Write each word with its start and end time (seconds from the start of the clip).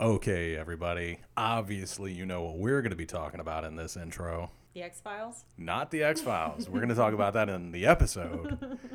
Okay, 0.00 0.56
everybody. 0.56 1.18
Obviously, 1.36 2.12
you 2.12 2.24
know 2.24 2.42
what 2.42 2.56
we're 2.58 2.82
going 2.82 2.90
to 2.90 2.96
be 2.96 3.04
talking 3.04 3.40
about 3.40 3.64
in 3.64 3.74
this 3.74 3.96
intro. 3.96 4.52
The 4.72 4.84
X 4.84 5.00
Files? 5.00 5.44
Not 5.56 5.90
the 5.90 6.04
X 6.04 6.20
Files. 6.20 6.68
we're 6.68 6.78
going 6.78 6.88
to 6.90 6.94
talk 6.94 7.12
about 7.14 7.34
that 7.34 7.48
in 7.48 7.72
the 7.72 7.86
episode. 7.86 8.78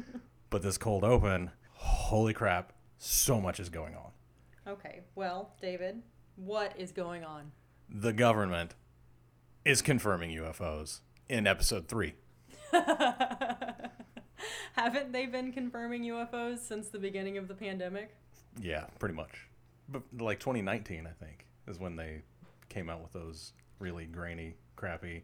But 0.49 0.61
this 0.61 0.77
cold 0.77 1.03
open, 1.03 1.49
holy 1.71 2.31
crap, 2.31 2.73
so 2.99 3.41
much 3.41 3.59
is 3.59 3.69
going 3.69 3.95
on. 3.95 4.11
Okay, 4.67 4.99
well, 5.15 5.55
David, 5.59 6.03
what 6.35 6.73
is 6.77 6.91
going 6.91 7.23
on? 7.23 7.53
The 7.89 8.13
government 8.13 8.75
is 9.65 9.81
confirming 9.81 10.29
UFOs 10.29 10.99
in 11.27 11.47
episode 11.47 11.87
three. 11.87 12.13
Haven't 14.73 15.11
they 15.11 15.25
been 15.25 15.51
confirming 15.51 16.03
UFOs 16.03 16.59
since 16.59 16.89
the 16.89 16.99
beginning 16.99 17.39
of 17.39 17.47
the 17.47 17.55
pandemic? 17.55 18.15
Yeah, 18.61 18.85
pretty 18.99 19.15
much. 19.15 19.47
But 19.89 20.03
like 20.17 20.39
2019, 20.39 21.07
I 21.07 21.25
think, 21.25 21.45
is 21.67 21.79
when 21.79 21.95
they 21.95 22.21
came 22.69 22.89
out 22.89 23.01
with 23.01 23.13
those 23.13 23.53
really 23.79 24.05
grainy, 24.05 24.55
crappy 24.75 25.23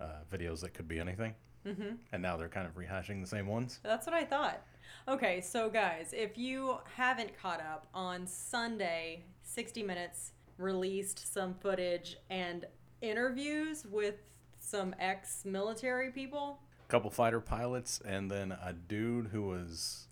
uh, 0.00 0.22
videos 0.30 0.60
that 0.60 0.74
could 0.74 0.88
be 0.88 0.98
anything. 0.98 1.34
Mm-hmm. 1.66 1.94
And 2.12 2.22
now 2.22 2.36
they're 2.36 2.48
kind 2.48 2.66
of 2.66 2.74
rehashing 2.74 3.20
the 3.20 3.26
same 3.26 3.46
ones. 3.46 3.80
That's 3.82 4.06
what 4.06 4.14
I 4.14 4.24
thought. 4.24 4.62
Okay, 5.08 5.40
so 5.40 5.70
guys, 5.70 6.12
if 6.12 6.36
you 6.36 6.78
haven't 6.96 7.36
caught 7.40 7.60
up, 7.60 7.86
on 7.94 8.26
Sunday, 8.26 9.24
60 9.42 9.82
Minutes 9.82 10.32
released 10.58 11.32
some 11.32 11.54
footage 11.54 12.16
and 12.30 12.66
interviews 13.00 13.86
with 13.86 14.16
some 14.58 14.94
ex 14.98 15.44
military 15.44 16.10
people. 16.10 16.60
A 16.88 16.90
couple 16.90 17.10
fighter 17.10 17.40
pilots, 17.40 18.00
and 18.04 18.30
then 18.30 18.52
a 18.52 18.72
dude 18.72 19.28
who 19.28 19.42
was 19.42 20.08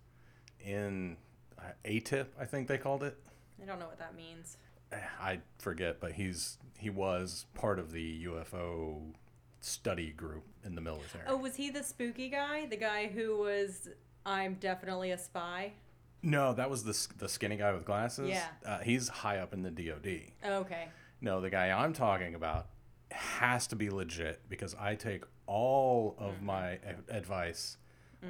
in 0.63 1.17
uh, 1.59 1.71
ATIP, 1.85 2.27
I 2.39 2.45
think 2.45 2.67
they 2.67 2.77
called 2.77 3.03
it. 3.03 3.17
I 3.61 3.65
don't 3.65 3.79
know 3.79 3.87
what 3.87 3.99
that 3.99 4.15
means. 4.15 4.57
Eh, 4.91 4.97
I 5.19 5.39
forget, 5.59 5.99
but 5.99 6.13
he's 6.13 6.57
he 6.77 6.89
was 6.89 7.45
part 7.53 7.79
of 7.79 7.91
the 7.91 8.25
UFO 8.25 9.13
study 9.61 10.11
group 10.11 10.43
in 10.65 10.75
the 10.75 10.81
military. 10.81 11.23
Oh, 11.27 11.37
was 11.37 11.55
he 11.55 11.69
the 11.69 11.83
spooky 11.83 12.29
guy? 12.29 12.65
The 12.65 12.77
guy 12.77 13.07
who 13.07 13.37
was, 13.37 13.87
I'm 14.25 14.55
definitely 14.55 15.11
a 15.11 15.17
spy? 15.17 15.73
No, 16.21 16.53
that 16.53 16.69
was 16.69 16.83
the 16.83 17.07
the 17.17 17.29
skinny 17.29 17.57
guy 17.57 17.73
with 17.73 17.85
glasses. 17.85 18.29
Yeah. 18.29 18.47
uh, 18.65 18.79
he's 18.79 19.09
high 19.09 19.39
up 19.39 19.53
in 19.53 19.61
the 19.61 19.71
DoD. 19.71 20.31
Oh, 20.43 20.55
okay. 20.59 20.87
No, 21.21 21.41
the 21.41 21.49
guy 21.49 21.71
I'm 21.71 21.93
talking 21.93 22.35
about 22.35 22.67
has 23.11 23.67
to 23.67 23.75
be 23.75 23.89
legit 23.89 24.41
because 24.49 24.75
I 24.75 24.95
take 24.95 25.23
all 25.45 26.15
of 26.17 26.35
mm-hmm. 26.35 26.45
my 26.45 26.67
a- 26.69 26.79
advice 27.09 27.77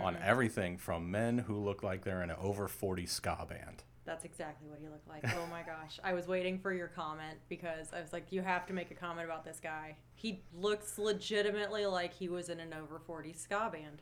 on 0.02 0.16
mm-hmm. 0.16 0.24
everything 0.24 0.78
from 0.78 1.12
men 1.12 1.38
who 1.40 1.56
look 1.56 1.84
like 1.84 2.04
they're 2.04 2.24
in 2.24 2.32
an 2.32 2.38
over 2.40 2.68
40 2.68 3.06
ska 3.06 3.46
band. 3.48 3.84
That's 4.06 4.26
exactly 4.26 4.70
what 4.70 4.80
he 4.80 4.88
looked 4.88 5.08
like. 5.08 5.24
Oh 5.38 5.48
my 5.50 5.62
gosh. 5.62 6.00
I 6.04 6.14
was 6.14 6.28
waiting 6.28 6.60
for 6.60 6.74
your 6.74 6.88
comment 6.88 7.38
because 7.48 7.94
I 7.94 8.02
was 8.02 8.12
like, 8.12 8.32
you 8.32 8.42
have 8.42 8.66
to 8.68 8.74
make 8.74 8.92
a 8.92 8.96
comment 8.96 9.26
about 9.26 9.46
this 9.46 9.60
guy. 9.62 9.96
He 10.16 10.44
looks 10.54 10.98
legitimately 10.98 11.86
like 11.86 12.14
he 12.14 12.28
was 12.28 12.50
in 12.50 12.60
an 12.60 12.74
over 12.74 13.00
40 13.00 13.34
ska 13.34 13.70
band. 13.72 14.02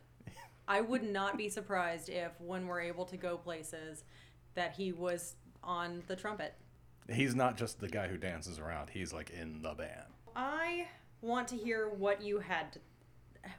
I 0.68 0.82
would 0.82 1.04
not 1.04 1.38
be 1.38 1.50
surprised 1.50 2.10
if, 2.10 2.32
when 2.40 2.68
we're 2.68 2.82
able 2.82 3.06
to 3.06 3.18
go 3.18 3.38
places, 3.38 4.04
that 4.56 4.74
he 4.74 4.92
was 4.92 5.36
on 5.64 6.04
the 6.08 6.16
trumpet. 6.16 6.54
He's 7.10 7.36
not 7.36 7.58
just 7.58 7.80
the 7.80 7.90
guy 7.90 8.08
who 8.08 8.18
dances 8.18 8.60
around, 8.60 8.90
he's 8.90 9.12
like 9.12 9.32
in 9.32 9.62
the 9.62 9.74
band. 9.74 10.14
I 10.36 10.88
want 11.22 11.48
to 11.50 11.58
hear 11.58 11.90
what 11.90 12.22
you 12.22 12.40
had, 12.40 12.78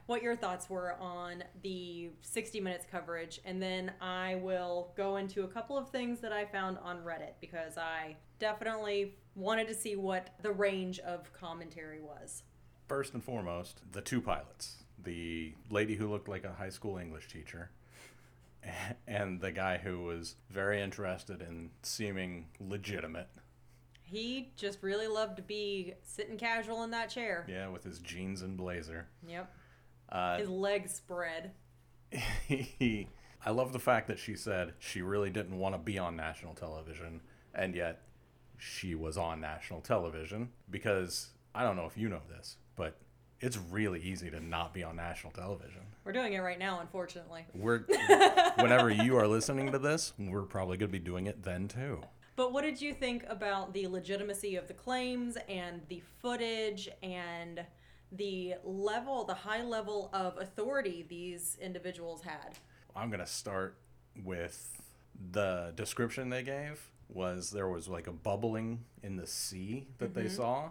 what 0.05 0.21
your 0.21 0.35
thoughts 0.35 0.69
were 0.69 0.95
on 0.99 1.43
the 1.61 2.09
60 2.21 2.59
minutes 2.61 2.85
coverage, 2.89 3.39
and 3.45 3.61
then 3.61 3.91
I 4.01 4.35
will 4.35 4.91
go 4.95 5.17
into 5.17 5.43
a 5.43 5.47
couple 5.47 5.77
of 5.77 5.89
things 5.89 6.19
that 6.21 6.31
I 6.31 6.45
found 6.45 6.77
on 6.79 6.97
Reddit 6.99 7.33
because 7.41 7.77
I 7.77 8.17
definitely 8.39 9.15
wanted 9.35 9.67
to 9.67 9.73
see 9.73 9.95
what 9.95 10.29
the 10.41 10.51
range 10.51 10.99
of 10.99 11.31
commentary 11.33 12.01
was. 12.01 12.43
First 12.87 13.13
and 13.13 13.23
foremost, 13.23 13.81
the 13.91 14.01
two 14.01 14.21
pilots 14.21 14.83
the 15.03 15.53
lady 15.69 15.95
who 15.95 16.09
looked 16.09 16.27
like 16.27 16.43
a 16.43 16.53
high 16.53 16.69
school 16.69 16.97
English 16.97 17.27
teacher, 17.27 17.69
and 19.07 19.41
the 19.41 19.51
guy 19.51 19.77
who 19.77 20.03
was 20.03 20.35
very 20.49 20.81
interested 20.81 21.41
in 21.41 21.71
seeming 21.81 22.47
legitimate. 22.59 23.27
He 24.01 24.51
just 24.55 24.79
really 24.81 25.07
loved 25.07 25.37
to 25.37 25.41
be 25.41 25.93
sitting 26.03 26.37
casual 26.37 26.83
in 26.83 26.91
that 26.91 27.09
chair. 27.09 27.45
Yeah, 27.49 27.69
with 27.69 27.83
his 27.83 27.99
jeans 27.99 28.41
and 28.41 28.57
blazer. 28.57 29.07
Yep. 29.27 29.51
Uh, 30.09 30.37
His 30.37 30.49
legs 30.49 30.93
spread. 30.93 31.51
I 33.45 33.49
love 33.49 33.73
the 33.73 33.79
fact 33.79 34.07
that 34.07 34.19
she 34.19 34.35
said 34.35 34.73
she 34.79 35.01
really 35.01 35.29
didn't 35.29 35.57
want 35.57 35.75
to 35.75 35.79
be 35.79 35.97
on 35.97 36.15
national 36.15 36.53
television, 36.53 37.21
and 37.53 37.75
yet 37.75 38.03
she 38.57 38.95
was 38.95 39.17
on 39.17 39.41
national 39.41 39.81
television 39.81 40.49
because 40.69 41.31
I 41.53 41.63
don't 41.63 41.75
know 41.75 41.85
if 41.85 41.97
you 41.97 42.07
know 42.07 42.21
this, 42.29 42.57
but 42.75 42.97
it's 43.41 43.57
really 43.57 43.99
easy 44.01 44.29
to 44.29 44.39
not 44.39 44.73
be 44.73 44.83
on 44.83 44.95
national 44.95 45.33
television. 45.33 45.81
We're 46.05 46.13
doing 46.13 46.33
it 46.33 46.39
right 46.39 46.57
now, 46.57 46.79
unfortunately. 46.79 47.45
We're 47.53 47.79
whenever 48.55 48.89
you 48.89 49.17
are 49.17 49.27
listening 49.27 49.71
to 49.73 49.79
this, 49.79 50.13
we're 50.17 50.43
probably 50.43 50.77
going 50.77 50.89
to 50.91 50.97
be 50.97 51.03
doing 51.03 51.27
it 51.27 51.43
then 51.43 51.67
too. 51.67 52.01
But 52.35 52.53
what 52.53 52.63
did 52.63 52.81
you 52.81 52.93
think 52.93 53.25
about 53.27 53.73
the 53.73 53.87
legitimacy 53.87 54.55
of 54.55 54.67
the 54.67 54.73
claims 54.73 55.37
and 55.49 55.81
the 55.89 56.01
footage 56.21 56.89
and 57.03 57.63
the 58.15 58.55
level, 58.63 59.23
the 59.25 59.33
high 59.33 59.63
level 59.63 60.09
of 60.13 60.37
authority 60.37 61.05
these 61.07 61.57
individuals 61.61 62.21
had? 62.21 62.57
I'm 62.95 63.09
going 63.09 63.19
to 63.19 63.25
start 63.25 63.77
with 64.23 64.81
the 65.31 65.73
description 65.75 66.29
they 66.29 66.43
gave 66.43 66.89
was 67.09 67.51
there 67.51 67.67
was 67.67 67.87
like 67.87 68.07
a 68.07 68.11
bubbling 68.11 68.85
in 69.03 69.15
the 69.15 69.27
sea 69.27 69.87
that 69.99 70.13
they 70.13 70.27
saw, 70.27 70.69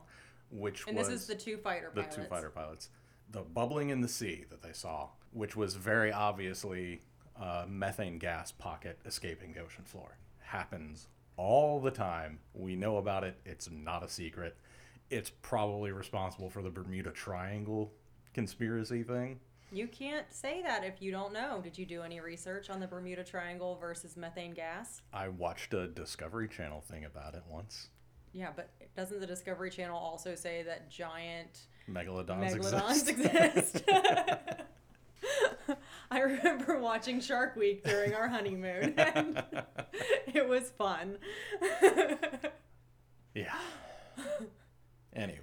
which 0.50 0.80
Mm-hmm. 0.80 0.88
And 0.90 0.98
was 0.98 1.08
this 1.08 1.22
is 1.22 1.26
the 1.26 1.34
two 1.34 1.56
fighter 1.56 1.90
pilots. 1.94 1.94
the 1.94 2.02
pilots. 2.02 2.16
two 2.16 2.24
fighter 2.34 2.50
pilots. 2.50 2.88
The 3.30 3.42
bubbling 3.42 3.90
in 3.90 4.00
the 4.00 4.08
sea 4.08 4.44
that 4.50 4.62
they 4.62 4.72
saw, 4.72 5.08
which 5.32 5.56
was 5.56 5.74
very 5.74 6.12
obviously 6.12 7.00
a 7.40 7.64
methane 7.68 8.18
gas 8.18 8.52
pocket 8.52 8.98
escaping 9.06 9.52
the 9.54 9.60
ocean 9.60 9.84
floor, 9.84 10.16
happens 10.40 11.06
all 11.36 11.80
the 11.80 11.90
time. 11.90 12.40
We 12.54 12.76
know 12.76 12.98
about 12.98 13.24
it. 13.24 13.36
It's 13.46 13.70
not 13.70 14.02
a 14.04 14.08
secret. 14.08 14.56
It's 15.12 15.30
probably 15.42 15.92
responsible 15.92 16.48
for 16.48 16.62
the 16.62 16.70
Bermuda 16.70 17.10
Triangle 17.10 17.92
conspiracy 18.32 19.02
thing. 19.02 19.38
You 19.70 19.86
can't 19.86 20.24
say 20.32 20.62
that 20.62 20.84
if 20.84 21.02
you 21.02 21.10
don't 21.10 21.34
know. 21.34 21.60
Did 21.62 21.76
you 21.76 21.84
do 21.84 22.00
any 22.00 22.20
research 22.20 22.70
on 22.70 22.80
the 22.80 22.86
Bermuda 22.86 23.22
Triangle 23.22 23.76
versus 23.78 24.16
methane 24.16 24.52
gas? 24.54 25.02
I 25.12 25.28
watched 25.28 25.74
a 25.74 25.86
Discovery 25.86 26.48
Channel 26.48 26.80
thing 26.80 27.04
about 27.04 27.34
it 27.34 27.42
once. 27.46 27.90
Yeah, 28.32 28.48
but 28.56 28.70
doesn't 28.96 29.20
the 29.20 29.26
Discovery 29.26 29.68
Channel 29.68 29.98
also 29.98 30.34
say 30.34 30.62
that 30.62 30.90
giant 30.90 31.66
Megalodons, 31.90 32.54
megalodons 32.54 33.06
exist. 33.08 33.76
exist? 33.76 33.84
I 36.10 36.20
remember 36.20 36.78
watching 36.78 37.20
Shark 37.20 37.54
Week 37.56 37.84
during 37.84 38.14
our 38.14 38.28
honeymoon, 38.28 38.94
and 38.98 39.42
it 40.32 40.48
was 40.48 40.70
fun. 40.70 41.18
yeah. 43.34 43.58
Anyway. 45.14 45.38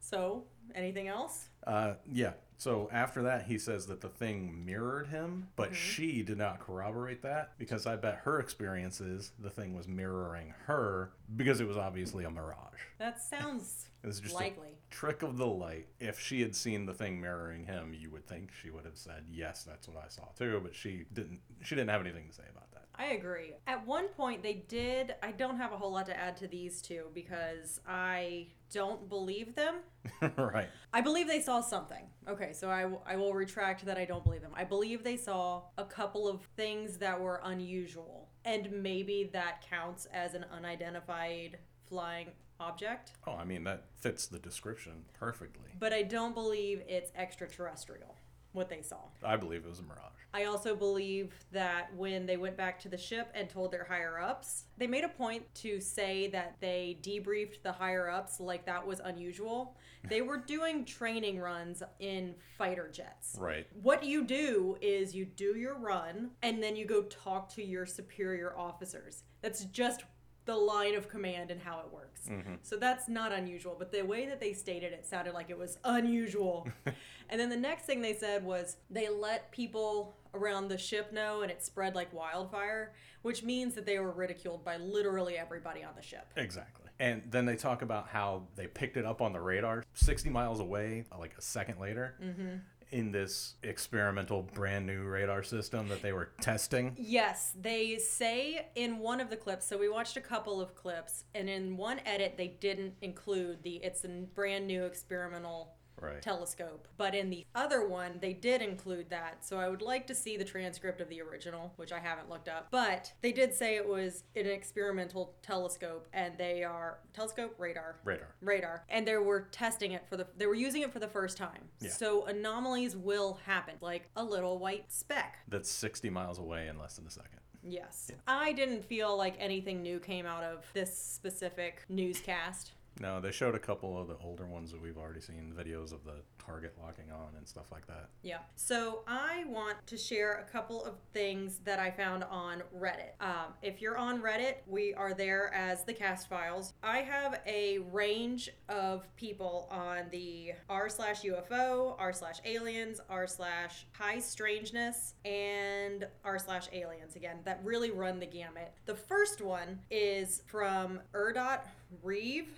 so, 0.00 0.44
anything 0.74 1.08
else? 1.08 1.48
Uh, 1.66 1.94
yeah. 2.10 2.32
So 2.58 2.88
after 2.90 3.22
that, 3.24 3.44
he 3.44 3.58
says 3.58 3.86
that 3.86 4.00
the 4.00 4.08
thing 4.08 4.64
mirrored 4.64 5.08
him, 5.08 5.48
but 5.56 5.74
she 5.74 6.22
did 6.22 6.38
not 6.38 6.60
corroborate 6.60 7.22
that 7.22 7.52
because 7.58 7.86
I 7.86 7.96
bet 7.96 8.20
her 8.24 8.40
experience 8.40 9.00
is 9.00 9.32
the 9.38 9.50
thing 9.50 9.74
was 9.76 9.86
mirroring 9.86 10.54
her 10.66 11.10
because 11.34 11.60
it 11.60 11.66
was 11.66 11.76
obviously 11.76 12.24
a 12.24 12.30
mirage. 12.30 12.80
That 12.98 13.20
sounds 13.20 13.88
It 14.02 14.06
was 14.06 14.20
just 14.20 14.34
likely. 14.36 14.68
a 14.68 14.94
trick 14.94 15.22
of 15.22 15.36
the 15.36 15.46
light. 15.46 15.88
If 15.98 16.20
she 16.20 16.40
had 16.40 16.54
seen 16.54 16.86
the 16.86 16.94
thing 16.94 17.20
mirroring 17.20 17.64
him, 17.64 17.92
you 17.92 18.08
would 18.10 18.26
think 18.28 18.50
she 18.52 18.70
would 18.70 18.84
have 18.84 18.96
said, 18.96 19.24
"Yes, 19.28 19.64
that's 19.64 19.88
what 19.88 19.96
I 19.96 20.08
saw 20.08 20.26
too." 20.38 20.60
But 20.62 20.76
she 20.76 21.06
didn't. 21.12 21.40
She 21.62 21.74
didn't 21.74 21.90
have 21.90 22.02
anything 22.02 22.28
to 22.28 22.32
say 22.34 22.44
about 22.48 22.70
that. 22.70 22.84
I 22.98 23.06
agree. 23.14 23.54
At 23.66 23.84
one 23.86 24.06
point, 24.08 24.42
they 24.44 24.64
did. 24.68 25.16
I 25.22 25.32
don't 25.32 25.56
have 25.56 25.72
a 25.72 25.76
whole 25.76 25.90
lot 25.92 26.06
to 26.06 26.16
add 26.16 26.36
to 26.38 26.46
these 26.46 26.80
two 26.80 27.06
because 27.14 27.80
I 27.86 28.46
don't 28.72 29.08
believe 29.08 29.54
them. 29.56 29.76
right. 30.38 30.68
I 30.94 31.00
believe 31.02 31.26
they 31.26 31.40
saw 31.42 31.60
something. 31.60 32.04
Okay, 32.28 32.52
so 32.54 32.70
I, 32.70 32.82
w- 32.82 33.00
I 33.04 33.16
will 33.16 33.34
retract 33.34 33.84
that 33.84 33.98
I 33.98 34.06
don't 34.06 34.24
believe 34.24 34.40
them. 34.40 34.52
I 34.56 34.64
believe 34.64 35.04
they 35.04 35.16
saw 35.18 35.64
a 35.76 35.84
couple 35.84 36.26
of 36.26 36.42
things 36.56 36.96
that 36.98 37.20
were 37.20 37.40
unusual, 37.44 38.25
and 38.46 38.70
maybe 38.82 39.28
that 39.32 39.62
counts 39.68 40.06
as 40.06 40.34
an 40.34 40.46
unidentified 40.56 41.58
flying 41.88 42.28
object. 42.58 43.12
Oh, 43.26 43.34
I 43.34 43.44
mean 43.44 43.64
that 43.64 43.84
fits 43.98 44.26
the 44.26 44.38
description 44.38 45.04
perfectly. 45.18 45.70
But 45.78 45.92
I 45.92 46.02
don't 46.02 46.32
believe 46.32 46.82
it's 46.88 47.10
extraterrestrial, 47.14 48.14
what 48.52 48.70
they 48.70 48.80
saw. 48.80 49.00
I 49.22 49.36
believe 49.36 49.64
it 49.66 49.68
was 49.68 49.80
a 49.80 49.82
mirage. 49.82 50.15
I 50.36 50.44
also 50.44 50.76
believe 50.76 51.32
that 51.52 51.88
when 51.96 52.26
they 52.26 52.36
went 52.36 52.58
back 52.58 52.78
to 52.80 52.90
the 52.90 52.98
ship 52.98 53.30
and 53.34 53.48
told 53.48 53.72
their 53.72 53.84
higher 53.84 54.20
ups, 54.20 54.64
they 54.76 54.86
made 54.86 55.02
a 55.02 55.08
point 55.08 55.42
to 55.62 55.80
say 55.80 56.28
that 56.28 56.56
they 56.60 56.98
debriefed 57.00 57.62
the 57.62 57.72
higher 57.72 58.10
ups 58.10 58.38
like 58.38 58.66
that 58.66 58.86
was 58.86 59.00
unusual. 59.02 59.78
They 60.06 60.20
were 60.20 60.36
doing 60.36 60.84
training 60.84 61.40
runs 61.40 61.82
in 62.00 62.34
fighter 62.58 62.90
jets. 62.92 63.36
Right. 63.40 63.66
What 63.80 64.04
you 64.04 64.24
do 64.24 64.76
is 64.82 65.14
you 65.14 65.24
do 65.24 65.56
your 65.56 65.78
run 65.78 66.32
and 66.42 66.62
then 66.62 66.76
you 66.76 66.84
go 66.84 67.04
talk 67.04 67.48
to 67.54 67.64
your 67.64 67.86
superior 67.86 68.54
officers. 68.58 69.22
That's 69.40 69.64
just 69.64 70.04
the 70.46 70.56
line 70.56 70.94
of 70.94 71.08
command 71.08 71.50
and 71.50 71.60
how 71.60 71.80
it 71.80 71.92
works. 71.92 72.22
Mm-hmm. 72.28 72.54
So 72.62 72.76
that's 72.76 73.08
not 73.08 73.32
unusual, 73.32 73.76
but 73.78 73.92
the 73.92 74.02
way 74.02 74.26
that 74.26 74.40
they 74.40 74.52
stated 74.52 74.92
it 74.92 75.04
sounded 75.04 75.34
like 75.34 75.50
it 75.50 75.58
was 75.58 75.78
unusual. 75.84 76.68
and 77.28 77.40
then 77.40 77.50
the 77.50 77.56
next 77.56 77.84
thing 77.84 78.00
they 78.00 78.14
said 78.14 78.44
was 78.44 78.76
they 78.88 79.08
let 79.08 79.50
people 79.50 80.16
around 80.34 80.68
the 80.68 80.78
ship 80.78 81.12
know 81.12 81.42
and 81.42 81.50
it 81.50 81.64
spread 81.64 81.94
like 81.94 82.12
wildfire, 82.14 82.94
which 83.22 83.42
means 83.42 83.74
that 83.74 83.84
they 83.84 83.98
were 83.98 84.12
ridiculed 84.12 84.64
by 84.64 84.76
literally 84.76 85.36
everybody 85.36 85.82
on 85.82 85.92
the 85.96 86.02
ship. 86.02 86.32
Exactly. 86.36 86.86
And 86.98 87.22
then 87.30 87.44
they 87.44 87.56
talk 87.56 87.82
about 87.82 88.08
how 88.08 88.44
they 88.54 88.66
picked 88.66 88.96
it 88.96 89.04
up 89.04 89.20
on 89.20 89.32
the 89.32 89.40
radar 89.40 89.84
60 89.94 90.30
miles 90.30 90.60
away, 90.60 91.04
like 91.18 91.34
a 91.36 91.42
second 91.42 91.78
later, 91.78 92.14
mm-hmm. 92.22 92.56
In 92.92 93.12
this 93.12 93.54
experimental 93.62 94.42
brand 94.42 94.86
new 94.86 95.04
radar 95.04 95.42
system 95.42 95.88
that 95.88 96.02
they 96.02 96.12
were 96.12 96.30
testing. 96.40 96.94
Yes, 96.96 97.52
they 97.60 97.98
say 97.98 98.68
in 98.74 98.98
one 98.98 99.20
of 99.20 99.30
the 99.30 99.36
clips. 99.36 99.66
So 99.66 99.76
we 99.76 99.88
watched 99.88 100.16
a 100.16 100.20
couple 100.20 100.60
of 100.60 100.74
clips, 100.74 101.24
and 101.34 101.48
in 101.48 101.76
one 101.76 102.00
edit 102.04 102.34
they 102.36 102.48
didn't 102.48 102.94
include 103.02 103.62
the 103.62 103.76
it's 103.76 104.04
a 104.04 104.08
brand 104.08 104.66
new 104.66 104.84
experimental 104.84 105.75
Right. 106.00 106.20
telescope. 106.20 106.88
But 106.96 107.14
in 107.14 107.30
the 107.30 107.46
other 107.54 107.86
one, 107.86 108.18
they 108.20 108.32
did 108.32 108.60
include 108.62 109.10
that. 109.10 109.44
So 109.44 109.58
I 109.58 109.68
would 109.68 109.82
like 109.82 110.06
to 110.08 110.14
see 110.14 110.36
the 110.36 110.44
transcript 110.44 111.00
of 111.00 111.08
the 111.08 111.20
original, 111.22 111.72
which 111.76 111.92
I 111.92 111.98
haven't 111.98 112.28
looked 112.28 112.48
up. 112.48 112.68
But 112.70 113.12
they 113.22 113.32
did 113.32 113.54
say 113.54 113.76
it 113.76 113.88
was 113.88 114.24
an 114.34 114.46
experimental 114.46 115.34
telescope, 115.42 116.06
and 116.12 116.36
they 116.38 116.64
are 116.64 116.98
telescope 117.14 117.54
radar. 117.58 117.96
Radar. 118.04 118.34
Radar, 118.40 118.84
and 118.88 119.06
they 119.06 119.16
were 119.16 119.48
testing 119.52 119.92
it 119.92 120.06
for 120.08 120.16
the. 120.16 120.26
They 120.36 120.46
were 120.46 120.54
using 120.54 120.82
it 120.82 120.92
for 120.92 120.98
the 120.98 121.08
first 121.08 121.36
time. 121.36 121.68
Yeah. 121.80 121.90
So 121.90 122.26
anomalies 122.26 122.96
will 122.96 123.38
happen, 123.46 123.74
like 123.80 124.08
a 124.16 124.24
little 124.24 124.58
white 124.58 124.92
speck. 124.92 125.38
That's 125.48 125.70
60 125.70 126.10
miles 126.10 126.38
away 126.38 126.68
in 126.68 126.78
less 126.78 126.96
than 126.96 127.06
a 127.06 127.10
second. 127.10 127.40
Yes. 127.62 128.10
I 128.28 128.52
didn't 128.52 128.84
feel 128.84 129.16
like 129.16 129.34
anything 129.38 129.82
new 129.82 129.98
came 129.98 130.24
out 130.24 130.44
of 130.44 130.64
this 130.72 130.96
specific 130.96 131.84
newscast. 131.88 132.72
No, 133.00 133.20
they 133.20 133.30
showed 133.30 133.54
a 133.54 133.58
couple 133.58 134.00
of 134.00 134.08
the 134.08 134.16
older 134.22 134.46
ones 134.46 134.70
that 134.72 134.80
we've 134.80 134.96
already 134.96 135.20
seen 135.20 135.52
videos 135.56 135.92
of 135.92 136.04
the 136.04 136.22
target 136.38 136.74
locking 136.80 137.10
on 137.12 137.36
and 137.36 137.46
stuff 137.46 137.66
like 137.70 137.86
that. 137.86 138.08
Yeah. 138.22 138.38
So 138.54 139.02
I 139.06 139.44
want 139.48 139.86
to 139.86 139.96
share 139.96 140.46
a 140.46 140.50
couple 140.50 140.84
of 140.84 140.94
things 141.12 141.58
that 141.64 141.78
I 141.78 141.90
found 141.90 142.24
on 142.24 142.62
Reddit. 142.74 143.20
Um, 143.20 143.54
if 143.62 143.82
you're 143.82 143.98
on 143.98 144.22
Reddit, 144.22 144.56
we 144.66 144.94
are 144.94 145.12
there 145.12 145.52
as 145.52 145.84
the 145.84 145.92
cast 145.92 146.28
files. 146.28 146.72
I 146.82 146.98
have 146.98 147.40
a 147.46 147.78
range 147.90 148.50
of 148.68 149.04
people 149.16 149.68
on 149.70 150.04
the 150.10 150.52
r 150.68 150.88
slash 150.88 151.22
UFO, 151.22 151.96
r 151.98 152.12
slash 152.12 152.38
aliens, 152.44 153.00
r 153.10 153.26
slash 153.26 153.86
high 153.92 154.18
strangeness, 154.18 155.14
and 155.24 156.06
r 156.24 156.38
slash 156.38 156.68
aliens 156.72 157.16
again 157.16 157.38
that 157.44 157.60
really 157.62 157.90
run 157.90 158.20
the 158.20 158.26
gamut. 158.26 158.72
The 158.86 158.94
first 158.94 159.42
one 159.42 159.80
is 159.90 160.42
from 160.46 161.00
Erdot 161.12 161.60
Reeve, 162.02 162.48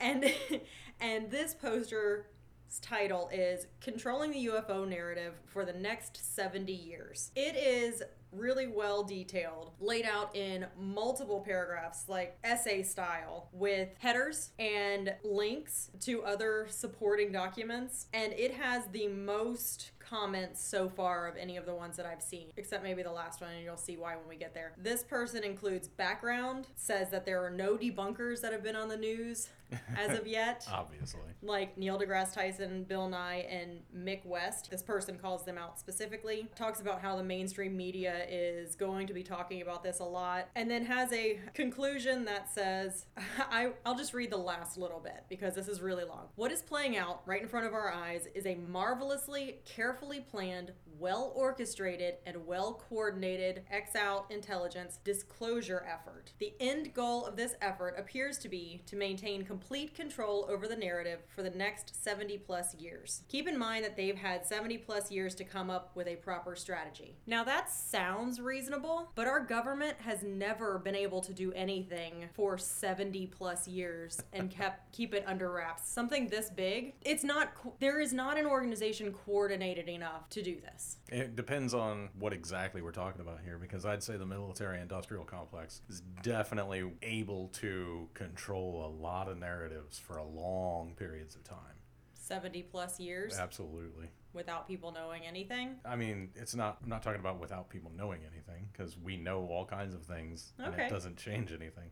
and 0.00 0.24
and 1.00 1.30
this 1.30 1.54
poster 1.54 2.26
title 2.82 3.30
is 3.32 3.66
Controlling 3.80 4.30
the 4.30 4.46
UFO 4.46 4.86
Narrative 4.86 5.34
for 5.46 5.64
the 5.64 5.72
Next 5.72 6.34
70 6.34 6.72
Years. 6.72 7.30
It 7.34 7.56
is 7.56 8.02
really 8.30 8.66
well 8.66 9.02
detailed, 9.02 9.72
laid 9.80 10.04
out 10.04 10.34
in 10.36 10.66
multiple 10.78 11.40
paragraphs, 11.40 12.08
like 12.08 12.38
essay 12.44 12.82
style, 12.82 13.48
with 13.52 13.88
headers 13.98 14.50
and 14.58 15.14
links 15.24 15.90
to 16.00 16.22
other 16.24 16.66
supporting 16.68 17.32
documents. 17.32 18.06
And 18.12 18.32
it 18.34 18.54
has 18.54 18.84
the 18.92 19.08
most 19.08 19.92
comments 20.08 20.62
so 20.64 20.88
far 20.88 21.26
of 21.26 21.36
any 21.36 21.56
of 21.56 21.66
the 21.66 21.74
ones 21.74 21.96
that 21.96 22.06
I've 22.06 22.22
seen, 22.22 22.48
except 22.56 22.82
maybe 22.82 23.02
the 23.02 23.12
last 23.12 23.40
one, 23.40 23.50
and 23.50 23.64
you'll 23.64 23.76
see 23.76 23.96
why 23.96 24.16
when 24.16 24.28
we 24.28 24.36
get 24.36 24.54
there. 24.54 24.72
This 24.76 25.02
person 25.02 25.44
includes 25.44 25.88
background, 25.88 26.68
says 26.76 27.10
that 27.10 27.24
there 27.26 27.44
are 27.44 27.50
no 27.50 27.76
debunkers 27.76 28.40
that 28.40 28.52
have 28.52 28.62
been 28.62 28.76
on 28.76 28.88
the 28.88 28.96
news 28.96 29.48
as 29.96 30.18
of 30.18 30.26
yet 30.26 30.66
Obviously. 30.72 31.20
like 31.42 31.76
Neil 31.76 31.98
deGrasse 31.98 32.32
Tyson, 32.34 32.84
Bill 32.84 33.08
Nye, 33.08 33.46
and 33.50 33.80
Mick 33.94 34.24
West. 34.24 34.70
This 34.70 34.82
person 34.82 35.18
calls 35.18 35.44
them 35.44 35.58
out 35.58 35.78
specifically, 35.78 36.48
talks 36.56 36.80
about 36.80 37.00
how 37.00 37.16
the 37.16 37.22
mainstream 37.22 37.76
media 37.76 38.24
is 38.28 38.74
going 38.74 39.06
to 39.06 39.12
be 39.12 39.22
talking 39.22 39.62
about 39.62 39.82
this 39.82 40.00
a 40.00 40.04
lot, 40.04 40.48
and 40.54 40.70
then 40.70 40.84
has 40.86 41.12
a 41.12 41.38
conclusion 41.54 42.24
that 42.24 42.50
says, 42.50 43.06
I, 43.38 43.72
I'll 43.84 43.96
just 43.96 44.14
read 44.14 44.30
the 44.30 44.38
last 44.38 44.78
little 44.78 45.00
bit 45.00 45.24
because 45.28 45.54
this 45.54 45.68
is 45.68 45.80
really 45.80 46.04
long. 46.04 46.28
What 46.36 46.52
is 46.52 46.62
playing 46.62 46.96
out 46.96 47.22
right 47.26 47.42
in 47.42 47.48
front 47.48 47.66
of 47.66 47.74
our 47.74 47.92
eyes 47.92 48.26
is 48.34 48.46
a 48.46 48.54
marvelously, 48.54 49.56
carefully 49.98 50.20
planned, 50.20 50.70
well 50.98 51.32
orchestrated, 51.34 52.14
and 52.24 52.46
well 52.46 52.82
coordinated 52.88 53.62
X 53.70 53.96
out 53.96 54.26
intelligence 54.30 54.98
disclosure 55.02 55.84
effort. 55.88 56.32
The 56.38 56.54
end 56.60 56.94
goal 56.94 57.24
of 57.24 57.36
this 57.36 57.54
effort 57.60 57.94
appears 57.98 58.38
to 58.38 58.48
be 58.48 58.82
to 58.86 58.96
maintain 58.96 59.44
complete 59.44 59.94
control 59.94 60.46
over 60.48 60.68
the 60.68 60.76
narrative 60.76 61.20
for 61.34 61.42
the 61.42 61.50
next 61.50 62.02
70 62.02 62.38
plus 62.38 62.74
years. 62.76 63.22
Keep 63.28 63.48
in 63.48 63.58
mind 63.58 63.84
that 63.84 63.96
they've 63.96 64.16
had 64.16 64.46
70 64.46 64.78
plus 64.78 65.10
years 65.10 65.34
to 65.36 65.44
come 65.44 65.70
up 65.70 65.90
with 65.94 66.06
a 66.06 66.16
proper 66.16 66.54
strategy. 66.54 67.16
Now 67.26 67.42
that 67.44 67.70
sounds 67.70 68.40
reasonable, 68.40 69.10
but 69.16 69.26
our 69.26 69.40
government 69.40 69.96
has 70.00 70.22
never 70.22 70.78
been 70.78 70.96
able 70.96 71.20
to 71.22 71.32
do 71.32 71.52
anything 71.54 72.28
for 72.34 72.56
70 72.56 73.26
plus 73.26 73.66
years 73.66 74.20
and 74.32 74.48
kept 74.58 74.92
keep 74.92 75.12
it 75.12 75.24
under 75.26 75.50
wraps. 75.50 75.88
Something 75.88 76.28
this 76.28 76.50
big, 76.50 76.94
it's 77.02 77.24
not 77.24 77.48
there 77.80 78.00
is 78.00 78.12
not 78.12 78.38
an 78.38 78.46
organization 78.46 79.12
coordinated 79.12 79.87
enough 79.88 80.28
to 80.30 80.42
do 80.42 80.60
this. 80.60 80.96
It 81.10 81.36
depends 81.36 81.74
on 81.74 82.10
what 82.18 82.32
exactly 82.32 82.82
we're 82.82 82.92
talking 82.92 83.20
about 83.20 83.40
here 83.44 83.58
because 83.58 83.84
I'd 83.84 84.02
say 84.02 84.16
the 84.16 84.26
military 84.26 84.80
industrial 84.80 85.24
complex 85.24 85.82
is 85.88 86.02
definitely 86.22 86.90
able 87.02 87.48
to 87.54 88.08
control 88.14 88.86
a 88.86 88.90
lot 89.02 89.28
of 89.28 89.38
narratives 89.38 89.98
for 89.98 90.18
a 90.18 90.24
long 90.24 90.94
periods 90.96 91.34
of 91.34 91.44
time. 91.44 91.56
70 92.14 92.62
plus 92.64 93.00
years 93.00 93.38
Absolutely. 93.38 94.08
without 94.34 94.68
people 94.68 94.92
knowing 94.92 95.22
anything. 95.24 95.76
I 95.84 95.96
mean, 95.96 96.30
it's 96.34 96.54
not, 96.54 96.78
I'm 96.82 96.88
not 96.90 97.02
talking 97.02 97.20
about 97.20 97.40
without 97.40 97.70
people 97.70 97.90
knowing 97.96 98.20
anything 98.30 98.68
because 98.70 98.98
we 98.98 99.16
know 99.16 99.46
all 99.50 99.64
kinds 99.64 99.94
of 99.94 100.02
things 100.04 100.52
and 100.58 100.74
it 100.74 100.90
doesn't 100.90 101.16
change 101.16 101.52
anything. 101.52 101.90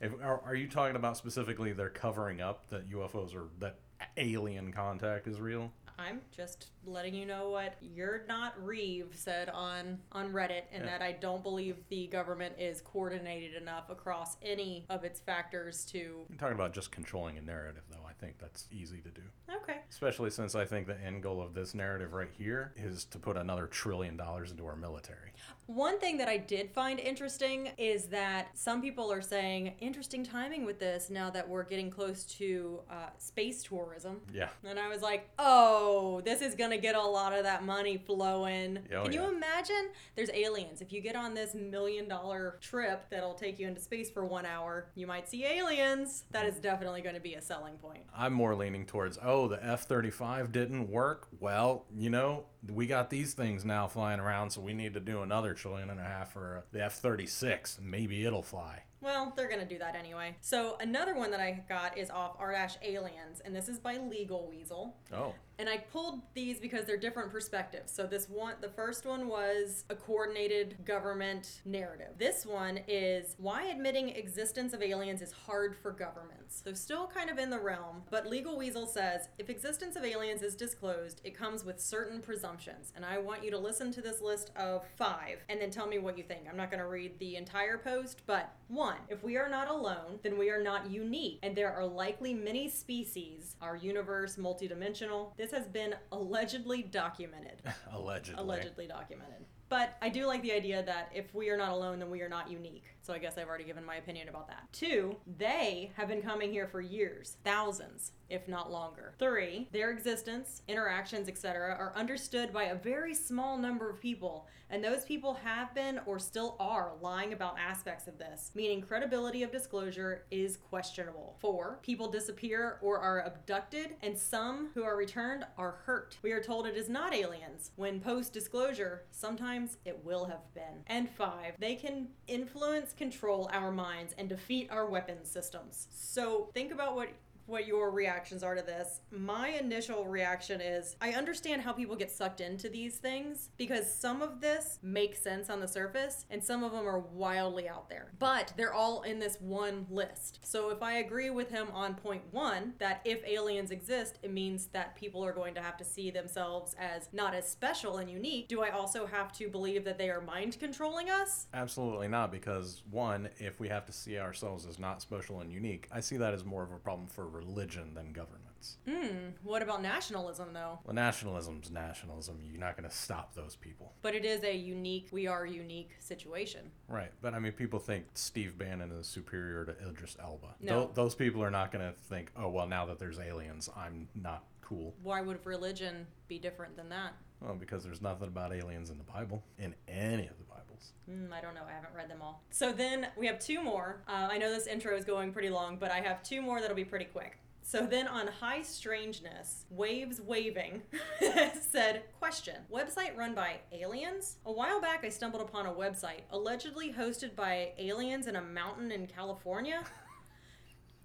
If, 0.00 0.12
are, 0.22 0.42
are 0.44 0.54
you 0.54 0.68
talking 0.68 0.96
about 0.96 1.16
specifically 1.16 1.72
they're 1.72 1.88
covering 1.88 2.40
up 2.40 2.68
that 2.70 2.90
UFOs 2.90 3.34
are, 3.34 3.48
that 3.60 3.78
alien 4.16 4.72
contact 4.72 5.26
is 5.26 5.40
real? 5.40 5.72
I'm 5.98 6.20
just 6.30 6.66
letting 6.86 7.14
you 7.14 7.26
know 7.26 7.50
what 7.50 7.74
you're 7.80 8.22
not 8.28 8.54
Reeve 8.64 9.08
said 9.14 9.48
on 9.48 9.98
on 10.12 10.32
Reddit, 10.32 10.62
and 10.72 10.84
Yeah. 10.84 10.90
that 10.90 11.02
I 11.02 11.12
don't 11.12 11.42
believe 11.42 11.76
the 11.88 12.06
government 12.08 12.54
is 12.58 12.80
coordinated 12.80 13.54
enough 13.60 13.90
across 13.90 14.36
any 14.42 14.84
of 14.90 15.04
its 15.04 15.20
factors 15.20 15.84
to. 15.86 16.26
I'm 16.30 16.38
talking 16.38 16.54
about 16.54 16.72
just 16.74 16.90
controlling 16.92 17.38
a 17.38 17.42
narrative, 17.42 17.82
though. 17.90 18.04
I 18.08 18.12
think 18.12 18.38
that's 18.38 18.68
easy 18.70 19.00
to 19.02 19.10
do. 19.10 19.22
Okay. 19.62 19.80
Especially 19.90 20.30
since 20.30 20.54
I 20.54 20.64
think 20.64 20.86
the 20.86 20.98
end 21.00 21.22
goal 21.22 21.40
of 21.42 21.54
this 21.54 21.74
narrative 21.74 22.12
right 22.12 22.30
here 22.32 22.72
is 22.76 23.04
to 23.06 23.18
put 23.18 23.36
another 23.36 23.66
trillion 23.66 24.16
dollars 24.16 24.50
into 24.50 24.64
our 24.66 24.76
military. 24.76 25.32
One 25.66 25.98
thing 25.98 26.16
that 26.18 26.28
I 26.28 26.36
did 26.36 26.70
find 26.70 27.00
interesting 27.00 27.70
is 27.76 28.06
that 28.06 28.48
some 28.54 28.80
people 28.80 29.10
are 29.12 29.20
saying 29.22 29.74
interesting 29.80 30.24
timing 30.24 30.64
with 30.64 30.78
this 30.78 31.10
now 31.10 31.30
that 31.30 31.48
we're 31.48 31.64
getting 31.64 31.90
close 31.90 32.24
to 32.38 32.80
uh, 32.90 33.08
space 33.18 33.62
tourism. 33.62 34.20
Yeah. 34.32 34.48
And 34.64 34.78
I 34.78 34.88
was 34.88 35.02
like, 35.02 35.28
oh, 35.38 35.85
Oh, 35.88 36.20
this 36.20 36.42
is 36.42 36.56
to 36.56 36.78
get 36.78 36.96
a 36.96 37.00
lot 37.00 37.32
of 37.32 37.44
that 37.44 37.64
money 37.64 37.96
flowing. 37.96 38.80
Oh, 38.92 39.04
Can 39.04 39.12
you 39.12 39.22
yeah. 39.22 39.28
imagine? 39.28 39.90
There's 40.16 40.30
aliens. 40.30 40.80
If 40.80 40.92
you 40.92 41.00
get 41.00 41.14
on 41.14 41.32
this 41.32 41.54
million 41.54 42.08
dollar 42.08 42.58
trip 42.60 43.06
that'll 43.08 43.34
take 43.34 43.60
you 43.60 43.68
into 43.68 43.80
space 43.80 44.10
for 44.10 44.24
one 44.24 44.46
hour, 44.46 44.88
you 44.96 45.06
might 45.06 45.28
see 45.28 45.44
aliens. 45.44 46.24
That 46.32 46.46
is 46.46 46.56
definitely 46.56 47.02
going 47.02 47.14
to 47.14 47.20
be 47.20 47.34
a 47.34 47.40
selling 47.40 47.76
point. 47.76 48.02
I'm 48.16 48.32
more 48.32 48.56
leaning 48.56 48.84
towards, 48.84 49.16
oh, 49.22 49.46
the 49.46 49.64
F 49.64 49.84
35 49.84 50.50
didn't 50.50 50.90
work. 50.90 51.28
Well, 51.38 51.84
you 51.96 52.10
know, 52.10 52.46
we 52.72 52.88
got 52.88 53.08
these 53.08 53.34
things 53.34 53.64
now 53.64 53.86
flying 53.86 54.18
around, 54.18 54.50
so 54.50 54.60
we 54.60 54.72
need 54.72 54.94
to 54.94 55.00
do 55.00 55.22
another 55.22 55.54
trillion 55.54 55.90
and 55.90 56.00
a 56.00 56.04
half 56.04 56.32
for 56.32 56.64
the 56.72 56.82
F 56.84 56.94
36. 56.94 57.78
Maybe 57.80 58.24
it'll 58.24 58.42
fly. 58.42 58.82
Well, 59.00 59.32
they're 59.36 59.48
gonna 59.48 59.64
do 59.64 59.78
that 59.78 59.94
anyway. 59.94 60.36
So 60.40 60.76
another 60.80 61.14
one 61.14 61.30
that 61.30 61.38
I 61.38 61.62
got 61.68 61.96
is 61.96 62.10
off 62.10 62.34
R 62.40 62.54
Aliens, 62.82 63.40
and 63.44 63.54
this 63.54 63.68
is 63.68 63.78
by 63.78 63.98
Legal 63.98 64.48
Weasel. 64.50 64.96
Oh, 65.12 65.34
And 65.58 65.68
I 65.68 65.78
pulled 65.78 66.20
these 66.34 66.60
because 66.60 66.84
they're 66.84 66.96
different 66.96 67.30
perspectives. 67.30 67.92
So 67.92 68.06
this 68.06 68.28
one, 68.28 68.54
the 68.60 68.68
first 68.68 69.06
one 69.06 69.28
was 69.28 69.84
a 69.88 69.94
coordinated 69.94 70.76
government 70.84 71.62
narrative. 71.64 72.12
This 72.18 72.44
one 72.44 72.80
is 72.86 73.34
why 73.38 73.64
admitting 73.64 74.10
existence 74.10 74.74
of 74.74 74.82
aliens 74.82 75.22
is 75.22 75.32
hard 75.32 75.74
for 75.74 75.92
governments. 75.92 76.62
So 76.64 76.74
still 76.74 77.06
kind 77.06 77.30
of 77.30 77.38
in 77.38 77.50
the 77.50 77.58
realm, 77.58 78.02
but 78.10 78.26
Legal 78.26 78.56
Weasel 78.56 78.86
says 78.86 79.28
if 79.38 79.48
existence 79.48 79.96
of 79.96 80.04
aliens 80.04 80.42
is 80.42 80.54
disclosed, 80.54 81.20
it 81.24 81.36
comes 81.36 81.64
with 81.64 81.80
certain 81.80 82.20
presumptions. 82.20 82.92
And 82.94 83.04
I 83.04 83.18
want 83.18 83.44
you 83.44 83.50
to 83.50 83.58
listen 83.58 83.92
to 83.92 84.02
this 84.02 84.20
list 84.20 84.50
of 84.56 84.84
five 84.96 85.38
and 85.48 85.60
then 85.60 85.70
tell 85.70 85.86
me 85.86 85.98
what 85.98 86.18
you 86.18 86.24
think. 86.24 86.42
I'm 86.48 86.56
not 86.56 86.70
going 86.70 86.82
to 86.82 86.88
read 86.88 87.18
the 87.18 87.36
entire 87.36 87.78
post, 87.78 88.22
but 88.26 88.54
one, 88.68 88.96
if 89.08 89.22
we 89.22 89.36
are 89.36 89.48
not 89.48 89.70
alone, 89.70 90.18
then 90.22 90.36
we 90.38 90.50
are 90.50 90.62
not 90.62 90.90
unique, 90.90 91.38
and 91.42 91.54
there 91.54 91.72
are 91.72 91.86
likely 91.86 92.34
many 92.34 92.68
species. 92.68 93.54
Our 93.60 93.76
universe 93.76 94.36
multidimensional. 94.36 95.36
This 95.36 95.45
has 95.52 95.66
been 95.66 95.94
allegedly 96.12 96.82
documented. 96.82 97.62
allegedly. 97.92 98.42
allegedly 98.42 98.86
documented. 98.86 99.44
But 99.68 99.96
I 100.00 100.08
do 100.08 100.26
like 100.26 100.42
the 100.42 100.52
idea 100.52 100.82
that 100.84 101.10
if 101.12 101.34
we 101.34 101.50
are 101.50 101.56
not 101.56 101.72
alone, 101.72 101.98
then 101.98 102.08
we 102.08 102.22
are 102.22 102.28
not 102.28 102.48
unique. 102.50 102.84
So 103.02 103.12
I 103.12 103.18
guess 103.18 103.36
I've 103.36 103.48
already 103.48 103.64
given 103.64 103.84
my 103.84 103.96
opinion 103.96 104.28
about 104.28 104.46
that. 104.48 104.68
Two, 104.72 105.16
they 105.38 105.90
have 105.96 106.06
been 106.08 106.22
coming 106.22 106.52
here 106.52 106.68
for 106.68 106.80
years, 106.80 107.36
thousands, 107.44 108.12
if 108.28 108.48
not 108.48 108.70
longer. 108.70 109.14
Three, 109.18 109.68
their 109.72 109.90
existence, 109.90 110.62
interactions, 110.68 111.28
etc., 111.28 111.76
are 111.78 111.92
understood 111.94 112.52
by 112.52 112.64
a 112.64 112.74
very 112.74 113.14
small 113.14 113.58
number 113.58 113.88
of 113.88 114.00
people, 114.00 114.46
and 114.68 114.82
those 114.82 115.04
people 115.04 115.34
have 115.34 115.74
been 115.74 116.00
or 116.06 116.18
still 116.18 116.56
are 116.58 116.92
lying 117.00 117.32
about 117.32 117.56
aspects 117.58 118.08
of 118.08 118.18
this, 118.18 118.50
meaning 118.54 118.82
credibility 118.82 119.42
of 119.42 119.52
disclosure 119.52 120.24
is 120.30 120.56
questionable. 120.56 121.36
Four, 121.40 121.78
people 121.82 122.10
disappear 122.10 122.78
or 122.82 122.98
are 122.98 123.20
abducted, 123.22 123.94
and 124.02 124.18
some 124.18 124.70
who 124.74 124.82
are 124.82 124.96
returned 124.96 125.44
are 125.56 125.78
hurt. 125.84 126.18
We 126.22 126.32
are 126.32 126.42
told 126.42 126.66
it 126.66 126.76
is 126.76 126.88
not 126.88 127.14
aliens, 127.14 127.70
when 127.76 128.00
post 128.00 128.32
disclosure, 128.32 129.04
sometimes 129.12 129.76
it 129.84 130.04
will 130.04 130.24
have 130.24 130.52
been. 130.54 130.82
And 130.88 131.08
five, 131.08 131.54
they 131.58 131.76
can 131.76 132.08
influence, 132.26 132.92
control 132.92 133.48
our 133.52 133.70
minds, 133.70 134.14
and 134.18 134.28
defeat 134.28 134.68
our 134.70 134.86
weapons 134.86 135.30
systems. 135.30 135.86
So 135.92 136.50
think 136.54 136.72
about 136.72 136.96
what 136.96 137.08
what 137.46 137.66
your 137.66 137.90
reactions 137.90 138.42
are 138.42 138.54
to 138.54 138.62
this. 138.62 139.00
My 139.10 139.48
initial 139.48 140.06
reaction 140.06 140.60
is 140.60 140.96
I 141.00 141.12
understand 141.12 141.62
how 141.62 141.72
people 141.72 141.96
get 141.96 142.10
sucked 142.10 142.40
into 142.40 142.68
these 142.68 142.96
things 142.96 143.50
because 143.56 143.92
some 143.92 144.22
of 144.22 144.40
this 144.40 144.78
makes 144.82 145.22
sense 145.22 145.50
on 145.50 145.60
the 145.60 145.68
surface 145.68 146.26
and 146.30 146.42
some 146.42 146.62
of 146.62 146.72
them 146.72 146.86
are 146.86 146.98
wildly 146.98 147.68
out 147.68 147.88
there. 147.88 148.12
But 148.18 148.52
they're 148.56 148.74
all 148.74 149.02
in 149.02 149.18
this 149.18 149.38
one 149.40 149.86
list. 149.90 150.40
So 150.42 150.70
if 150.70 150.82
I 150.82 150.94
agree 150.94 151.30
with 151.30 151.50
him 151.50 151.68
on 151.72 151.94
point 151.94 152.22
one, 152.30 152.74
that 152.78 153.00
if 153.04 153.24
aliens 153.24 153.70
exist, 153.70 154.18
it 154.22 154.32
means 154.32 154.66
that 154.66 154.96
people 154.96 155.24
are 155.24 155.32
going 155.32 155.54
to 155.54 155.62
have 155.62 155.76
to 155.78 155.84
see 155.84 156.10
themselves 156.10 156.74
as 156.78 157.08
not 157.12 157.34
as 157.34 157.48
special 157.48 157.98
and 157.98 158.10
unique, 158.10 158.48
do 158.48 158.62
I 158.62 158.70
also 158.70 159.06
have 159.06 159.32
to 159.34 159.48
believe 159.48 159.84
that 159.84 159.98
they 159.98 160.10
are 160.10 160.20
mind 160.20 160.58
controlling 160.58 161.10
us? 161.10 161.46
Absolutely 161.54 162.08
not, 162.08 162.30
because 162.30 162.82
one, 162.90 163.28
if 163.38 163.60
we 163.60 163.68
have 163.68 163.86
to 163.86 163.92
see 163.92 164.18
ourselves 164.18 164.66
as 164.66 164.78
not 164.78 165.00
special 165.00 165.40
and 165.40 165.52
unique, 165.52 165.88
I 165.92 166.00
see 166.00 166.16
that 166.16 166.34
as 166.34 166.44
more 166.44 166.62
of 166.62 166.72
a 166.72 166.76
problem 166.76 167.06
for 167.06 167.26
religion 167.36 167.94
than 167.94 168.12
governments. 168.12 168.76
Hmm, 168.88 169.28
what 169.42 169.62
about 169.62 169.82
nationalism 169.82 170.52
though? 170.52 170.80
Well, 170.84 170.94
nationalism's 170.94 171.70
nationalism. 171.70 172.40
You're 172.42 172.60
not 172.60 172.76
going 172.76 172.88
to 172.88 172.94
stop 172.94 173.34
those 173.34 173.54
people. 173.56 173.92
But 174.02 174.14
it 174.14 174.24
is 174.24 174.42
a 174.44 174.54
unique, 174.54 175.08
we 175.12 175.26
are 175.26 175.46
unique 175.46 175.96
situation. 175.98 176.70
Right. 176.88 177.12
But 177.22 177.34
I 177.34 177.38
mean, 177.38 177.52
people 177.52 177.78
think 177.78 178.06
Steve 178.14 178.58
Bannon 178.58 178.90
is 178.92 179.06
superior 179.06 179.64
to 179.66 179.88
Idris 179.88 180.16
Elba. 180.20 180.54
No. 180.60 180.80
Tho- 180.80 180.90
those 180.94 181.14
people 181.14 181.42
are 181.42 181.50
not 181.50 181.70
going 181.70 181.86
to 181.86 181.94
think, 182.08 182.30
oh, 182.36 182.48
well, 182.48 182.66
now 182.66 182.86
that 182.86 182.98
there's 182.98 183.18
aliens, 183.18 183.68
I'm 183.76 184.08
not 184.14 184.44
cool. 184.62 184.94
Why 185.02 185.20
would 185.20 185.38
religion 185.44 186.06
be 186.28 186.38
different 186.38 186.76
than 186.76 186.88
that? 186.88 187.12
Well, 187.40 187.54
because 187.54 187.84
there's 187.84 188.00
nothing 188.00 188.28
about 188.28 188.52
aliens 188.52 188.90
in 188.90 188.98
the 188.98 189.04
Bible, 189.04 189.44
in 189.58 189.74
any 189.88 190.26
of 190.26 190.38
the 190.38 190.44
Bibles. 190.44 190.92
Hmm, 191.08 191.32
I 191.32 191.40
don't 191.40 191.54
know. 191.54 191.62
I 191.68 191.72
haven't 191.72 191.94
read 191.94 192.08
them 192.08 192.22
all. 192.22 192.42
So 192.50 192.72
then 192.72 193.08
we 193.16 193.26
have 193.26 193.38
two 193.38 193.62
more. 193.62 194.02
Uh, 194.08 194.28
I 194.30 194.38
know 194.38 194.50
this 194.50 194.66
intro 194.66 194.96
is 194.96 195.04
going 195.04 195.32
pretty 195.32 195.50
long, 195.50 195.76
but 195.76 195.90
I 195.90 196.00
have 196.00 196.22
two 196.22 196.40
more 196.42 196.60
that'll 196.60 196.76
be 196.76 196.84
pretty 196.84 197.04
quick. 197.06 197.38
So 197.62 197.84
then 197.84 198.06
on 198.06 198.28
High 198.28 198.62
Strangeness, 198.62 199.64
Waves 199.70 200.20
Waving 200.20 200.82
said, 201.60 202.04
Question 202.20 202.54
Website 202.72 203.16
run 203.16 203.34
by 203.34 203.56
aliens? 203.72 204.36
A 204.46 204.52
while 204.52 204.80
back, 204.80 205.04
I 205.04 205.08
stumbled 205.08 205.42
upon 205.42 205.66
a 205.66 205.72
website 205.72 206.20
allegedly 206.30 206.92
hosted 206.92 207.34
by 207.34 207.72
aliens 207.76 208.28
in 208.28 208.36
a 208.36 208.40
mountain 208.40 208.92
in 208.92 209.08
California. 209.08 209.82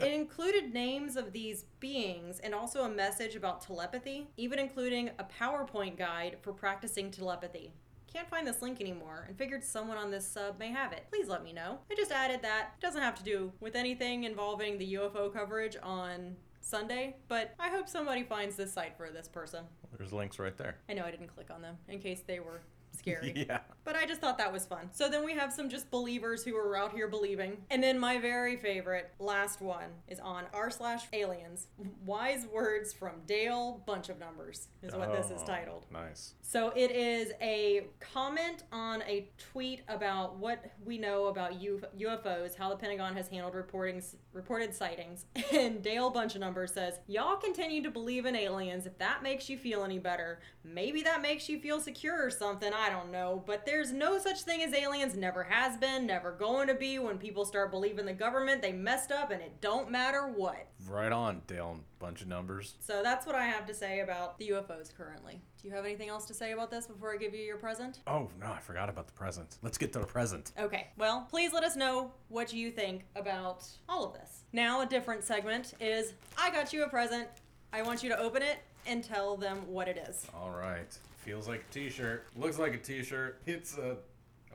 It 0.01 0.13
included 0.13 0.73
names 0.73 1.15
of 1.15 1.31
these 1.31 1.65
beings 1.79 2.39
and 2.39 2.55
also 2.55 2.83
a 2.83 2.89
message 2.89 3.35
about 3.35 3.61
telepathy, 3.61 4.27
even 4.35 4.57
including 4.57 5.11
a 5.19 5.25
PowerPoint 5.25 5.95
guide 5.95 6.37
for 6.41 6.53
practicing 6.53 7.11
telepathy. 7.11 7.71
Can't 8.11 8.27
find 8.27 8.47
this 8.47 8.63
link 8.63 8.81
anymore 8.81 9.25
and 9.27 9.37
figured 9.37 9.63
someone 9.63 9.97
on 9.97 10.09
this 10.09 10.27
sub 10.27 10.57
may 10.57 10.71
have 10.71 10.91
it. 10.91 11.05
Please 11.11 11.27
let 11.27 11.43
me 11.43 11.53
know. 11.53 11.77
I 11.91 11.95
just 11.95 12.11
added 12.11 12.41
that. 12.41 12.71
It 12.79 12.81
Doesn't 12.81 13.03
have 13.03 13.13
to 13.15 13.23
do 13.23 13.51
with 13.59 13.75
anything 13.75 14.23
involving 14.23 14.79
the 14.79 14.95
UFO 14.95 15.31
coverage 15.31 15.77
on 15.83 16.35
Sunday, 16.61 17.15
but 17.27 17.53
I 17.59 17.69
hope 17.69 17.87
somebody 17.87 18.23
finds 18.23 18.55
this 18.55 18.73
site 18.73 18.97
for 18.97 19.11
this 19.11 19.27
person. 19.27 19.65
There's 19.97 20.13
links 20.13 20.39
right 20.39 20.57
there. 20.57 20.77
I 20.89 20.93
know 20.93 21.05
I 21.05 21.11
didn't 21.11 21.27
click 21.27 21.51
on 21.51 21.61
them 21.61 21.77
in 21.87 21.99
case 21.99 22.21
they 22.25 22.39
were 22.39 22.61
scary. 22.91 23.33
yeah. 23.49 23.59
But 23.83 23.95
I 23.95 24.05
just 24.05 24.21
thought 24.21 24.37
that 24.37 24.53
was 24.53 24.65
fun. 24.65 24.89
So 24.91 25.09
then 25.09 25.25
we 25.25 25.33
have 25.33 25.51
some 25.51 25.69
just 25.69 25.89
believers 25.89 26.43
who 26.43 26.55
are 26.55 26.77
out 26.77 26.93
here 26.93 27.07
believing. 27.07 27.57
And 27.71 27.81
then 27.81 27.97
my 27.99 28.19
very 28.19 28.55
favorite, 28.57 29.11
last 29.19 29.59
one, 29.61 29.89
is 30.07 30.19
on 30.19 30.43
r 30.53 30.69
slash 30.69 31.03
aliens. 31.13 31.67
Wise 32.05 32.45
words 32.53 32.93
from 32.93 33.13
Dale, 33.25 33.81
bunch 33.87 34.09
of 34.09 34.19
numbers, 34.19 34.67
is 34.83 34.93
what 34.93 35.11
this 35.11 35.31
is 35.31 35.41
Oh, 35.43 35.45
titled. 35.47 35.85
Nice. 35.91 36.33
So 36.41 36.71
it 36.75 36.91
is 36.91 37.31
a 37.41 37.87
comment 37.99 38.63
on 38.71 39.01
a 39.03 39.29
tweet 39.51 39.81
about 39.87 40.37
what 40.37 40.63
we 40.85 40.97
know 40.97 41.25
about 41.25 41.53
UFOs, 41.97 42.55
how 42.55 42.69
the 42.69 42.75
Pentagon 42.75 43.15
has 43.15 43.27
handled 43.29 43.55
reporting 43.55 44.01
reported 44.33 44.73
sightings. 44.73 45.25
And 45.51 45.83
Dale 45.83 46.09
Bunch 46.09 46.35
of 46.35 46.41
Numbers 46.41 46.73
says, 46.73 46.99
"Y'all 47.07 47.35
continue 47.35 47.83
to 47.83 47.91
believe 47.91 48.25
in 48.25 48.35
aliens. 48.35 48.85
If 48.85 48.97
that 48.99 49.21
makes 49.21 49.49
you 49.49 49.57
feel 49.57 49.83
any 49.83 49.99
better, 49.99 50.39
maybe 50.63 51.03
that 51.03 51.21
makes 51.21 51.49
you 51.49 51.59
feel 51.59 51.79
secure 51.79 52.25
or 52.25 52.29
something. 52.29 52.71
I 52.81 52.89
don't 52.89 53.11
know. 53.11 53.43
But 53.45 53.65
there's 53.67 53.91
no 53.91 54.17
such 54.17 54.41
thing 54.41 54.63
as 54.63 54.73
aliens. 54.73 55.15
Never 55.15 55.43
has 55.43 55.77
been. 55.77 56.07
Never 56.07 56.31
going 56.31 56.67
to 56.67 56.73
be. 56.73 56.97
When 56.97 57.19
people 57.19 57.45
start 57.45 57.69
believing 57.69 58.07
the 58.07 58.13
government, 58.13 58.63
they 58.63 58.71
messed 58.71 59.11
up, 59.11 59.29
and 59.29 59.39
it 59.39 59.61
don't 59.61 59.91
matter 59.91 60.27
what." 60.27 60.65
Right 60.87 61.11
on, 61.11 61.43
Dale. 61.45 61.77
Bunch 61.99 62.21
of 62.21 62.27
numbers. 62.27 62.73
So 62.79 63.03
that's 63.03 63.27
what 63.27 63.35
I 63.35 63.45
have 63.45 63.67
to 63.67 63.73
say 63.75 63.99
about 63.99 64.39
the 64.39 64.49
UFOs 64.49 64.95
currently. 64.95 65.39
Do 65.61 65.67
you 65.67 65.75
have 65.75 65.85
anything 65.85 66.09
else 66.09 66.25
to 66.25 66.33
say 66.33 66.53
about 66.53 66.71
this 66.71 66.87
before 66.87 67.13
I 67.13 67.17
give 67.17 67.35
you 67.35 67.41
your 67.41 67.57
present? 67.57 67.99
Oh, 68.07 68.29
no, 68.39 68.47
I 68.47 68.57
forgot 68.57 68.89
about 68.89 69.05
the 69.05 69.13
present. 69.13 69.59
Let's 69.61 69.77
get 69.77 69.93
to 69.93 69.99
the 69.99 70.07
present. 70.07 70.51
Okay, 70.57 70.87
well, 70.97 71.27
please 71.29 71.53
let 71.53 71.63
us 71.63 71.75
know 71.75 72.11
what 72.29 72.51
you 72.51 72.71
think 72.71 73.05
about 73.15 73.67
all 73.87 74.03
of 74.05 74.13
this. 74.13 74.45
Now, 74.51 74.81
a 74.81 74.87
different 74.87 75.23
segment 75.23 75.75
is 75.79 76.13
I 76.35 76.49
got 76.49 76.73
you 76.73 76.83
a 76.83 76.89
present. 76.89 77.27
I 77.71 77.83
want 77.83 78.01
you 78.01 78.09
to 78.09 78.17
open 78.17 78.41
it 78.41 78.57
and 78.87 79.03
tell 79.03 79.37
them 79.37 79.59
what 79.67 79.87
it 79.87 80.03
is. 80.09 80.25
All 80.33 80.49
right. 80.49 80.97
Feels 81.21 81.47
like 81.47 81.65
a 81.69 81.73
t-shirt. 81.73 82.27
Looks 82.35 82.57
like 82.59 82.73
a 82.73 82.77
t-shirt. 82.77 83.41
It's 83.45 83.77
a 83.77 83.97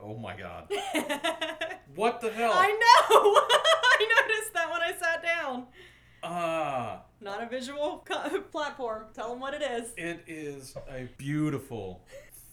Oh 0.02 0.14
my 0.16 0.36
god. 0.36 0.68
What 1.94 2.20
the 2.20 2.30
hell? 2.30 2.52
I 2.54 2.66
know! 2.68 3.16
I 3.48 4.20
noticed 4.20 4.52
that 4.52 4.70
when 4.70 4.82
I 4.82 4.92
sat 5.00 5.22
down. 5.22 5.66
Ah, 6.22 7.02
Not 7.20 7.42
a 7.42 7.46
visual 7.46 8.04
co- 8.04 8.40
platform. 8.52 9.04
Tell 9.14 9.30
them 9.30 9.40
what 9.40 9.54
it 9.54 9.62
is. 9.62 9.92
it 9.96 10.22
is 10.26 10.76
a 10.90 11.08
beautiful 11.16 12.04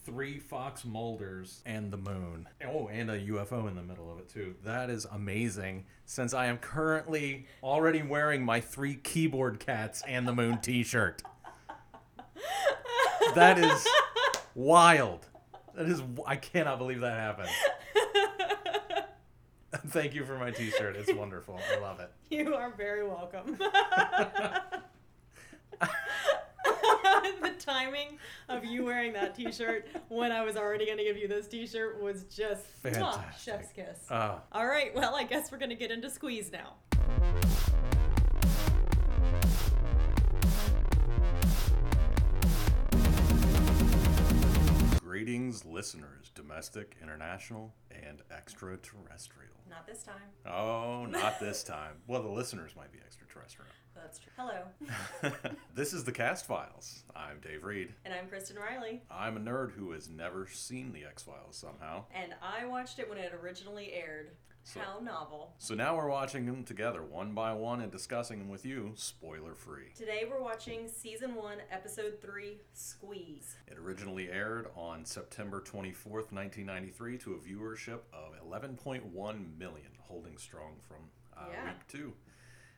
three 0.06 0.38
Fox 0.38 0.84
Mulders 0.84 1.60
and 1.66 1.90
the 1.92 1.96
moon. 1.98 2.48
Oh, 2.66 2.88
and 2.88 3.10
a 3.10 3.18
UFO 3.20 3.68
in 3.68 3.74
the 3.74 3.82
middle 3.82 4.10
of 4.10 4.18
it 4.18 4.28
too. 4.30 4.54
That 4.64 4.88
is 4.88 5.04
amazing. 5.06 5.84
Since 6.06 6.32
I 6.32 6.46
am 6.46 6.56
currently 6.58 7.46
already 7.62 8.02
wearing 8.02 8.44
my 8.44 8.60
three 8.60 8.94
keyboard 8.94 9.60
cats 9.60 10.02
and 10.06 10.26
the 10.28 10.32
moon 10.34 10.58
t-shirt. 10.62 11.22
That 13.34 13.58
is 13.58 13.86
wild. 14.54 15.26
That 15.74 15.86
is 15.86 16.02
I 16.26 16.36
cannot 16.36 16.78
believe 16.78 17.00
that 17.00 17.18
happened. 17.18 17.48
Thank 19.88 20.14
you 20.14 20.24
for 20.24 20.38
my 20.38 20.50
t-shirt. 20.50 20.96
It's 20.96 21.12
wonderful. 21.12 21.60
I 21.72 21.78
love 21.80 22.00
it. 22.00 22.10
You 22.30 22.54
are 22.54 22.72
very 22.76 23.06
welcome. 23.06 23.58
the 27.42 27.50
timing 27.58 28.18
of 28.48 28.64
you 28.64 28.84
wearing 28.84 29.12
that 29.12 29.34
t-shirt 29.34 29.86
when 30.08 30.32
I 30.32 30.42
was 30.42 30.56
already 30.56 30.86
going 30.86 30.98
to 30.98 31.04
give 31.04 31.16
you 31.16 31.28
this 31.28 31.46
t-shirt 31.48 32.00
was 32.00 32.24
just 32.24 32.64
Fantastic. 32.82 33.24
chef's 33.38 33.72
kiss. 33.72 33.98
Uh, 34.10 34.36
All 34.52 34.66
right, 34.66 34.94
well, 34.94 35.14
I 35.14 35.24
guess 35.24 35.50
we're 35.50 35.58
going 35.58 35.70
to 35.70 35.76
get 35.76 35.90
into 35.90 36.10
squeeze 36.10 36.50
now. 36.52 36.74
Greetings, 45.24 45.64
listeners, 45.64 46.30
domestic, 46.34 46.96
international, 47.02 47.72
and 47.90 48.20
extraterrestrial. 48.30 49.54
Not 49.70 49.86
this 49.86 50.02
time. 50.02 50.20
Oh, 50.44 51.06
not 51.06 51.40
this 51.40 51.62
time. 51.64 51.94
Well, 52.06 52.22
the 52.22 52.28
listeners 52.28 52.72
might 52.76 52.92
be 52.92 52.98
extraterrestrial. 52.98 53.70
That's 53.94 54.18
true. 54.18 54.32
Hello, 54.36 55.30
this 55.74 55.94
is 55.94 56.04
the 56.04 56.12
Cast 56.12 56.44
Files. 56.44 57.04
I'm 57.16 57.40
Dave 57.40 57.64
Reed. 57.64 57.94
and 58.04 58.12
I'm 58.12 58.28
Kristen 58.28 58.58
Riley, 58.58 59.00
I'm 59.10 59.38
a 59.38 59.40
nerd 59.40 59.72
who 59.72 59.92
has 59.92 60.10
never 60.10 60.46
seen 60.46 60.92
the 60.92 61.04
X 61.06 61.22
Files 61.22 61.56
somehow. 61.56 62.04
and 62.14 62.34
I 62.42 62.66
watched 62.66 62.98
it 62.98 63.08
when 63.08 63.16
it 63.16 63.32
originally 63.32 63.94
aired. 63.94 64.32
So- 64.66 64.80
How 64.80 64.98
novel. 64.98 65.54
So 65.58 65.74
now 65.74 65.94
we're 65.96 66.08
watching 66.08 66.46
them 66.46 66.64
together, 66.64 67.02
one 67.02 67.34
by 67.34 67.52
one, 67.52 67.82
and 67.82 67.92
discussing 67.92 68.38
them 68.38 68.48
with 68.48 68.64
you, 68.64 68.92
spoiler 68.96 69.54
free. 69.54 69.92
Today 69.94 70.24
we're 70.28 70.40
watching 70.42 70.88
season 70.88 71.34
one, 71.34 71.58
episode 71.70 72.18
three, 72.22 72.60
Squeeze. 72.72 73.56
It 73.68 73.76
originally 73.78 74.30
aired 74.30 74.68
on 74.74 75.04
September 75.04 75.60
24th, 75.60 76.32
1993, 76.32 77.18
to 77.18 77.34
a 77.34 77.38
viewership 77.38 78.00
of 78.14 78.32
11.1 78.42 79.58
million, 79.58 79.88
holding 80.00 80.38
strong 80.38 80.76
from 80.88 81.10
uh, 81.36 81.48
Yeah. 81.52 81.64
week 81.66 81.86
two. 81.86 82.14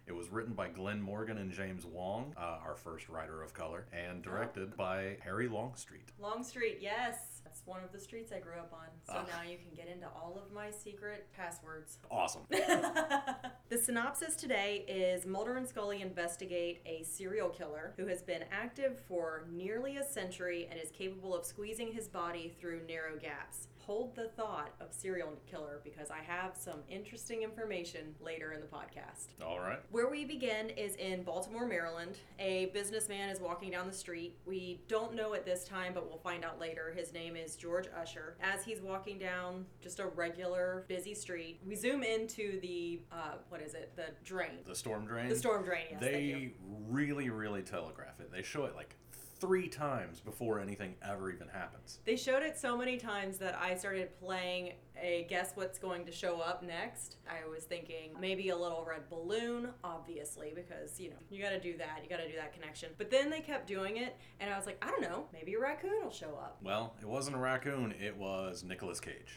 It 0.07 0.12
was 0.12 0.28
written 0.28 0.55
by 0.55 0.69
Glenn 0.69 1.00
Morgan 1.00 1.38
and 1.38 1.52
James 1.52 1.85
Wong, 1.87 2.33
uh, 2.37 2.59
our 2.64 2.75
first 2.76 3.09
writer 3.09 3.43
of 3.43 3.55
color, 3.55 3.87
and 3.93 4.23
directed 4.23 4.76
by 4.76 5.19
Harry 5.23 5.49
Longstreet. 5.49 6.11
Longstreet, 6.19 6.78
yes. 6.81 7.36
That's 7.57 7.67
one 7.67 7.83
of 7.83 7.91
the 7.91 7.99
streets 7.99 8.33
I 8.33 8.39
grew 8.41 8.53
up 8.59 8.71
on. 8.75 8.89
So 9.07 9.15
Ah. 9.15 9.25
now 9.35 9.43
you 9.49 9.57
can 9.57 9.71
get 9.75 9.89
into 9.89 10.07
all 10.09 10.39
of 10.45 10.53
my 10.53 10.71
secret 10.71 11.27
passwords. 11.35 11.99
Awesome. 12.11 12.43
the 12.51 13.79
synopsis 13.83 14.37
today 14.37 14.85
is 14.87 15.25
Mulder 15.25 15.57
and 15.57 15.67
Scully 15.67 16.03
investigate 16.03 16.83
a 16.85 17.03
serial 17.05 17.49
killer 17.49 17.95
who 17.97 18.07
has 18.09 18.23
been 18.23 18.45
active 18.53 19.01
for 19.09 19.47
nearly 19.51 19.97
a 19.97 20.05
century 20.05 20.69
and 20.71 20.79
is 20.79 20.91
capable 20.91 21.35
of 21.35 21.47
squeezing 21.47 21.93
his 21.93 22.09
body 22.09 22.55
through 22.61 22.83
narrow 22.87 23.17
gaps. 23.19 23.69
Hold 23.87 24.16
the 24.16 24.26
thought 24.31 24.73
of 24.81 24.93
serial 24.93 25.33
killer 25.49 25.81
because 25.85 26.11
I 26.11 26.19
have 26.19 26.57
some 26.57 26.81
interesting 26.88 27.45
information 27.45 28.16
later 28.21 28.52
in 28.52 28.61
the 28.61 28.66
podcast. 28.66 29.28
All 29.40 29.61
right. 29.61 29.78
Where 29.93 30.11
we 30.11 30.25
begin 30.25 30.71
is 30.71 30.97
in 30.97 31.23
Baltimore, 31.23 31.69
Maryland. 31.69 32.19
A 32.40 32.66
businessman 32.75 33.28
is 33.28 33.38
walking 33.38 33.71
down 33.71 33.87
the 33.87 33.93
street. 33.93 34.38
We 34.45 34.81
don't 34.88 35.14
know 35.14 35.35
at 35.35 35.45
this 35.45 35.62
time, 35.62 35.95
but 35.95 36.09
we'll 36.09 36.19
find 36.19 36.45
out 36.45 36.59
later. 36.59 36.93
His 36.97 37.12
name 37.12 37.37
is 37.37 37.55
George 37.55 37.87
Usher. 37.97 38.37
As 38.43 38.64
he's 38.64 38.81
walking 38.81 39.21
down 39.21 39.64
just 39.81 40.00
a 40.00 40.07
regular 40.07 40.85
busy 40.88 41.14
street, 41.14 41.61
we 41.64 41.76
zoom 41.76 42.02
into 42.02 42.61
the 42.62 43.02
uh, 43.12 43.35
what 43.50 43.62
is 43.62 43.75
it? 43.75 43.93
The 43.95 44.07
drain. 44.25 44.59
The 44.66 44.75
storm 44.75 45.07
drain. 45.07 45.28
The 45.28 45.37
storm 45.37 45.64
drain. 45.64 45.87
Yes, 45.93 46.00
they 46.00 46.55
really, 46.88 47.31
really 47.31 47.62
telegraph 47.62 48.19
it. 48.19 48.33
They 48.33 48.43
show 48.43 48.64
it 48.64 48.75
like 48.75 48.97
three 49.38 49.69
times 49.69 50.21
before 50.21 50.61
anything 50.61 50.95
ever 51.02 51.31
even 51.31 51.49
happens. 51.49 52.00
They 52.05 52.16
showed 52.16 52.43
it 52.43 52.59
so 52.59 52.76
many 52.76 52.97
times 52.97 53.38
that 53.38 53.59
I 53.61 53.75
started 53.75 54.19
playing 54.19 54.73
a 55.00 55.26
guess 55.28 55.52
what's 55.55 55.78
going 55.78 56.07
to 56.07 56.12
show 56.12 56.40
up 56.40 56.62
next. 56.62 57.16
I 57.28 57.47
was 57.49 57.64
thinking 57.64 58.12
maybe 58.19 58.49
a 58.49 58.57
little 58.57 58.85
red 58.88 59.11
balloon, 59.11 59.69
obviously, 59.85 60.52
because 60.55 60.99
you 60.99 61.11
know, 61.11 61.16
you 61.31 61.43
gotta 61.43 61.61
do 61.61 61.76
that, 61.76 62.00
you 62.02 62.09
gotta 62.09 62.28
do 62.28 62.37
that 62.37 62.55
connection. 62.55 62.90
But 62.97 63.11
then 63.11 63.28
they 63.28 63.40
kept 63.40 63.66
doing 63.66 63.99
it, 63.99 64.16
and 64.40 64.52
I 64.52 64.57
was 64.57 64.66
like, 64.66 64.83
I 64.85 64.90
don't 64.90 65.02
know, 65.02 65.26
maybe 65.33 65.55
a 65.55 65.61
raccoon 65.61 66.02
will 66.02 66.11
show 66.11 66.38
up. 66.40 66.59
Well, 66.62 66.95
it 67.00 67.07
wasn't 67.07 67.37
a 67.37 67.38
raccoon, 67.38 67.95
it 68.00 68.16
was 68.16 68.64
Nicolas 68.64 69.00
Cage. 69.00 69.37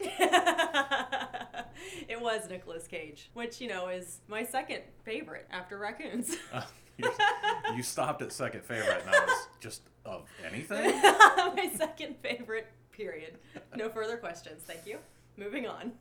it 2.08 2.20
was 2.20 2.48
Nicolas 2.48 2.86
Cage, 2.86 3.30
which, 3.34 3.60
you 3.60 3.68
know, 3.68 3.88
is 3.88 4.20
my 4.28 4.44
second 4.44 4.82
favorite 5.04 5.46
after 5.50 5.78
raccoons. 5.78 6.36
You, 7.02 7.76
you 7.76 7.82
stopped 7.82 8.22
at 8.22 8.32
second 8.32 8.64
favorite, 8.64 9.02
and 9.06 9.14
I 9.14 9.24
was 9.24 9.48
just 9.60 9.82
of 10.04 10.26
anything. 10.50 11.00
my 11.02 11.70
second 11.76 12.16
favorite, 12.22 12.66
period. 12.92 13.38
No 13.76 13.88
further 13.88 14.16
questions, 14.16 14.62
thank 14.64 14.86
you. 14.86 14.98
Moving 15.36 15.66
on. 15.66 15.92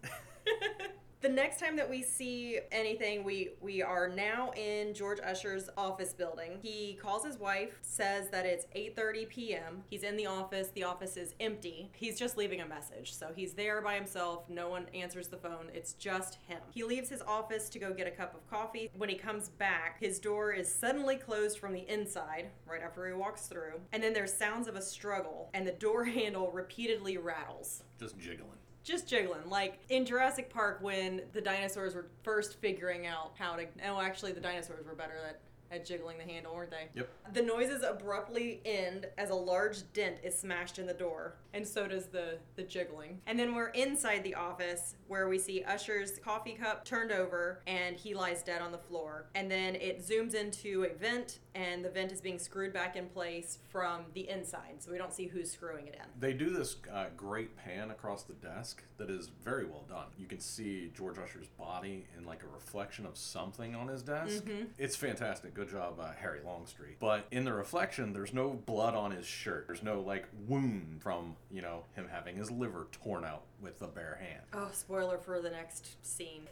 The 1.29 1.35
next 1.35 1.59
time 1.59 1.75
that 1.75 1.87
we 1.87 2.01
see 2.01 2.57
anything, 2.71 3.23
we 3.23 3.51
we 3.61 3.83
are 3.83 4.07
now 4.07 4.49
in 4.57 4.95
George 4.95 5.19
Usher's 5.23 5.69
office 5.77 6.11
building. 6.11 6.57
He 6.59 6.97
calls 6.99 7.23
his 7.23 7.37
wife, 7.37 7.77
says 7.83 8.31
that 8.31 8.47
it's 8.47 8.65
8:30 8.75 9.29
p.m. 9.29 9.83
He's 9.91 10.01
in 10.01 10.17
the 10.17 10.25
office. 10.25 10.69
The 10.69 10.85
office 10.85 11.17
is 11.17 11.35
empty. 11.39 11.91
He's 11.93 12.17
just 12.17 12.35
leaving 12.35 12.61
a 12.61 12.67
message. 12.67 13.13
So 13.13 13.27
he's 13.35 13.53
there 13.53 13.79
by 13.79 13.93
himself. 13.93 14.49
No 14.49 14.69
one 14.69 14.87
answers 14.95 15.27
the 15.27 15.37
phone. 15.37 15.69
It's 15.71 15.93
just 15.93 16.39
him. 16.47 16.61
He 16.71 16.83
leaves 16.83 17.09
his 17.09 17.21
office 17.21 17.69
to 17.69 17.77
go 17.77 17.93
get 17.93 18.07
a 18.07 18.11
cup 18.11 18.33
of 18.33 18.49
coffee. 18.49 18.89
When 18.97 19.07
he 19.09 19.15
comes 19.15 19.49
back, 19.49 19.99
his 19.99 20.17
door 20.17 20.51
is 20.51 20.73
suddenly 20.73 21.17
closed 21.17 21.59
from 21.59 21.73
the 21.73 21.87
inside 21.87 22.49
right 22.65 22.81
after 22.81 23.05
he 23.05 23.13
walks 23.13 23.45
through. 23.45 23.81
And 23.93 24.01
then 24.01 24.13
there's 24.13 24.33
sounds 24.33 24.67
of 24.67 24.75
a 24.75 24.81
struggle 24.81 25.51
and 25.53 25.67
the 25.67 25.73
door 25.73 26.05
handle 26.05 26.51
repeatedly 26.51 27.19
rattles 27.19 27.83
Just 27.99 28.17
jiggling. 28.17 28.57
Just 28.89 29.07
jiggling. 29.07 29.47
Like 29.47 29.79
in 29.89 30.05
jurassic 30.05 30.49
park 30.49 30.79
when 30.81 31.21
the 31.33 31.41
dinosaurs 31.41 31.95
were 31.95 32.07
first 32.23 32.59
figuring 32.59 33.05
out 33.05 33.31
how 33.37 33.55
to 33.55 33.65
no 33.77 34.01
actually 34.01 34.31
the 34.31 34.41
dinosaurs 34.41 34.85
were 34.85 34.95
better 34.95 35.17
at 35.27 35.39
at 35.71 35.85
jiggling 35.85 36.17
the 36.17 36.23
handle 36.23 36.55
weren't 36.55 36.71
they? 36.71 36.89
Yep. 36.95 37.09
the 37.33 37.43
noises 37.43 37.83
abruptly 37.83 38.59
end 38.65 39.05
as 39.19 39.29
a 39.29 39.35
large 39.35 39.91
dent 39.93 40.17
is 40.23 40.35
smashed 40.35 40.79
in 40.79 40.87
the 40.87 40.95
door 40.95 41.35
and 41.53 41.67
so 41.67 41.87
does 41.87 42.07
the 42.07 42.39
the 42.55 42.63
jiggling. 42.63 43.21
And 43.27 43.37
then 43.37 43.53
we're 43.53 43.69
inside 43.69 44.23
the 44.23 44.33
office 44.35 44.95
where 45.07 45.29
we 45.29 45.37
see 45.37 45.63
usher's 45.63 46.17
coffee 46.17 46.53
cup 46.53 46.85
turned 46.85 47.11
over 47.11 47.61
and 47.67 47.95
he 47.95 48.15
lies 48.15 48.41
dead 48.41 48.61
on 48.61 48.71
the 48.71 48.79
floor. 48.79 49.27
And 49.35 49.49
then 49.49 49.75
it 49.75 50.03
zooms 50.03 50.33
into 50.33 50.85
a 50.85 50.97
vent 50.97 51.39
and 51.55 51.83
the 51.83 51.89
vent 51.89 52.11
is 52.11 52.21
being 52.21 52.39
screwed 52.39 52.73
back 52.73 52.95
in 52.95 53.07
place 53.07 53.57
from 53.69 54.01
the 54.13 54.29
inside 54.29 54.75
so 54.79 54.91
we 54.91 54.97
don't 54.97 55.13
see 55.13 55.27
who's 55.27 55.51
screwing 55.51 55.87
it 55.87 55.95
in 55.95 56.05
They 56.19 56.33
do 56.33 56.49
this 56.49 56.77
uh, 56.93 57.05
great 57.17 57.55
pan 57.57 57.91
across 57.91 58.23
the 58.23 58.33
desk 58.33 58.83
that 58.97 59.09
is 59.09 59.31
very 59.43 59.65
well 59.65 59.85
done. 59.89 60.07
You 60.17 60.27
can 60.27 60.39
see 60.39 60.91
George 60.95 61.17
Usher's 61.17 61.47
body 61.57 62.05
in 62.17 62.25
like 62.25 62.43
a 62.43 62.47
reflection 62.47 63.05
of 63.05 63.17
something 63.17 63.75
on 63.75 63.87
his 63.87 64.03
desk. 64.03 64.43
It's 64.77 64.95
fantastic. 64.95 65.53
Good 65.53 65.69
job, 65.69 65.99
uh, 65.99 66.11
Harry 66.19 66.39
Longstreet. 66.45 66.99
But 66.99 67.25
in 67.31 67.45
the 67.45 67.53
reflection, 67.53 68.13
there's 68.13 68.33
no 68.33 68.49
blood 68.65 68.95
on 68.95 69.11
his 69.11 69.25
shirt. 69.25 69.65
There's 69.67 69.83
no 69.83 70.01
like 70.01 70.27
wound 70.47 71.01
from 71.01 71.35
you 71.51 71.61
know 71.61 71.83
him 71.95 72.07
having 72.11 72.35
his 72.35 72.51
liver 72.51 72.87
torn 72.91 73.23
out 73.25 73.43
with 73.61 73.81
a 73.81 73.87
bare 73.87 74.19
hand. 74.21 74.43
Oh, 74.53 74.69
spoiler 74.73 75.17
for 75.17 75.41
the 75.41 75.49
next 75.49 76.05
scene. 76.05 76.47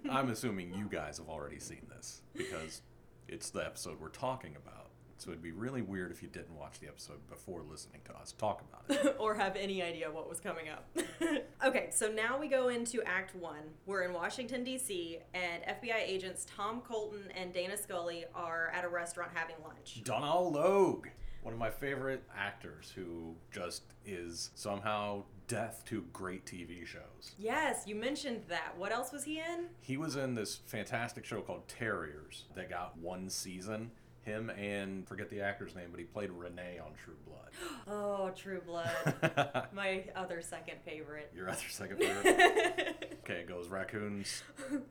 I'm 0.10 0.30
assuming 0.30 0.72
you 0.74 0.88
guys 0.90 1.18
have 1.18 1.28
already 1.28 1.58
seen 1.58 1.86
this 1.94 2.22
because 2.36 2.82
it's 3.30 3.50
the 3.50 3.64
episode 3.64 4.00
we're 4.00 4.08
talking 4.08 4.56
about. 4.56 4.88
So 5.18 5.30
it'd 5.30 5.42
be 5.42 5.52
really 5.52 5.82
weird 5.82 6.10
if 6.10 6.22
you 6.22 6.28
didn't 6.28 6.56
watch 6.58 6.80
the 6.80 6.88
episode 6.88 7.26
before 7.28 7.62
listening 7.62 8.00
to 8.06 8.16
us 8.16 8.32
talk 8.32 8.62
about 8.62 9.04
it. 9.04 9.16
or 9.20 9.34
have 9.34 9.54
any 9.54 9.82
idea 9.82 10.10
what 10.10 10.30
was 10.30 10.40
coming 10.40 10.70
up. 10.70 10.88
okay, 11.64 11.90
so 11.92 12.10
now 12.10 12.38
we 12.40 12.48
go 12.48 12.68
into 12.68 13.02
Act 13.02 13.36
1. 13.36 13.54
We're 13.84 14.02
in 14.04 14.14
Washington, 14.14 14.64
D.C., 14.64 15.18
and 15.34 15.62
FBI 15.62 16.00
agents 16.02 16.46
Tom 16.56 16.80
Colton 16.80 17.30
and 17.36 17.52
Dana 17.52 17.76
Scully 17.76 18.24
are 18.34 18.72
at 18.74 18.82
a 18.82 18.88
restaurant 18.88 19.30
having 19.34 19.56
lunch. 19.62 20.00
Donal 20.04 20.50
Logue, 20.52 21.08
one 21.42 21.52
of 21.52 21.60
my 21.60 21.70
favorite 21.70 22.22
actors 22.34 22.90
who 22.94 23.34
just 23.52 23.82
is 24.06 24.50
somehow 24.54 25.24
deaf 25.50 25.84
to 25.84 26.04
great 26.12 26.46
TV 26.46 26.86
shows. 26.86 27.34
Yes, 27.36 27.82
you 27.84 27.96
mentioned 27.96 28.44
that. 28.48 28.74
What 28.76 28.92
else 28.92 29.10
was 29.10 29.24
he 29.24 29.38
in? 29.38 29.66
He 29.80 29.96
was 29.96 30.14
in 30.14 30.36
this 30.36 30.60
fantastic 30.66 31.24
show 31.24 31.40
called 31.40 31.66
Terriers 31.66 32.44
that 32.54 32.70
got 32.70 32.96
one 32.96 33.28
season. 33.28 33.90
Him 34.22 34.50
and 34.50 35.08
forget 35.08 35.28
the 35.28 35.40
actor's 35.40 35.74
name, 35.74 35.88
but 35.90 35.98
he 35.98 36.06
played 36.06 36.30
Renee 36.30 36.78
on 36.78 36.92
True 36.94 37.16
Blood. 37.26 37.38
Oh, 37.88 38.30
True 38.36 38.60
Blood. 38.64 39.66
My 39.72 40.04
other 40.14 40.40
second 40.40 40.76
favorite. 40.84 41.32
Your 41.34 41.48
other 41.48 41.58
second 41.68 41.98
favorite? 41.98 42.96
Okay, 43.24 43.40
it 43.40 43.48
goes 43.48 43.68
Raccoons, 43.68 44.42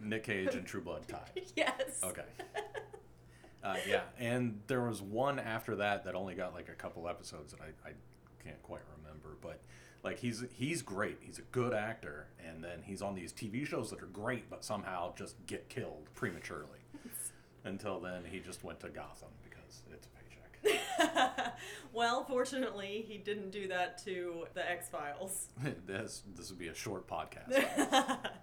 Nick 0.01 0.23
Cage, 0.23 0.55
and 0.55 0.65
True 0.65 0.79
Blood 0.81 1.07
tie. 1.09 1.29
yes. 1.57 1.99
Okay. 2.03 2.23
Uh, 3.61 3.75
yeah, 3.85 4.03
and 4.17 4.61
there 4.67 4.81
was 4.81 5.01
one 5.01 5.39
after 5.39 5.75
that 5.77 6.05
that 6.05 6.15
only 6.15 6.35
got 6.35 6.53
like 6.53 6.69
a 6.69 6.73
couple 6.73 7.09
episodes 7.09 7.51
that 7.51 7.59
I, 7.59 7.89
I 7.89 7.91
can't 8.41 8.61
quite 8.63 8.83
remember, 8.97 9.35
but 9.41 9.59
like 10.03 10.19
he's 10.19 10.45
he's 10.53 10.81
great. 10.81 11.17
He's 11.21 11.39
a 11.39 11.43
good 11.43 11.73
actor, 11.73 12.27
and 12.47 12.63
then 12.63 12.81
he's 12.83 13.01
on 13.01 13.15
these 13.15 13.33
TV 13.33 13.65
shows 13.65 13.89
that 13.89 14.01
are 14.01 14.07
great, 14.07 14.49
but 14.49 14.63
somehow 14.63 15.13
just 15.15 15.35
get 15.45 15.69
killed 15.69 16.07
prematurely. 16.15 16.79
Until 17.65 17.99
then, 17.99 18.23
he 18.29 18.39
just 18.39 18.63
went 18.63 18.79
to 18.79 18.89
Gotham 18.89 19.29
because 19.43 19.81
it's 19.91 20.07
a 20.07 20.63
paycheck. 20.63 21.55
well, 21.93 22.23
fortunately, 22.23 23.03
he 23.07 23.17
didn't 23.17 23.51
do 23.51 23.67
that 23.67 24.03
to 24.05 24.45
the 24.53 24.69
X 24.69 24.87
Files. 24.89 25.47
this 25.85 26.23
this 26.35 26.49
would 26.49 26.59
be 26.59 26.69
a 26.69 26.75
short 26.75 27.07
podcast. 27.07 27.53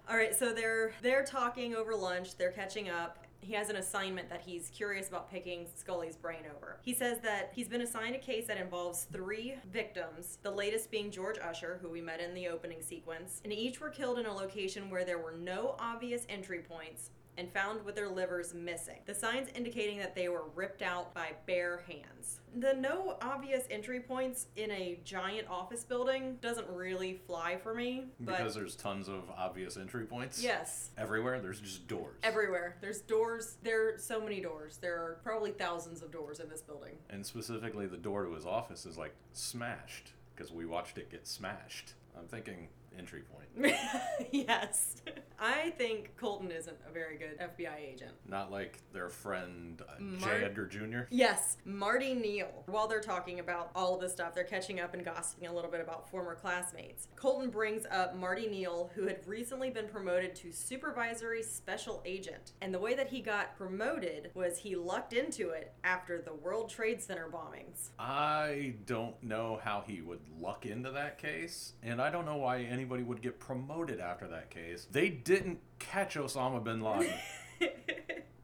All 0.09 0.15
right, 0.15 0.35
so 0.35 0.53
they're 0.53 0.91
they're 1.01 1.25
talking 1.25 1.75
over 1.75 1.95
lunch. 1.95 2.37
They're 2.37 2.51
catching 2.51 2.89
up. 2.89 3.26
He 3.41 3.53
has 3.53 3.69
an 3.69 3.77
assignment 3.77 4.29
that 4.29 4.41
he's 4.41 4.69
curious 4.69 5.07
about 5.07 5.31
picking 5.31 5.67
Scully's 5.75 6.17
brain 6.17 6.43
over. 6.55 6.79
He 6.81 6.93
says 6.93 7.19
that 7.21 7.51
he's 7.55 7.69
been 7.69 7.81
assigned 7.81 8.15
a 8.15 8.19
case 8.19 8.47
that 8.47 8.57
involves 8.57 9.03
three 9.11 9.55
victims, 9.71 10.37
the 10.43 10.51
latest 10.51 10.91
being 10.91 11.11
George 11.11 11.37
Usher, 11.39 11.79
who 11.81 11.89
we 11.89 12.01
met 12.01 12.19
in 12.19 12.33
the 12.33 12.47
opening 12.49 12.81
sequence, 12.81 13.41
and 13.43 13.53
each 13.53 13.79
were 13.79 13.89
killed 13.89 14.19
in 14.19 14.25
a 14.25 14.33
location 14.33 14.89
where 14.89 15.05
there 15.05 15.19
were 15.19 15.33
no 15.33 15.75
obvious 15.79 16.25
entry 16.29 16.59
points 16.59 17.11
and 17.37 17.51
found 17.51 17.83
with 17.85 17.95
their 17.95 18.09
livers 18.09 18.53
missing. 18.53 18.97
The 19.05 19.13
signs 19.13 19.47
indicating 19.55 19.97
that 19.99 20.15
they 20.15 20.27
were 20.27 20.45
ripped 20.55 20.81
out 20.81 21.13
by 21.13 21.33
bare 21.45 21.83
hands. 21.87 22.39
The 22.55 22.73
no 22.73 23.17
obvious 23.21 23.65
entry 23.69 23.99
points 23.99 24.47
in 24.55 24.71
a 24.71 24.99
giant 25.03 25.47
office 25.47 25.83
building 25.83 26.37
doesn't 26.41 26.67
really 26.69 27.21
fly 27.27 27.57
for 27.57 27.73
me, 27.75 28.05
but 28.19 28.37
because 28.37 28.55
there's 28.55 28.75
tons 28.75 29.07
of 29.07 29.23
obvious 29.37 29.77
entry 29.77 30.05
points. 30.05 30.41
yes, 30.41 30.89
Everywhere, 30.97 31.39
there's 31.39 31.59
just 31.59 31.87
doors. 31.87 32.15
everywhere. 32.23 32.77
There's 32.81 33.01
doors. 33.01 33.57
There 33.63 33.93
are 33.93 33.97
so 33.99 34.19
many 34.19 34.41
doors. 34.41 34.77
There 34.77 34.95
are 34.95 35.19
probably 35.23 35.51
thousands 35.51 36.01
of 36.01 36.11
doors 36.11 36.39
in 36.39 36.49
this 36.49 36.61
building. 36.61 36.95
And 37.09 37.23
specifically, 37.25 37.85
the 37.85 37.97
door 37.97 38.25
to 38.25 38.33
his 38.33 38.45
office 38.45 38.85
is 38.87 38.97
like 38.97 39.13
smashed 39.33 40.13
because 40.35 40.51
we 40.51 40.65
watched 40.65 40.97
it 40.97 41.11
get 41.11 41.27
smashed. 41.27 41.93
I'm 42.17 42.27
thinking, 42.27 42.69
entry 42.97 43.21
point. 43.21 43.75
yes. 44.31 44.97
I 45.39 45.71
think 45.77 46.17
Colton 46.17 46.51
isn't 46.51 46.77
a 46.87 46.91
very 46.91 47.17
good 47.17 47.39
FBI 47.39 47.93
agent. 47.93 48.11
Not 48.27 48.51
like 48.51 48.79
their 48.91 49.09
friend 49.09 49.79
uh, 49.87 50.01
Mar- 50.01 50.39
J. 50.39 50.45
Edgar 50.45 50.65
Jr. 50.65 51.01
Yes, 51.11 51.57
Marty 51.63 52.15
Neal. 52.15 52.63
While 52.65 52.87
they're 52.87 52.99
talking 53.01 53.39
about 53.39 53.69
all 53.75 53.95
of 53.95 54.01
this 54.01 54.13
stuff, 54.13 54.33
they're 54.33 54.43
catching 54.43 54.79
up 54.79 54.95
and 54.95 55.05
gossiping 55.05 55.47
a 55.47 55.53
little 55.53 55.69
bit 55.69 55.81
about 55.81 56.09
former 56.09 56.33
classmates. 56.33 57.07
Colton 57.15 57.51
brings 57.51 57.85
up 57.91 58.15
Marty 58.15 58.47
Neal, 58.47 58.89
who 58.95 59.05
had 59.05 59.19
recently 59.27 59.69
been 59.69 59.87
promoted 59.87 60.35
to 60.37 60.51
supervisory 60.51 61.43
special 61.43 62.01
agent. 62.05 62.53
And 62.61 62.73
the 62.73 62.79
way 62.79 62.95
that 62.95 63.09
he 63.09 63.21
got 63.21 63.55
promoted 63.57 64.31
was 64.33 64.57
he 64.57 64.75
lucked 64.75 65.13
into 65.13 65.49
it 65.49 65.73
after 65.83 66.19
the 66.19 66.33
World 66.33 66.69
Trade 66.69 67.01
Center 67.01 67.29
bombings. 67.31 67.89
I 67.99 68.73
don't 68.85 69.21
know 69.21 69.59
how 69.63 69.83
he 69.85 70.01
would 70.01 70.21
luck 70.39 70.65
into 70.65 70.91
that 70.91 71.19
case, 71.19 71.73
and 71.83 72.01
I 72.01 72.09
don't 72.09 72.25
know 72.25 72.37
why 72.37 72.57
anybody 72.87 73.03
would 73.03 73.21
get 73.21 73.37
promoted 73.37 73.99
after 73.99 74.27
that 74.27 74.49
case. 74.49 74.87
They 74.89 75.09
didn't 75.09 75.59
catch 75.77 76.15
Osama 76.15 76.63
bin 76.63 76.81
Laden 76.81 77.13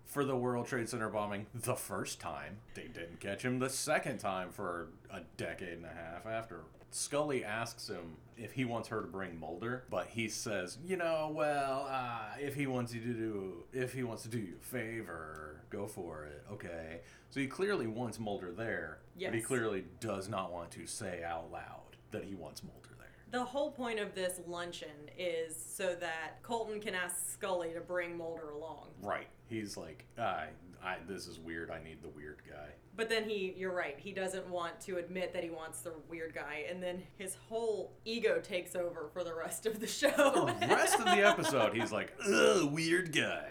for 0.06 0.25
the 0.25 0.36
World 0.36 0.67
Trade 0.67 0.89
Center 0.89 1.10
bombing 1.10 1.45
the 1.53 1.75
first 1.75 2.19
time. 2.19 2.58
They 2.75 2.88
didn't 2.93 3.21
catch 3.21 3.43
him 3.43 3.60
the 3.60 3.69
second 3.69 4.17
time 4.17 4.49
for 4.51 4.89
a 5.10 5.21
decade 5.38 5.77
and 5.77 5.86
a 5.86 5.89
half 5.89 6.25
after. 6.25 6.62
Scully 6.91 7.45
asks 7.45 7.88
him 7.88 8.17
if 8.38 8.51
he 8.51 8.65
wants 8.65 8.89
her 8.89 9.01
to 9.01 9.08
bring 9.08 9.39
Mulder, 9.39 9.86
but 9.89 10.08
he 10.08 10.27
says, 10.27 10.77
you 10.86 10.97
know, 10.97 11.32
well, 11.34 11.88
uh, 11.89 12.36
if 12.39 12.53
he 12.53 12.67
wants 12.67 12.93
you 12.93 12.99
to 13.01 13.13
do, 13.13 13.53
if 13.71 13.93
he 13.93 14.03
wants 14.03 14.23
to 14.23 14.29
do 14.29 14.38
you 14.39 14.56
a 14.62 14.65
favor, 14.65 15.62
go 15.69 15.88
for 15.88 16.25
it. 16.25 16.43
Okay. 16.51 16.99
So 17.29 17.39
he 17.39 17.47
clearly 17.47 17.88
wants 17.88 18.19
Mulder 18.19 18.51
there, 18.51 18.99
but 19.29 19.36
he 19.36 19.41
clearly 19.41 19.86
does 20.01 20.27
not 20.27 20.51
want 20.51 20.69
to 20.71 20.86
say 20.86 21.23
out 21.23 21.49
loud 21.51 21.95
that 22.12 22.25
he 22.25 22.36
wants 22.36 22.62
Mulder 22.62 22.89
there. 22.99 23.02
The 23.33 23.43
whole 23.43 23.71
point 23.71 23.99
of 23.99 24.13
this 24.13 24.39
luncheon 24.45 25.09
is 25.17 25.55
so 25.55 25.95
that 25.95 26.43
Colton 26.43 26.79
can 26.79 26.93
ask 26.93 27.33
Scully 27.33 27.73
to 27.73 27.81
bring 27.81 28.15
Mulder 28.15 28.51
along. 28.51 28.89
Right. 29.01 29.25
He's 29.47 29.75
like, 29.75 30.05
I, 30.19 30.49
I, 30.83 30.97
this 31.07 31.25
is 31.25 31.39
weird. 31.39 31.71
I 31.71 31.83
need 31.83 32.03
the 32.03 32.09
weird 32.09 32.43
guy. 32.47 32.67
But 32.95 33.09
then 33.09 33.27
he, 33.27 33.55
you're 33.57 33.73
right, 33.73 33.95
he 33.97 34.11
doesn't 34.11 34.47
want 34.47 34.79
to 34.81 34.97
admit 34.97 35.33
that 35.33 35.43
he 35.43 35.49
wants 35.49 35.81
the 35.81 35.93
weird 36.07 36.35
guy, 36.35 36.65
and 36.69 36.81
then 36.81 37.01
his 37.17 37.35
whole 37.49 37.93
ego 38.05 38.39
takes 38.39 38.75
over 38.75 39.09
for 39.11 39.23
the 39.23 39.33
rest 39.33 39.65
of 39.65 39.79
the 39.79 39.87
show. 40.01 40.53
The 40.59 40.67
rest 40.67 40.99
of 40.99 41.05
the 41.05 41.27
episode, 41.27 41.73
he's 41.73 41.91
like, 41.91 42.13
ugh, 42.23 42.71
weird 42.71 43.11
guy. 43.11 43.47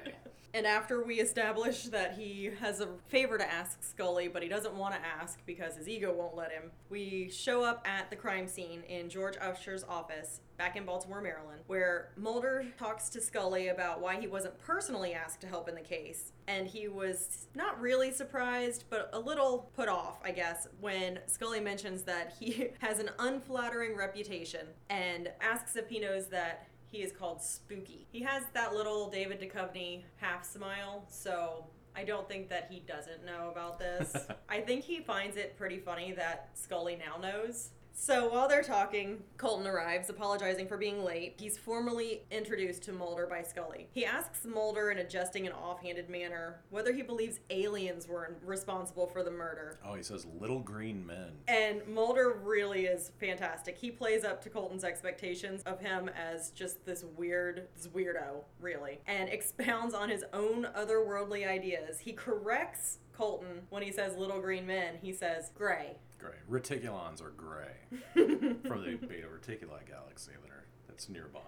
And 0.54 0.66
after 0.66 1.02
we 1.02 1.20
establish 1.20 1.84
that 1.84 2.14
he 2.14 2.50
has 2.60 2.80
a 2.80 2.88
favor 3.08 3.38
to 3.38 3.50
ask 3.50 3.82
Scully, 3.82 4.28
but 4.28 4.42
he 4.42 4.48
doesn't 4.48 4.74
want 4.74 4.94
to 4.94 5.00
ask 5.00 5.38
because 5.46 5.76
his 5.76 5.88
ego 5.88 6.12
won't 6.12 6.36
let 6.36 6.52
him, 6.52 6.70
we 6.90 7.30
show 7.30 7.62
up 7.64 7.86
at 7.88 8.10
the 8.10 8.16
crime 8.16 8.46
scene 8.46 8.82
in 8.88 9.08
George 9.08 9.36
Usher's 9.40 9.84
office 9.84 10.40
back 10.58 10.76
in 10.76 10.84
Baltimore, 10.84 11.20
Maryland, 11.20 11.62
where 11.66 12.10
Mulder 12.16 12.66
talks 12.78 13.08
to 13.08 13.20
Scully 13.20 13.68
about 13.68 14.00
why 14.00 14.20
he 14.20 14.28
wasn't 14.28 14.56
personally 14.58 15.14
asked 15.14 15.40
to 15.40 15.46
help 15.46 15.68
in 15.68 15.74
the 15.74 15.80
case. 15.80 16.32
And 16.46 16.68
he 16.68 16.86
was 16.86 17.48
not 17.54 17.80
really 17.80 18.12
surprised, 18.12 18.84
but 18.90 19.10
a 19.12 19.18
little 19.18 19.70
put 19.74 19.88
off, 19.88 20.20
I 20.24 20.32
guess, 20.32 20.68
when 20.80 21.18
Scully 21.26 21.60
mentions 21.60 22.02
that 22.02 22.34
he 22.38 22.68
has 22.80 22.98
an 22.98 23.10
unflattering 23.18 23.96
reputation 23.96 24.66
and 24.90 25.30
asks 25.40 25.76
if 25.76 25.88
he 25.88 25.98
knows 25.98 26.26
that 26.26 26.68
he 26.92 26.98
is 26.98 27.10
called 27.10 27.42
Spooky. 27.42 28.06
He 28.12 28.20
has 28.20 28.42
that 28.52 28.74
little 28.74 29.10
David 29.10 29.40
Duchovny 29.40 30.02
half 30.16 30.44
smile, 30.44 31.06
so 31.08 31.64
I 31.96 32.04
don't 32.04 32.28
think 32.28 32.50
that 32.50 32.68
he 32.70 32.80
doesn't 32.80 33.24
know 33.24 33.48
about 33.50 33.78
this. 33.78 34.14
I 34.48 34.60
think 34.60 34.84
he 34.84 35.00
finds 35.00 35.38
it 35.38 35.56
pretty 35.56 35.78
funny 35.78 36.12
that 36.12 36.50
Scully 36.52 36.96
now 36.96 37.16
knows. 37.16 37.70
So 37.94 38.28
while 38.28 38.48
they're 38.48 38.62
talking, 38.62 39.22
Colton 39.36 39.66
arrives, 39.66 40.10
apologizing 40.10 40.66
for 40.66 40.76
being 40.76 41.04
late. 41.04 41.34
He's 41.38 41.58
formally 41.58 42.22
introduced 42.30 42.82
to 42.84 42.92
Mulder 42.92 43.26
by 43.26 43.42
Scully. 43.42 43.88
He 43.92 44.04
asks 44.04 44.44
Mulder 44.44 44.90
in 44.90 44.98
a 44.98 45.08
jesting 45.08 45.46
and 45.46 45.54
offhanded 45.54 46.08
manner 46.08 46.60
whether 46.70 46.92
he 46.92 47.02
believes 47.02 47.40
aliens 47.50 48.08
were 48.08 48.36
responsible 48.44 49.06
for 49.06 49.22
the 49.22 49.30
murder. 49.30 49.78
Oh, 49.86 49.94
he 49.94 50.02
says 50.02 50.26
little 50.40 50.60
green 50.60 51.06
men. 51.06 51.32
And 51.46 51.86
Mulder 51.86 52.40
really 52.42 52.86
is 52.86 53.12
fantastic. 53.20 53.76
He 53.78 53.90
plays 53.90 54.24
up 54.24 54.42
to 54.42 54.50
Colton's 54.50 54.84
expectations 54.84 55.62
of 55.64 55.80
him 55.80 56.08
as 56.08 56.50
just 56.50 56.84
this 56.84 57.04
weird, 57.16 57.68
this 57.76 57.86
weirdo, 57.88 58.42
really, 58.60 59.00
and 59.06 59.28
expounds 59.28 59.94
on 59.94 60.08
his 60.08 60.24
own 60.32 60.66
otherworldly 60.76 61.46
ideas. 61.46 62.00
He 62.00 62.12
corrects 62.12 62.98
Colton 63.12 63.62
when 63.68 63.82
he 63.82 63.92
says 63.92 64.16
little 64.16 64.40
green 64.40 64.66
men. 64.66 64.94
He 65.00 65.12
says 65.12 65.50
gray. 65.54 65.96
Gray. 66.22 66.60
Reticulans 66.60 67.22
are 67.22 67.30
gray 67.30 67.74
from 68.14 68.84
the 68.84 68.96
Beta 68.96 69.26
Reticuli 69.26 69.86
galaxy 69.88 70.32
that 70.42 70.50
are, 70.50 70.66
that's 70.88 71.08
nearby. 71.08 71.40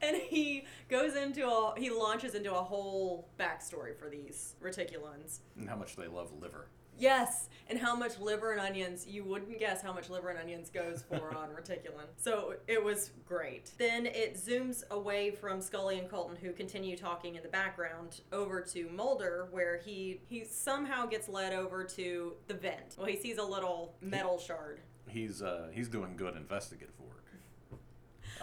And 0.00 0.16
he 0.16 0.64
goes 0.88 1.14
into 1.14 1.46
a, 1.46 1.74
he 1.76 1.90
launches 1.90 2.34
into 2.34 2.52
a 2.52 2.62
whole 2.62 3.28
backstory 3.38 3.96
for 3.96 4.08
these 4.08 4.54
reticulans. 4.62 5.40
And 5.58 5.68
how 5.68 5.76
much 5.76 5.96
they 5.96 6.06
love 6.06 6.32
liver. 6.40 6.68
Yes, 6.98 7.48
and 7.68 7.78
how 7.78 7.96
much 7.96 8.18
liver 8.18 8.52
and 8.52 8.60
onions, 8.60 9.06
you 9.06 9.24
wouldn't 9.24 9.58
guess 9.58 9.82
how 9.82 9.92
much 9.92 10.08
liver 10.08 10.28
and 10.28 10.38
onions 10.38 10.70
goes 10.70 11.02
for 11.08 11.34
on 11.36 11.48
Reticulin. 11.50 12.06
So 12.16 12.54
it 12.66 12.82
was 12.82 13.10
great. 13.26 13.72
Then 13.78 14.06
it 14.06 14.36
zooms 14.36 14.88
away 14.90 15.30
from 15.30 15.60
Scully 15.60 15.98
and 15.98 16.08
Colton, 16.08 16.36
who 16.36 16.52
continue 16.52 16.96
talking 16.96 17.34
in 17.34 17.42
the 17.42 17.48
background, 17.48 18.20
over 18.32 18.60
to 18.62 18.88
Mulder, 18.90 19.48
where 19.50 19.78
he, 19.78 20.20
he 20.28 20.44
somehow 20.44 21.06
gets 21.06 21.28
led 21.28 21.52
over 21.52 21.84
to 21.84 22.34
the 22.46 22.54
vent. 22.54 22.96
Well, 22.96 23.06
he 23.06 23.16
sees 23.16 23.38
a 23.38 23.44
little 23.44 23.94
metal 24.00 24.38
shard. 24.38 24.80
He's 25.08 25.40
uh, 25.40 25.68
he's 25.72 25.88
doing 25.88 26.16
good 26.16 26.36
investigative 26.36 26.98
work. 27.00 27.15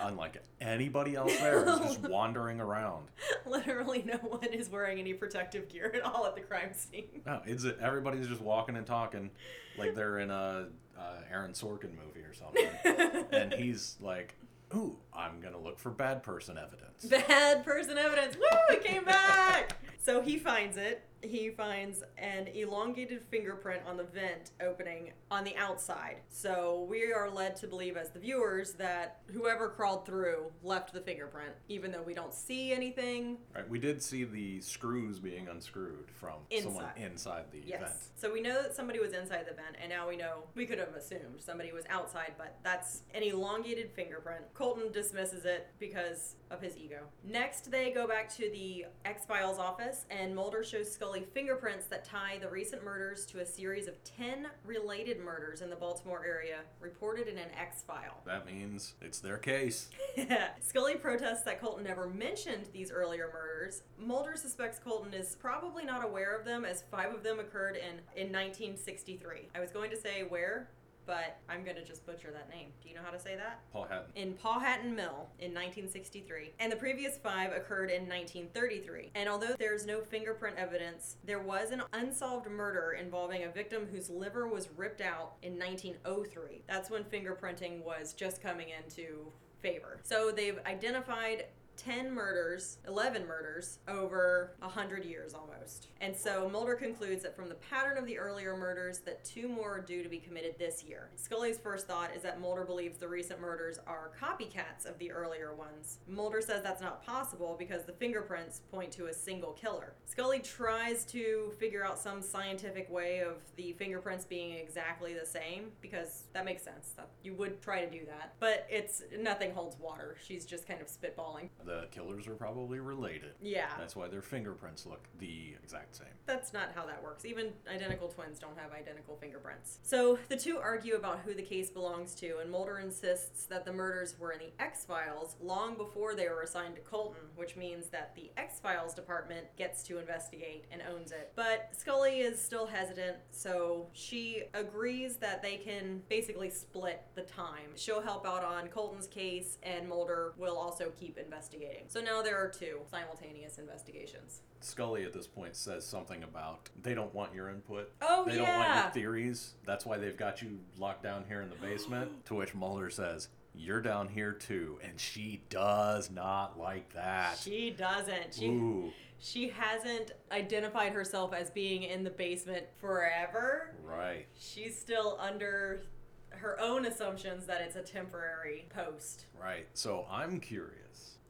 Unlike 0.02 0.44
anybody 0.62 1.16
else 1.16 1.36
there, 1.38 1.64
who's 1.64 1.80
just 1.80 2.02
wandering 2.10 2.60
around. 2.60 3.08
Literally, 3.46 4.04
no 4.06 4.18
one 4.18 4.46
is 4.46 4.70
wearing 4.70 5.00
any 5.00 5.14
protective 5.14 5.70
gear 5.70 5.92
at 5.96 6.02
all 6.02 6.26
at 6.26 6.36
the 6.36 6.42
crime 6.42 6.74
scene. 6.74 7.22
No, 7.26 7.42
it's 7.46 7.66
everybody's 7.82 8.28
just 8.28 8.42
walking 8.42 8.76
and 8.76 8.86
talking 8.86 9.30
like 9.78 9.96
they're 9.96 10.20
in 10.20 10.30
a 10.32 10.68
uh, 10.98 11.02
Aaron 11.32 11.52
Sorkin 11.52 11.92
movie 11.92 12.22
or 12.22 12.34
something. 12.34 13.26
and 13.32 13.54
he's 13.54 13.98
like, 14.00 14.36
"Ooh, 14.76 14.98
I'm 15.16 15.40
gonna 15.42 15.60
look 15.60 15.80
for 15.80 15.90
bad 15.92 16.24
person 16.24 16.58
evidence." 16.58 17.06
Bad 17.28 17.66
person 17.66 17.98
evidence. 17.98 18.36
Woo! 18.36 18.76
It 18.76 18.84
came 18.84 19.04
back. 19.04 19.78
so 20.02 20.22
he 20.22 20.38
finds 20.38 20.78
it. 20.78 21.04
He 21.22 21.50
finds 21.52 22.04
an 22.18 22.48
elongated 22.48 23.24
fingerprint 23.32 23.82
on 23.88 23.96
the 23.96 24.04
vent 24.04 24.52
opening 24.62 25.14
on 25.32 25.46
the 25.46 25.56
outside. 25.56 26.18
So 26.30 26.86
we 26.90 27.14
are 27.14 27.30
led 27.30 27.56
to 27.58 27.68
believe, 27.68 27.96
as 27.96 28.10
the 28.10 28.20
viewers, 28.20 28.74
that 28.74 29.22
whoever 29.32 29.70
crawled 29.70 30.06
through 30.06 30.52
left 30.64 30.92
the 30.92 31.00
fingerprint, 31.00 31.54
even 31.70 31.94
though 31.94 32.02
we 32.02 32.14
don't 32.14 32.34
see 32.34 32.74
anything. 32.74 33.38
Right, 33.56 33.70
we 33.70 33.80
did 33.80 34.02
see 34.04 34.26
the 34.26 34.60
screws 34.60 35.18
being 35.20 35.48
unscrewed 35.48 36.12
from 36.12 36.40
someone 36.62 36.84
Inside. 36.98 36.98
inside 37.02 37.46
the 37.52 37.62
Yes. 37.66 37.80
vent. 37.80 37.94
So 38.18 38.34
we 38.34 38.42
know 38.42 38.62
that 38.62 38.76
somebody 38.76 39.00
was 39.00 39.14
inside 39.14 39.46
the 39.48 39.54
vent, 39.54 39.78
and 39.82 39.90
now 39.90 40.10
we 40.10 40.18
know 40.18 40.44
we 40.56 40.66
could 40.66 40.78
have 40.80 40.94
assumed 40.94 41.40
somebody 41.40 41.72
was 41.72 41.86
outside, 41.90 42.34
but 42.38 42.58
that's 42.64 43.04
an 43.14 43.24
elongated 43.24 43.92
fingerprint. 43.92 44.44
Colton 44.54 44.92
dismisses 45.04 45.44
it 45.44 45.68
because 45.80 46.36
of 46.50 46.62
his 46.62 46.78
ego. 46.78 47.00
Next, 47.26 47.70
they 47.70 47.92
go 47.92 48.08
back 48.08 48.34
to 48.36 48.50
the 48.50 48.86
X 49.04 49.26
Files 49.26 49.60
office, 49.60 50.06
and 50.10 50.34
Mulder 50.34 50.64
shows 50.64 50.90
Scully 50.90 51.26
fingerprints 51.34 51.88
that 51.88 52.06
tie 52.06 52.38
the 52.40 52.48
recent 52.48 52.86
murders 52.86 53.26
to 53.28 53.42
a 53.42 53.46
series 53.46 53.88
of 53.88 54.02
10 54.06 54.48
related 54.66 55.20
murders 55.20 55.62
in 55.62 55.70
the 55.70 55.76
Baltimore 55.76 56.24
area 56.26 56.60
reported 56.80 57.28
in 57.28 57.38
an 57.38 57.50
X 57.60 57.82
file. 57.82 58.22
That 58.26 58.46
means 58.46 58.94
it's 59.02 59.20
their 59.20 59.38
case. 59.38 59.90
Scully 60.62 60.96
protests 60.96 61.44
that 61.44 61.60
Colton 61.60 61.84
never 61.84 62.08
mentioned 62.08 62.70
these 62.72 62.90
earlier 62.92 63.30
murders. 63.34 63.84
Mulder 64.00 64.38
suspects 64.38 64.80
Colton 64.80 65.14
is 65.14 65.36
probably 65.36 65.84
not 65.84 66.06
aware 66.06 66.34
of 66.38 66.46
them, 66.46 66.64
as 66.64 66.84
five 66.90 67.14
of 67.14 67.24
them 67.24 67.40
occurred 67.40 67.76
in, 67.76 67.96
in 68.16 68.32
1963. 68.32 69.50
I 69.54 69.60
was 69.60 69.72
going 69.72 69.90
to 69.92 69.98
say 69.98 70.24
where, 70.30 70.70
but 71.06 71.38
I'm 71.50 71.64
going 71.64 71.76
to 71.76 71.84
just 71.84 72.06
butcher 72.06 72.32
that 72.32 72.50
name. 72.50 72.70
Do 72.82 72.90
you 72.90 72.96
know 72.96 73.02
how 73.04 73.12
to 73.12 73.20
say 73.20 73.36
that? 73.36 73.62
Paul 73.72 73.88
Hatton. 73.90 74.12
in 74.16 74.34
Powhatan 74.34 74.96
Mill 74.96 75.30
in 75.40 75.54
1963, 75.54 76.54
and 76.60 76.72
the 76.72 76.76
previous 76.76 77.18
five 77.18 77.52
occurred 77.52 77.90
in 77.90 78.08
1933. 78.08 79.12
And 79.16 79.30
although 79.30 79.56
there's 79.58 79.86
no 79.86 80.02
fingerprint 80.02 80.58
evidence, 80.58 81.18
there 81.26 81.40
was 81.40 81.72
an 81.72 81.84
unsolved 81.94 82.50
murder 82.50 82.98
involving 83.00 83.44
a 83.44 83.50
victim 83.50 83.88
whose 83.92 84.10
liver 84.10 84.48
was 84.48 84.70
ripped 84.76 85.02
out 85.02 85.34
in 85.42 85.58
1903. 85.60 86.64
That's 86.68 86.90
when 86.90 87.04
fingerprinting 87.04 87.84
was 87.84 88.14
just 88.14 88.42
coming 88.42 88.68
into 88.70 89.32
favor. 89.62 90.00
So 90.04 90.32
they've 90.32 90.60
identified 90.66 91.46
10 91.78 92.14
murders, 92.14 92.78
11 92.88 93.28
murders 93.28 93.80
over 93.88 94.54
100 94.60 95.04
years 95.04 95.34
almost. 95.34 95.88
And 96.02 96.16
so 96.16 96.50
Mulder 96.50 96.76
concludes 96.76 97.24
that 97.24 97.36
from 97.36 97.50
the 97.50 97.56
pattern 97.56 97.98
of 97.98 98.06
the 98.06 98.18
earlier 98.18 98.56
murders 98.56 99.00
that 99.00 99.24
two 99.24 99.48
more 99.48 99.78
are 99.78 99.82
due 99.82 100.04
to 100.04 100.10
be 100.10 100.20
committed 100.20 100.56
this 100.58 100.84
year. 100.84 101.10
Scully's 101.16 101.58
first 101.58 101.88
thought 101.88 102.16
is 102.16 102.22
that 102.22 102.40
Mulder 102.40 102.64
believes 102.64 102.98
the 102.98 103.08
recent 103.08 103.40
murders 103.40 103.80
are 103.88 104.12
copycats 104.20 104.86
of 104.86 104.98
the 105.00 105.12
earlier 105.12 105.54
ones. 105.54 106.00
Mulder 106.08 106.42
says 106.42 106.62
that's 106.62 106.82
not 106.82 107.06
possible 107.06 107.56
because 107.58 107.84
the 107.84 107.94
fingerprints 107.94 108.62
point 108.72 108.92
to 108.94 109.08
a 109.08 109.14
single 109.14 109.52
killer. 109.54 109.94
Scully 110.06 110.40
tries 110.40 111.06
to 111.06 111.52
figure 111.60 111.86
out 111.86 111.98
some 111.98 112.22
scientific 112.22 112.90
way 112.92 113.20
of 113.20 113.38
the 113.56 113.74
fingerprints 113.74 114.26
being 114.26 114.58
exactly 114.58 115.14
the 115.14 115.26
same 115.26 115.72
because 115.82 116.26
that 116.34 116.46
makes 116.46 116.64
sense. 116.64 116.94
You 117.24 117.34
would 117.36 117.62
try 117.62 117.84
to 117.84 117.90
do 117.90 118.06
that. 118.06 118.34
But 118.40 118.68
it's 118.70 119.04
nothing 119.18 119.54
holds 119.54 119.78
water. 119.80 120.16
She's 120.24 120.46
just 120.46 120.68
kind 120.68 120.82
of 120.82 120.88
spitballing. 120.88 121.50
The 121.66 121.88
killers 121.92 122.28
are 122.28 122.36
probably 122.36 122.80
related. 122.80 123.32
Yeah. 123.42 123.70
That's 123.78 123.96
why 123.96 124.08
their 124.08 124.22
fingerprints 124.22 124.86
look 124.86 125.08
the 125.20 125.56
exact 125.64 125.96
same. 125.96 126.08
That's 126.26 126.54
not 126.54 126.72
how 126.76 126.86
that 126.86 127.02
works. 127.04 127.26
Even 127.26 127.54
identical 127.74 128.08
twins 128.08 128.40
don't 128.40 128.58
have 128.58 128.72
identical 128.72 129.16
fingerprints. 129.16 129.80
So 129.84 130.20
the 130.30 130.36
two 130.36 130.58
argue 130.58 130.96
about 130.96 131.20
who 131.26 131.34
the 131.34 131.42
case 131.42 131.70
belongs 131.70 132.16
to, 132.16 132.40
and 132.40 132.52
Mulder 132.52 132.80
insists 132.80 133.46
that 133.46 133.66
the 133.66 133.72
murders 133.72 134.16
were 134.20 134.32
in 134.32 134.40
the 134.40 134.52
X 134.64 134.86
Files 134.86 135.36
long 135.42 135.76
before 135.76 136.16
they 136.16 136.28
were 136.28 136.42
assigned 136.42 136.76
to 136.76 136.82
Colton, 136.82 137.22
which 137.36 137.56
means 137.56 137.88
that 137.88 138.16
the 138.16 138.32
X 138.38 138.60
Files 138.60 138.94
department 138.94 139.46
gets 139.58 139.84
to 139.84 140.00
investigate 140.00 140.66
and 140.72 140.82
owns 140.94 141.12
it. 141.12 141.32
But 141.36 141.70
Scully 141.72 142.20
is 142.20 142.42
still 142.42 142.66
hesitant, 142.66 143.18
so 143.32 143.88
she 143.94 144.44
agrees 144.54 145.18
that 145.18 145.42
they 145.42 145.58
can 145.58 146.02
basically 146.10 146.50
split 146.50 147.04
the 147.16 147.22
time. 147.22 147.72
She'll 147.76 148.02
help 148.02 148.28
out 148.28 148.44
on 148.44 148.68
Colton's 148.68 149.08
case, 149.08 149.58
and 149.64 149.88
Mulder 149.88 150.34
will 150.38 150.58
also 150.58 150.92
keep 151.00 151.18
investigating. 151.18 151.53
So 151.94 152.02
now 152.02 152.24
there 152.24 152.38
are 152.38 152.48
two 152.48 152.80
simultaneous 152.90 153.60
investigations. 153.60 154.42
Scully 154.62 155.04
at 155.04 155.14
this 155.14 155.28
point 155.28 155.56
says 155.56 155.86
something 155.86 156.24
about 156.24 156.70
they 156.82 156.96
don't 156.96 157.14
want 157.14 157.36
your 157.36 157.50
input. 157.50 157.92
Oh, 158.02 158.26
they 158.26 158.38
don't 158.38 158.48
want 158.48 158.76
your 158.76 158.92
theories. 158.92 159.54
That's 159.66 159.86
why 159.86 159.98
they've 159.98 160.18
got 160.18 160.42
you 160.42 160.60
locked 160.80 161.04
down 161.04 161.24
here 161.28 161.42
in 161.42 161.50
the 161.50 161.56
basement. 161.56 162.10
to 162.26 162.34
which 162.34 162.56
Mulder 162.56 162.90
says, 162.90 163.28
You're 163.54 163.82
down 163.82 164.08
here 164.08 164.32
too. 164.32 164.80
And 164.84 165.00
she 165.00 165.44
does 165.50 166.10
not 166.10 166.58
like 166.58 166.92
that. 166.94 167.38
She 167.38 167.76
doesn't. 167.78 168.34
She 168.34 168.48
Ooh, 168.48 168.92
she 169.20 169.50
hasn't 169.50 170.14
identified 170.32 170.94
herself 170.94 171.32
as 171.34 171.52
being 171.52 171.84
in 171.84 172.04
the 172.04 172.10
basement 172.10 172.66
forever. 172.82 173.76
right. 173.86 174.26
She's 174.36 174.80
still 174.80 175.18
under 175.22 175.84
her 176.32 176.60
own 176.60 176.86
assumptions 176.86 177.46
that 177.46 177.62
it's 177.62 177.76
a 177.76 177.84
temporary 177.84 178.66
post. 178.70 179.28
Right. 179.40 179.68
So 179.76 180.08
I'm 180.10 180.40
curious. 180.40 180.83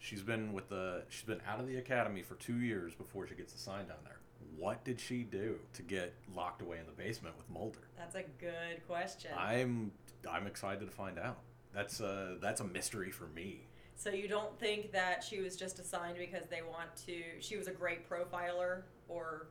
She's 0.03 0.21
been 0.21 0.51
with 0.51 0.67
the 0.67 1.03
she's 1.07 1.23
been 1.23 1.39
out 1.47 1.61
of 1.61 1.67
the 1.67 1.77
academy 1.77 2.23
for 2.23 2.35
two 2.35 2.57
years 2.57 2.93
before 2.93 3.25
she 3.25 3.35
gets 3.35 3.55
assigned 3.55 3.87
down 3.87 3.99
there. 4.03 4.17
What 4.57 4.83
did 4.83 4.99
she 4.99 5.23
do 5.23 5.57
to 5.75 5.81
get 5.81 6.13
locked 6.35 6.61
away 6.61 6.77
in 6.79 6.85
the 6.85 6.91
basement 6.91 7.37
with 7.37 7.49
Mulder? 7.49 7.79
That's 7.97 8.15
a 8.15 8.23
good 8.37 8.85
question. 8.85 9.31
I'm 9.37 9.93
I'm 10.29 10.45
excited 10.45 10.85
to 10.85 10.91
find 10.91 11.17
out. 11.17 11.37
That's 11.73 12.01
a 12.01 12.35
that's 12.41 12.59
a 12.59 12.65
mystery 12.65 13.11
for 13.11 13.27
me. 13.27 13.61
so 13.95 14.09
you 14.09 14.27
don't 14.27 14.59
think 14.59 14.91
that 14.91 15.23
she 15.23 15.39
was 15.39 15.55
just 15.55 15.79
assigned 15.79 16.17
because 16.17 16.47
they 16.49 16.61
want 16.61 16.93
to 17.05 17.21
she 17.39 17.55
was 17.55 17.69
a 17.69 17.71
great 17.71 18.09
profiler 18.09 18.81
or 19.07 19.47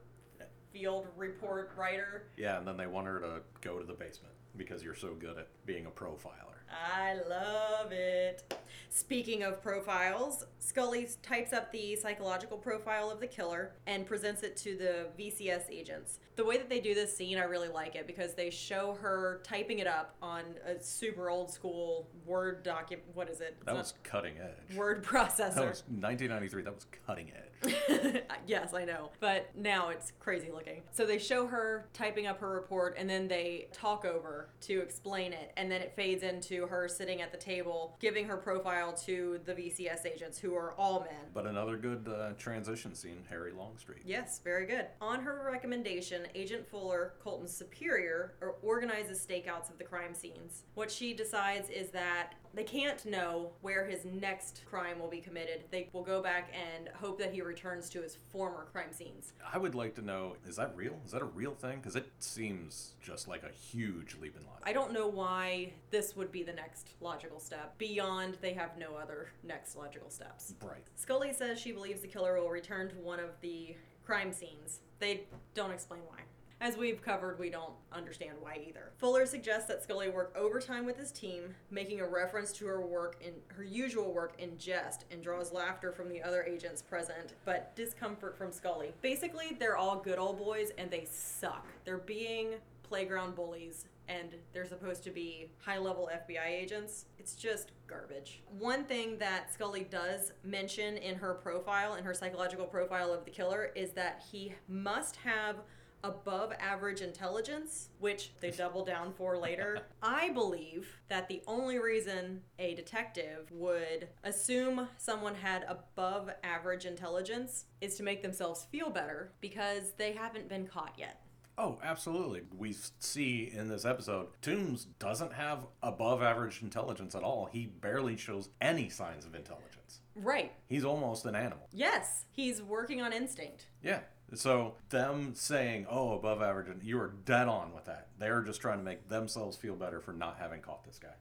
field 0.70 1.06
report 1.16 1.72
writer? 1.78 2.24
Yeah, 2.36 2.58
and 2.58 2.68
then 2.68 2.76
they 2.76 2.86
want 2.86 3.06
her 3.06 3.20
to 3.20 3.40
go 3.62 3.78
to 3.78 3.86
the 3.86 3.94
basement 3.94 4.34
because 4.58 4.82
you're 4.82 4.94
so 4.94 5.14
good 5.14 5.38
at 5.38 5.48
being 5.64 5.86
a 5.86 5.90
profiler. 5.90 6.51
I 6.72 7.14
love 7.28 7.92
it. 7.92 8.54
Speaking 8.88 9.42
of 9.42 9.62
profiles, 9.62 10.44
Scully 10.58 11.08
types 11.22 11.52
up 11.52 11.72
the 11.72 11.96
psychological 11.96 12.58
profile 12.58 13.11
of 13.11 13.20
the 13.20 13.26
killer 13.26 13.72
and 13.87 14.06
presents 14.06 14.42
it 14.42 14.56
to 14.58 14.76
the 14.76 15.06
VCS 15.18 15.70
agents. 15.70 16.18
The 16.37 16.44
way 16.44 16.58
that 16.58 16.68
they 16.68 16.80
do 16.80 16.94
this 16.94 17.16
scene, 17.16 17.38
I 17.38 17.44
really 17.44 17.68
like 17.68 17.94
it 17.94 18.06
because 18.06 18.35
they 18.35 18.50
show 18.50 18.96
her 19.00 19.40
typing 19.44 19.78
it 19.78 19.87
up 19.87 20.14
on 20.22 20.42
a 20.66 20.82
super 20.82 21.30
old 21.30 21.50
school 21.50 22.08
Word 22.26 22.62
document. 22.62 23.08
What 23.14 23.28
is 23.28 23.40
it? 23.40 23.54
It's 23.58 23.66
That 23.66 23.74
was 23.74 23.94
cutting 24.02 24.35
edge. 24.38 24.76
Word 24.76 25.04
processor. 25.04 25.54
That 25.54 25.68
was 25.68 25.85
1993. 25.88 26.62
That 26.62 26.74
was 26.74 26.87
cutting 27.06 27.32
edge. 27.35 27.51
yes, 28.46 28.75
I 28.75 28.85
know. 28.85 29.11
But 29.20 29.51
now 29.57 29.88
it's 29.88 30.12
crazy 30.18 30.51
looking. 30.53 30.83
So 30.92 31.07
they 31.07 31.18
show 31.18 31.46
her 31.46 31.87
typing 31.92 32.27
up 32.27 32.40
her 32.40 32.51
report 32.51 32.96
and 32.98 33.09
then 33.09 33.29
they 33.29 33.68
talk 33.72 34.05
over 34.05 34.48
to 34.62 34.81
explain 34.81 35.33
it. 35.33 35.53
And 35.57 35.70
then 35.70 35.81
it 35.81 35.92
fades 35.94 36.22
into 36.22 36.66
her 36.66 36.88
sitting 36.88 37.22
at 37.22 37.33
the 37.33 37.38
table 37.38 37.96
giving 38.01 38.27
her 38.27 38.37
profile 38.37 38.92
to 38.92 39.40
the 39.44 39.55
VCS 39.55 40.07
agents 40.07 40.38
who 40.38 40.55
are 40.55 40.72
all 40.79 41.01
men. 41.01 41.31
But 41.35 41.46
another 41.46 41.77
good 41.77 42.09
uh, 42.09 42.33
transition 42.38 42.94
scene, 42.94 43.25
Harry 43.29 43.53
Longstreet. 43.53 44.03
Yes, 44.05 44.40
very 44.42 44.66
good. 44.66 44.87
On 45.01 45.20
her 45.20 45.48
recommendation, 45.51 46.27
Agent 46.35 46.66
Fuller, 46.68 47.14
Colton's 47.22 47.55
superior, 47.55 48.35
organizes 48.62 49.25
stakeouts 49.25 49.70
of 49.70 49.79
the 49.79 49.85
crime 49.85 50.14
scenes. 50.14 50.64
What 50.75 50.90
she 50.90 51.14
decides 51.14 51.68
is 51.70 51.90
that 51.90 52.35
they 52.54 52.64
can't 52.64 53.04
know 53.06 53.50
where 53.60 53.86
his 53.86 54.04
next 54.04 54.62
crime 54.66 54.98
will 54.98 55.08
be 55.08 55.20
committed. 55.20 55.64
They 55.70 55.88
will 55.92 56.02
go 56.02 56.22
back 56.22 56.52
and 56.52 56.88
hope 56.94 57.18
that 57.18 57.32
he 57.32 57.40
returns 57.40 57.88
to 57.90 58.02
his 58.02 58.16
former 58.30 58.66
crime 58.72 58.92
scenes. 58.92 59.32
I 59.52 59.58
would 59.58 59.74
like 59.74 59.94
to 59.96 60.02
know 60.02 60.36
is 60.46 60.56
that 60.56 60.72
real? 60.76 60.98
Is 61.04 61.12
that 61.12 61.22
a 61.22 61.26
real 61.26 61.54
thing? 61.54 61.78
Because 61.78 61.96
it 61.96 62.10
seems 62.18 62.94
just 63.00 63.28
like 63.28 63.42
a 63.42 63.50
huge 63.50 64.16
leap 64.20 64.36
in 64.36 64.46
logic. 64.46 64.62
I 64.64 64.72
don't 64.72 64.92
know 64.92 65.06
why 65.06 65.72
this 65.90 66.16
would 66.16 66.30
be 66.30 66.42
the 66.42 66.52
next 66.52 66.90
logical 67.00 67.40
step. 67.40 67.76
Beyond, 67.78 68.38
they 68.40 68.52
have 68.52 68.76
no 68.78 68.96
other 68.96 69.28
next 69.42 69.76
logical 69.76 70.10
steps. 70.10 70.54
Right. 70.62 70.82
Scully 70.96 71.32
says 71.32 71.58
she 71.58 71.72
believes 71.72 72.02
the 72.02 72.08
killer 72.08 72.40
will 72.40 72.50
return 72.50 72.88
to 72.90 72.96
one 72.96 73.20
of 73.20 73.30
the 73.40 73.76
crime 74.04 74.32
scenes. 74.32 74.80
They 74.98 75.24
don't 75.54 75.70
explain 75.72 76.00
why. 76.06 76.18
As 76.62 76.77
we've 76.77 77.03
covered, 77.03 77.40
we 77.40 77.51
don't 77.51 77.72
understand 77.90 78.35
why 78.40 78.64
either. 78.64 78.92
Fuller 78.98 79.27
suggests 79.27 79.66
that 79.66 79.83
Scully 79.83 80.09
work 80.09 80.33
overtime 80.38 80.87
with 80.87 80.96
his 80.96 81.11
team, 81.11 81.57
making 81.72 82.01
a 82.01 82.07
reference 82.07 82.53
to 82.53 82.66
her 82.66 82.81
work 82.81 83.16
in 83.20 83.33
her 83.48 83.64
usual 83.64 84.14
work 84.14 84.35
in 84.38 84.57
jest 84.57 85.05
and 85.11 85.20
draws 85.20 85.53
laughter 85.53 85.90
from 85.90 86.09
the 86.09 86.22
other 86.22 86.44
agents 86.44 86.81
present, 86.81 87.35
but 87.44 87.75
discomfort 87.75 88.38
from 88.38 88.53
Scully. 88.53 88.94
Basically, 89.03 89.57
they're 89.59 89.77
all 89.77 89.96
good 89.96 90.20
old 90.20 90.38
boys 90.38 90.70
and 90.79 90.88
they 90.88 91.05
suck. 91.11 91.66
They're 91.85 91.98
being 91.98 92.55
playground 92.85 93.35
bullies 93.35 93.87
and 94.07 94.29
they're 94.53 94.64
supposed 94.64 95.03
to 95.03 95.11
be 95.11 95.48
high 95.59 95.79
level 95.79 96.09
FBI 96.14 96.46
agents. 96.46 97.07
It's 97.18 97.35
just 97.35 97.72
garbage. 97.88 98.40
One 98.61 98.85
thing 98.85 99.18
that 99.18 99.53
Scully 99.53 99.88
does 99.90 100.33
mention 100.44 100.96
in 100.98 101.16
her 101.16 101.35
profile, 101.35 101.96
in 101.96 102.05
her 102.05 102.14
psychological 102.14 102.66
profile 102.66 103.12
of 103.12 103.25
the 103.25 103.33
killer, 103.33 103.72
is 103.75 103.90
that 103.94 104.22
he 104.31 104.55
must 104.68 105.16
have 105.16 105.57
above 106.04 106.52
average 106.58 107.00
intelligence, 107.00 107.88
which 107.98 108.32
they 108.40 108.50
double 108.50 108.84
down 108.84 109.12
for 109.12 109.36
later. 109.38 109.78
I 110.02 110.30
believe 110.30 110.98
that 111.08 111.28
the 111.28 111.42
only 111.46 111.78
reason 111.78 112.42
a 112.58 112.74
detective 112.74 113.50
would 113.50 114.08
assume 114.24 114.88
someone 114.98 115.34
had 115.34 115.64
above 115.68 116.30
average 116.42 116.86
intelligence 116.86 117.64
is 117.80 117.96
to 117.96 118.02
make 118.02 118.22
themselves 118.22 118.66
feel 118.70 118.90
better 118.90 119.32
because 119.40 119.92
they 119.96 120.12
haven't 120.12 120.48
been 120.48 120.66
caught 120.66 120.94
yet. 120.96 121.22
Oh, 121.58 121.78
absolutely. 121.82 122.42
We 122.56 122.74
see 122.98 123.52
in 123.54 123.68
this 123.68 123.84
episode, 123.84 124.28
Toombs 124.40 124.86
doesn't 124.98 125.34
have 125.34 125.66
above 125.82 126.22
average 126.22 126.62
intelligence 126.62 127.14
at 127.14 127.22
all. 127.22 127.48
He 127.52 127.66
barely 127.66 128.16
shows 128.16 128.48
any 128.60 128.88
signs 128.88 129.26
of 129.26 129.34
intelligence. 129.34 130.00
Right. 130.14 130.52
He's 130.66 130.84
almost 130.84 131.26
an 131.26 131.34
animal. 131.34 131.68
Yes, 131.72 132.24
he's 132.30 132.62
working 132.62 133.00
on 133.02 133.12
instinct. 133.12 133.66
Yeah. 133.82 134.00
So 134.35 134.77
them 134.88 135.35
saying, 135.35 135.87
"Oh, 135.90 136.12
above 136.12 136.40
average," 136.40 136.68
you 136.83 136.99
are 137.01 137.14
dead 137.25 137.49
on 137.49 137.75
with 137.75 137.85
that. 137.85 138.09
They're 138.18 138.40
just 138.42 138.61
trying 138.61 138.79
to 138.79 138.85
make 138.85 139.09
themselves 139.09 139.57
feel 139.57 139.75
better 139.75 140.01
for 140.01 140.12
not 140.12 140.37
having 140.38 140.61
caught 140.61 140.85
this 140.85 140.99
guy, 140.99 141.14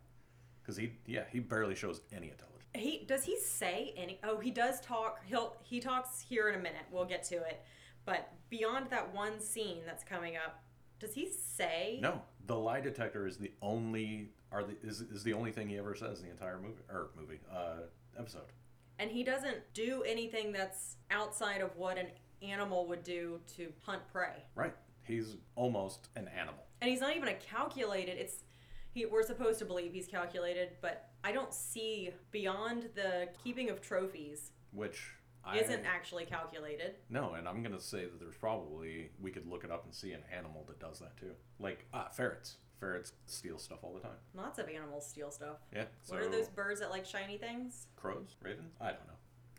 because 0.61 0.77
he, 0.77 0.93
yeah, 1.05 1.23
he 1.29 1.39
barely 1.39 1.75
shows 1.75 2.01
any 2.11 2.29
intelligence. 2.29 2.69
He 2.73 3.03
does 3.05 3.23
he 3.25 3.37
say 3.37 3.93
any? 3.97 4.19
Oh, 4.23 4.39
he 4.39 4.49
does 4.49 4.79
talk. 4.79 5.21
He'll 5.25 5.57
he 5.61 5.79
talks 5.81 6.21
here 6.21 6.47
in 6.47 6.55
a 6.55 6.61
minute. 6.61 6.83
We'll 6.89 7.05
get 7.05 7.23
to 7.25 7.35
it. 7.35 7.61
But 8.05 8.31
beyond 8.49 8.89
that 8.91 9.13
one 9.13 9.39
scene 9.39 9.79
that's 9.85 10.03
coming 10.03 10.37
up, 10.37 10.63
does 10.99 11.13
he 11.13 11.29
say? 11.29 11.99
No, 12.01 12.21
the 12.47 12.55
lie 12.55 12.81
detector 12.81 13.27
is 13.27 13.37
the 13.37 13.51
only 13.61 14.29
are 14.51 14.63
the, 14.63 14.77
is 14.83 15.01
is 15.01 15.23
the 15.23 15.33
only 15.33 15.51
thing 15.51 15.67
he 15.67 15.77
ever 15.77 15.95
says 15.95 16.19
in 16.19 16.25
the 16.25 16.31
entire 16.31 16.59
movie 16.59 16.81
or 16.89 17.09
movie 17.19 17.39
uh, 17.53 17.81
episode. 18.17 18.53
And 18.99 19.11
he 19.11 19.23
doesn't 19.23 19.57
do 19.73 20.03
anything 20.03 20.51
that's 20.51 20.95
outside 21.09 21.61
of 21.61 21.75
what 21.75 21.97
an 21.97 22.07
animal 22.41 22.87
would 22.87 23.03
do 23.03 23.39
to 23.55 23.71
hunt 23.81 24.01
prey. 24.11 24.43
Right. 24.55 24.73
He's 25.03 25.35
almost 25.55 26.09
an 26.15 26.27
animal. 26.27 26.63
And 26.81 26.89
he's 26.89 27.01
not 27.01 27.15
even 27.15 27.27
a 27.29 27.33
calculated. 27.33 28.17
It's 28.17 28.43
he. 28.91 29.05
We're 29.05 29.23
supposed 29.23 29.59
to 29.59 29.65
believe 29.65 29.93
he's 29.93 30.07
calculated, 30.07 30.71
but 30.81 31.09
I 31.23 31.31
don't 31.31 31.53
see 31.53 32.11
beyond 32.31 32.89
the 32.95 33.29
keeping 33.43 33.69
of 33.69 33.81
trophies 33.81 34.51
which 34.71 35.01
I 35.43 35.57
isn't 35.57 35.85
actually 35.85 36.25
calculated. 36.25 36.95
no, 37.09 37.33
and 37.33 37.47
I'm 37.47 37.61
gonna 37.61 37.79
say 37.79 38.05
that 38.05 38.19
there's 38.19 38.37
probably 38.37 39.11
we 39.19 39.31
could 39.31 39.47
look 39.47 39.63
it 39.63 39.71
up 39.71 39.85
and 39.85 39.93
see 39.93 40.11
an 40.13 40.21
animal 40.35 40.65
that 40.67 40.79
does 40.79 40.99
that 40.99 41.17
too, 41.17 41.31
like 41.59 41.85
ah 41.93 42.09
ferrets. 42.09 42.57
Ferrets 42.79 43.13
steal 43.27 43.59
stuff 43.59 43.79
all 43.83 43.93
the 43.93 43.99
time. 43.99 44.17
Lots 44.33 44.57
of 44.57 44.67
animals 44.67 45.05
steal 45.07 45.29
stuff. 45.29 45.57
Yeah. 45.71 45.83
So 46.01 46.15
what 46.15 46.23
are 46.23 46.29
those 46.29 46.47
birds 46.47 46.79
that 46.79 46.89
like 46.89 47.05
shiny 47.05 47.37
things? 47.37 47.87
crows, 47.95 48.35
ravens? 48.41 48.73
I 48.81 48.87
don't 48.87 49.05
know. 49.07 49.13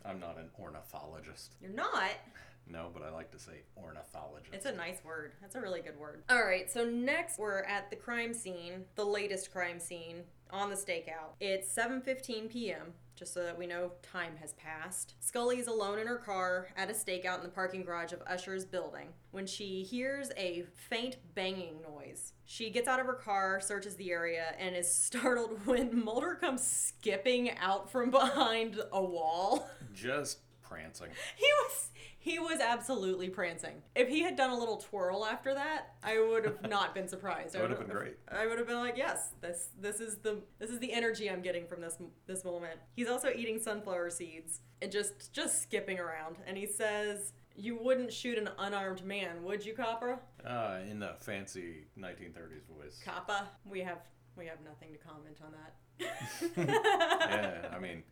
I'm 0.05 0.19
not 0.19 0.37
an 0.37 0.49
ornithologist. 0.59 1.55
You're 1.61 1.71
not. 1.71 2.11
No, 2.67 2.89
but 2.93 3.03
I 3.03 3.11
like 3.11 3.31
to 3.31 3.39
say 3.39 3.63
ornithologist. 3.77 4.53
It's 4.53 4.65
a 4.65 4.71
nice 4.71 5.03
word. 5.03 5.33
That's 5.41 5.55
a 5.55 5.61
really 5.61 5.81
good 5.81 5.97
word. 5.97 6.23
All 6.29 6.45
right, 6.45 6.71
so 6.71 6.85
next 6.85 7.37
we're 7.37 7.63
at 7.63 7.89
the 7.89 7.95
crime 7.95 8.33
scene, 8.33 8.85
the 8.95 9.05
latest 9.05 9.51
crime 9.51 9.79
scene 9.79 10.23
on 10.49 10.69
the 10.69 10.75
stakeout. 10.75 11.33
It's 11.39 11.73
7:15 11.75 12.49
p.m. 12.49 12.93
Just 13.15 13.35
so 13.35 13.43
that 13.43 13.57
we 13.57 13.67
know 13.67 13.91
time 14.01 14.35
has 14.41 14.53
passed. 14.53 15.13
Scully 15.19 15.59
is 15.59 15.67
alone 15.67 15.99
in 15.99 16.07
her 16.07 16.17
car 16.17 16.69
at 16.75 16.89
a 16.89 16.93
stakeout 16.93 17.37
in 17.37 17.43
the 17.43 17.49
parking 17.49 17.83
garage 17.83 18.11
of 18.11 18.23
Usher's 18.25 18.65
building 18.65 19.09
when 19.29 19.45
she 19.45 19.83
hears 19.83 20.31
a 20.35 20.65
faint 20.89 21.17
banging 21.35 21.75
noise. 21.83 22.33
She 22.45 22.71
gets 22.71 22.87
out 22.87 22.99
of 22.99 23.05
her 23.05 23.13
car, 23.13 23.61
searches 23.61 23.95
the 23.97 24.11
area, 24.11 24.55
and 24.57 24.75
is 24.75 24.91
startled 24.93 25.59
when 25.65 26.03
Mulder 26.03 26.35
comes 26.35 26.63
skipping 26.65 27.51
out 27.57 27.91
from 27.91 28.09
behind 28.09 28.81
a 28.91 29.03
wall. 29.03 29.69
Just 29.93 30.39
prancing. 30.73 31.07
He 31.35 31.45
was 31.63 31.89
he 32.17 32.39
was 32.39 32.59
absolutely 32.59 33.29
prancing. 33.29 33.81
If 33.95 34.07
he 34.07 34.21
had 34.21 34.35
done 34.35 34.49
a 34.49 34.57
little 34.57 34.77
twirl 34.77 35.25
after 35.25 35.53
that, 35.53 35.95
I 36.01 36.19
would 36.19 36.45
have 36.45 36.69
not 36.69 36.95
been 36.95 37.07
surprised. 37.07 37.55
I 37.55 37.59
That 37.59 37.69
would 37.69 37.77
have 37.77 37.87
been 37.87 37.95
great. 37.97 38.17
I 38.29 38.47
would 38.47 38.57
have 38.57 38.67
been 38.67 38.79
like, 38.79 38.97
yes, 38.97 39.29
this 39.41 39.69
this 39.79 39.99
is 39.99 40.17
the 40.17 40.41
this 40.59 40.69
is 40.69 40.79
the 40.79 40.93
energy 40.93 41.29
I'm 41.29 41.41
getting 41.41 41.67
from 41.67 41.81
this 41.81 41.97
this 42.25 42.43
moment. 42.43 42.79
He's 42.95 43.09
also 43.09 43.29
eating 43.29 43.59
sunflower 43.59 44.09
seeds 44.09 44.61
and 44.81 44.91
just 44.91 45.33
just 45.33 45.61
skipping 45.61 45.99
around. 45.99 46.37
And 46.47 46.57
he 46.57 46.65
says, 46.65 47.33
"You 47.55 47.77
wouldn't 47.77 48.11
shoot 48.11 48.37
an 48.37 48.49
unarmed 48.57 49.03
man, 49.03 49.43
would 49.43 49.65
you, 49.65 49.73
Copra?" 49.73 50.19
Uh, 50.45 50.79
in 50.89 50.99
the 50.99 51.15
fancy 51.19 51.85
1930s 51.99 52.65
voice. 52.67 53.01
Kappa, 53.03 53.49
we 53.65 53.81
have 53.81 53.99
we 54.35 54.45
have 54.47 54.57
nothing 54.65 54.91
to 54.93 54.97
comment 54.97 55.37
on 55.43 55.51
that. 55.51 55.73
yeah, 56.57 57.75
I 57.75 57.79
mean, 57.79 58.03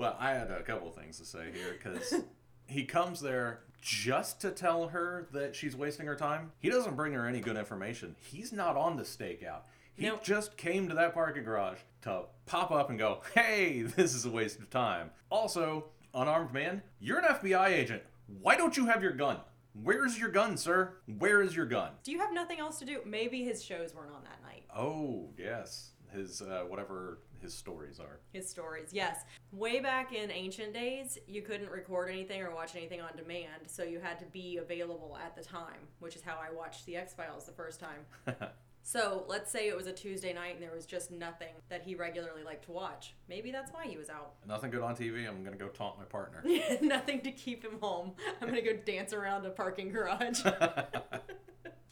well, 0.00 0.16
I 0.18 0.30
had 0.30 0.50
a 0.50 0.62
couple 0.62 0.88
of 0.88 0.94
things 0.94 1.18
to 1.18 1.26
say 1.26 1.50
here 1.52 1.76
because 1.76 2.14
he 2.66 2.84
comes 2.84 3.20
there 3.20 3.60
just 3.82 4.40
to 4.40 4.50
tell 4.50 4.88
her 4.88 5.28
that 5.34 5.54
she's 5.54 5.76
wasting 5.76 6.06
her 6.06 6.16
time. 6.16 6.52
He 6.58 6.70
doesn't 6.70 6.96
bring 6.96 7.12
her 7.12 7.26
any 7.26 7.40
good 7.40 7.58
information. 7.58 8.16
He's 8.18 8.50
not 8.50 8.78
on 8.78 8.96
the 8.96 9.02
stakeout. 9.02 9.60
He 9.92 10.06
Nope. 10.06 10.24
just 10.24 10.56
came 10.56 10.88
to 10.88 10.94
that 10.94 11.12
parking 11.12 11.44
garage 11.44 11.80
to 12.02 12.22
pop 12.46 12.70
up 12.70 12.88
and 12.88 12.98
go, 12.98 13.20
hey, 13.34 13.82
this 13.96 14.14
is 14.14 14.24
a 14.24 14.30
waste 14.30 14.58
of 14.58 14.70
time. 14.70 15.10
Also, 15.28 15.84
unarmed 16.14 16.54
man, 16.54 16.80
you're 16.98 17.18
an 17.18 17.34
FBI 17.34 17.68
agent. 17.68 18.02
Why 18.40 18.56
don't 18.56 18.78
you 18.78 18.86
have 18.86 19.02
your 19.02 19.12
gun? 19.12 19.36
Where's 19.82 20.18
your 20.18 20.30
gun, 20.30 20.56
sir? 20.56 20.94
Where 21.18 21.42
is 21.42 21.54
your 21.54 21.66
gun? 21.66 21.90
Do 22.04 22.10
you 22.10 22.20
have 22.20 22.32
nothing 22.32 22.58
else 22.58 22.78
to 22.78 22.86
do? 22.86 23.00
Maybe 23.04 23.44
his 23.44 23.62
shows 23.62 23.94
weren't 23.94 24.12
on 24.14 24.22
that 24.24 24.40
night. 24.42 24.64
Oh, 24.74 25.28
yes. 25.36 25.90
His, 26.14 26.40
uh, 26.40 26.64
whatever 26.68 27.18
his 27.40 27.54
stories 27.54 27.98
are. 27.98 28.20
His 28.32 28.48
stories, 28.48 28.90
yes. 28.92 29.24
Way 29.52 29.80
back 29.80 30.12
in 30.12 30.30
ancient 30.30 30.72
days, 30.72 31.18
you 31.26 31.42
couldn't 31.42 31.70
record 31.70 32.10
anything 32.10 32.42
or 32.42 32.54
watch 32.54 32.76
anything 32.76 33.00
on 33.00 33.10
demand, 33.16 33.62
so 33.66 33.82
you 33.82 34.00
had 34.00 34.18
to 34.20 34.26
be 34.26 34.58
available 34.58 35.18
at 35.22 35.36
the 35.36 35.42
time, 35.42 35.88
which 35.98 36.16
is 36.16 36.22
how 36.22 36.38
I 36.40 36.52
watched 36.54 36.86
The 36.86 36.96
X 36.96 37.14
Files 37.14 37.44
the 37.44 37.52
first 37.52 37.80
time. 37.80 38.36
So 38.82 39.24
let's 39.28 39.50
say 39.50 39.68
it 39.68 39.76
was 39.76 39.86
a 39.86 39.92
Tuesday 39.92 40.32
night 40.32 40.54
and 40.54 40.62
there 40.62 40.74
was 40.74 40.86
just 40.86 41.10
nothing 41.10 41.54
that 41.68 41.82
he 41.82 41.94
regularly 41.94 42.42
liked 42.42 42.64
to 42.64 42.72
watch. 42.72 43.14
Maybe 43.28 43.52
that's 43.52 43.70
why 43.72 43.86
he 43.86 43.96
was 43.96 44.08
out. 44.08 44.32
Nothing 44.48 44.70
good 44.70 44.82
on 44.82 44.96
TV. 44.96 45.28
I'm 45.28 45.44
gonna 45.44 45.56
go 45.56 45.68
taunt 45.68 45.98
my 45.98 46.04
partner. 46.04 46.42
nothing 46.80 47.20
to 47.20 47.30
keep 47.30 47.62
him 47.62 47.78
home. 47.80 48.12
I'm 48.40 48.48
gonna 48.48 48.62
go 48.62 48.72
dance 48.72 49.12
around 49.12 49.44
a 49.44 49.50
parking 49.50 49.92
garage. 49.92 50.42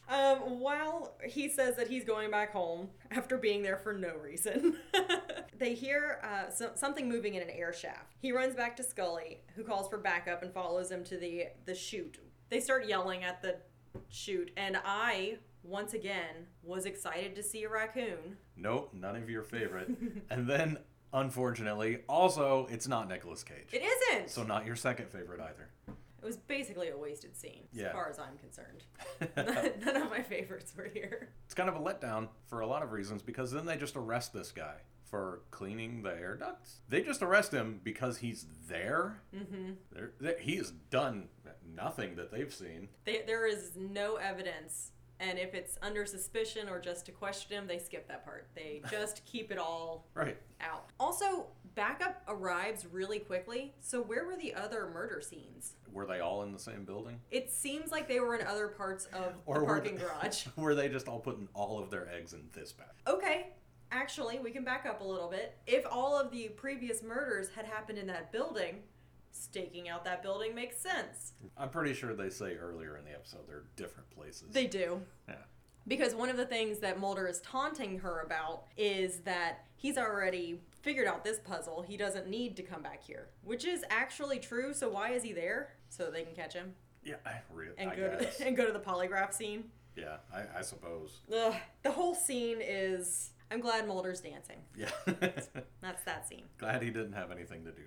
Um, 0.09 0.61
while 0.61 1.15
he 1.23 1.51
says 1.51 1.77
that 1.77 1.89
he's 1.89 2.05
going 2.05 2.31
back 2.31 2.51
home 2.53 2.89
after 3.11 3.37
being 3.37 3.63
there 3.63 3.77
for 3.77 3.93
no 3.93 4.15
reason, 4.17 4.79
they 5.59 5.75
hear 5.75 6.21
uh, 6.23 6.51
so- 6.51 6.73
something 6.75 7.09
moving 7.09 7.35
in 7.35 7.43
an 7.43 7.51
air 7.51 7.73
shaft. 7.73 8.15
He 8.21 8.33
runs 8.33 8.55
back 8.55 8.77
to 8.77 8.83
Scully, 8.83 9.39
who 9.57 9.63
calls 9.65 9.89
for 9.89 9.99
backup 9.99 10.43
and 10.43 10.53
follows 10.53 10.91
him 10.91 11.05
to 11.05 11.17
the 11.17 11.47
the 11.67 11.75
chute. 11.75 12.19
They 12.51 12.61
start 12.61 12.87
yelling 12.87 13.25
at 13.25 13.43
the 13.43 13.57
chute, 14.09 14.51
and 14.57 14.79
I 14.85 15.39
once 15.63 15.93
again 15.93 16.47
was 16.63 16.87
excited 16.87 17.35
to 17.37 17.43
see 17.43 17.65
a 17.65 17.69
raccoon. 17.69 18.37
nope, 18.57 18.91
none 18.95 19.17
of 19.17 19.29
your 19.29 19.43
favorite. 19.43 19.91
and 20.31 20.49
then, 20.49 20.79
unfortunately, 21.13 21.99
also 22.09 22.67
it's 22.71 22.89
not 22.89 23.09
Nicolas 23.09 23.43
Cage. 23.45 23.69
It 23.73 23.83
isn't. 23.85 24.31
So 24.31 24.43
not 24.45 24.65
your 24.65 24.77
second 24.77 25.11
favorite 25.11 25.41
either. 25.41 25.69
It 26.21 26.25
was 26.27 26.37
basically 26.37 26.89
a 26.89 26.97
wasted 26.97 27.37
scene, 27.37 27.65
as 27.73 27.79
Yeah. 27.81 27.93
far 27.93 28.09
as 28.09 28.19
I'm 28.19 28.37
concerned. 28.39 28.85
None 29.85 29.97
of 30.03 30.11
my 30.11 30.23
favorites 30.23 30.73
were 30.77 30.89
here. 30.93 31.29
It's 31.45 31.55
kind 31.55 31.69
of 31.69 31.77
a 31.77 31.81
letdown 31.81 32.29
for 32.47 32.61
a 32.61 32.67
lot 32.67 32.83
of 32.83 32.91
reasons 32.93 33.23
because 33.23 33.53
then 33.53 33.67
they 33.67 33.77
just 33.77 33.95
arrest 33.97 34.33
this 34.33 34.51
guy 34.51 34.75
for 35.11 35.43
cleaning 35.51 36.03
the 36.03 36.11
air 36.11 36.37
ducts. 36.37 36.81
They 36.89 37.03
just 37.03 37.23
arrest 37.23 37.53
him 37.53 37.81
because 37.83 38.19
he's 38.19 38.47
there. 38.69 39.21
Mm-hmm. 39.35 39.73
They're, 39.93 40.13
they 40.21 40.37
he 40.41 40.57
has 40.57 40.71
done 40.91 41.29
nothing 41.75 42.17
that 42.17 42.31
they've 42.33 42.53
seen. 42.53 42.89
They, 43.05 43.23
there 43.27 43.47
is 43.47 43.73
no 43.77 44.17
evidence, 44.17 44.93
and 45.21 45.39
if 45.39 45.55
it's 45.55 45.79
under 45.83 46.05
suspicion 46.07 46.69
or 46.69 46.79
just 46.81 47.07
to 47.07 47.13
question 47.13 47.57
him, 47.57 47.67
they 47.67 47.79
skip 47.79 48.09
that 48.09 48.25
part. 48.25 48.49
They 48.55 48.83
just 48.91 49.25
keep 49.25 49.51
it 49.51 49.59
all 49.59 50.07
Right. 50.15 50.37
out. 50.61 50.91
Also, 51.01 51.47
backup 51.75 52.23
arrives 52.29 52.87
really 52.91 53.19
quickly. 53.21 53.75
So 53.81 54.01
where 54.03 54.25
were 54.27 54.37
the 54.37 54.55
other 54.55 54.89
murder 54.93 55.21
scenes? 55.21 55.75
Were 55.93 56.07
they 56.07 56.21
all 56.21 56.43
in 56.43 56.53
the 56.53 56.59
same 56.59 56.85
building? 56.85 57.21
It 57.31 57.51
seems 57.53 57.91
like 57.93 58.09
they 58.09 58.21
were 58.21 58.35
in 58.37 58.47
other 58.47 58.69
parts 58.69 59.07
of 59.07 59.35
the 59.47 59.53
were 59.61 59.65
parking 59.65 59.95
they- 59.97 60.03
garage. 60.23 60.47
Were 60.57 60.75
they 60.75 60.89
just 60.89 61.09
all 61.09 61.21
putting 61.21 61.49
all 61.55 61.79
of 61.79 61.91
their 61.91 62.09
eggs 62.13 62.33
in 62.35 62.43
this 62.53 62.73
bag? 62.73 62.89
Okay, 63.07 63.51
actually, 63.93 64.39
we 64.39 64.51
can 64.51 64.65
back 64.65 64.87
up 64.87 65.01
a 65.01 65.05
little 65.05 65.29
bit. 65.29 65.57
If 65.67 65.85
all 65.91 66.19
of 66.19 66.31
the 66.31 66.49
previous 66.51 67.03
murders 67.03 67.49
had 67.55 67.65
happened 67.67 67.99
in 67.99 68.07
that 68.09 68.33
building, 68.33 68.83
staking 69.31 69.89
out 69.89 70.05
that 70.05 70.23
building 70.23 70.55
makes 70.55 70.77
sense. 70.79 71.33
I'm 71.57 71.69
pretty 71.71 71.95
sure 71.95 72.15
they 72.15 72.31
say 72.31 72.57
earlier 72.57 72.97
in 72.97 73.05
the 73.05 73.13
episode 73.13 73.41
they're 73.47 73.65
different 73.77 74.11
places. 74.11 74.49
They 74.53 74.67
do. 74.67 75.01
yeah. 75.29 75.35
Because 75.87 76.15
one 76.15 76.29
of 76.29 76.37
the 76.37 76.45
things 76.45 76.81
that 76.81 76.99
Mulder 77.01 77.27
is 77.27 77.41
taunting 77.41 77.99
her 78.01 78.21
about 78.21 78.65
is 78.77 79.21
that 79.21 79.65
he's 79.77 79.97
already 79.97 80.61
figured 80.83 81.07
out 81.07 81.25
this 81.25 81.39
puzzle. 81.41 81.83
He 81.83 81.97
doesn't 81.97 82.29
need 82.29 82.57
to 82.57 82.63
come 82.63 82.83
back 82.83 83.03
here, 83.03 83.29
which 83.43 83.65
is 83.65 83.85
actually 83.89 84.39
true. 84.39 84.75
So 84.75 84.91
why 84.91 85.13
is 85.13 85.23
he 85.23 85.33
there? 85.33 85.71
So 85.89 86.11
they 86.11 86.23
can 86.25 86.35
catch 86.35 86.53
him 86.53 86.75
Yeah, 87.05 87.15
I 87.25 87.41
really. 87.51 87.73
and 87.79 87.91
I 87.91 87.97
go 87.97 88.19
guess. 88.21 88.37
to, 88.39 88.47
and 88.49 88.57
go 88.57 88.67
to 88.67 88.73
the 88.73 88.81
polygraph 88.81 89.33
scene. 89.33 89.65
yeah, 89.97 90.17
I, 90.35 90.59
I 90.59 90.63
suppose. 90.63 91.21
Ugh, 91.35 91.55
the 91.83 91.91
whole 91.91 92.15
scene 92.15 92.59
is. 92.61 93.31
I'm 93.51 93.61
glad 93.61 93.87
Mulder's 93.87 94.21
dancing. 94.21 94.59
Yeah. 94.77 94.91
That's 95.81 96.03
that 96.05 96.29
scene. 96.29 96.45
Glad 96.59 96.83
he 96.83 96.91
didn't 96.91 97.15
have 97.15 97.31
anything 97.31 97.65
to 97.65 97.73
do 97.73 97.83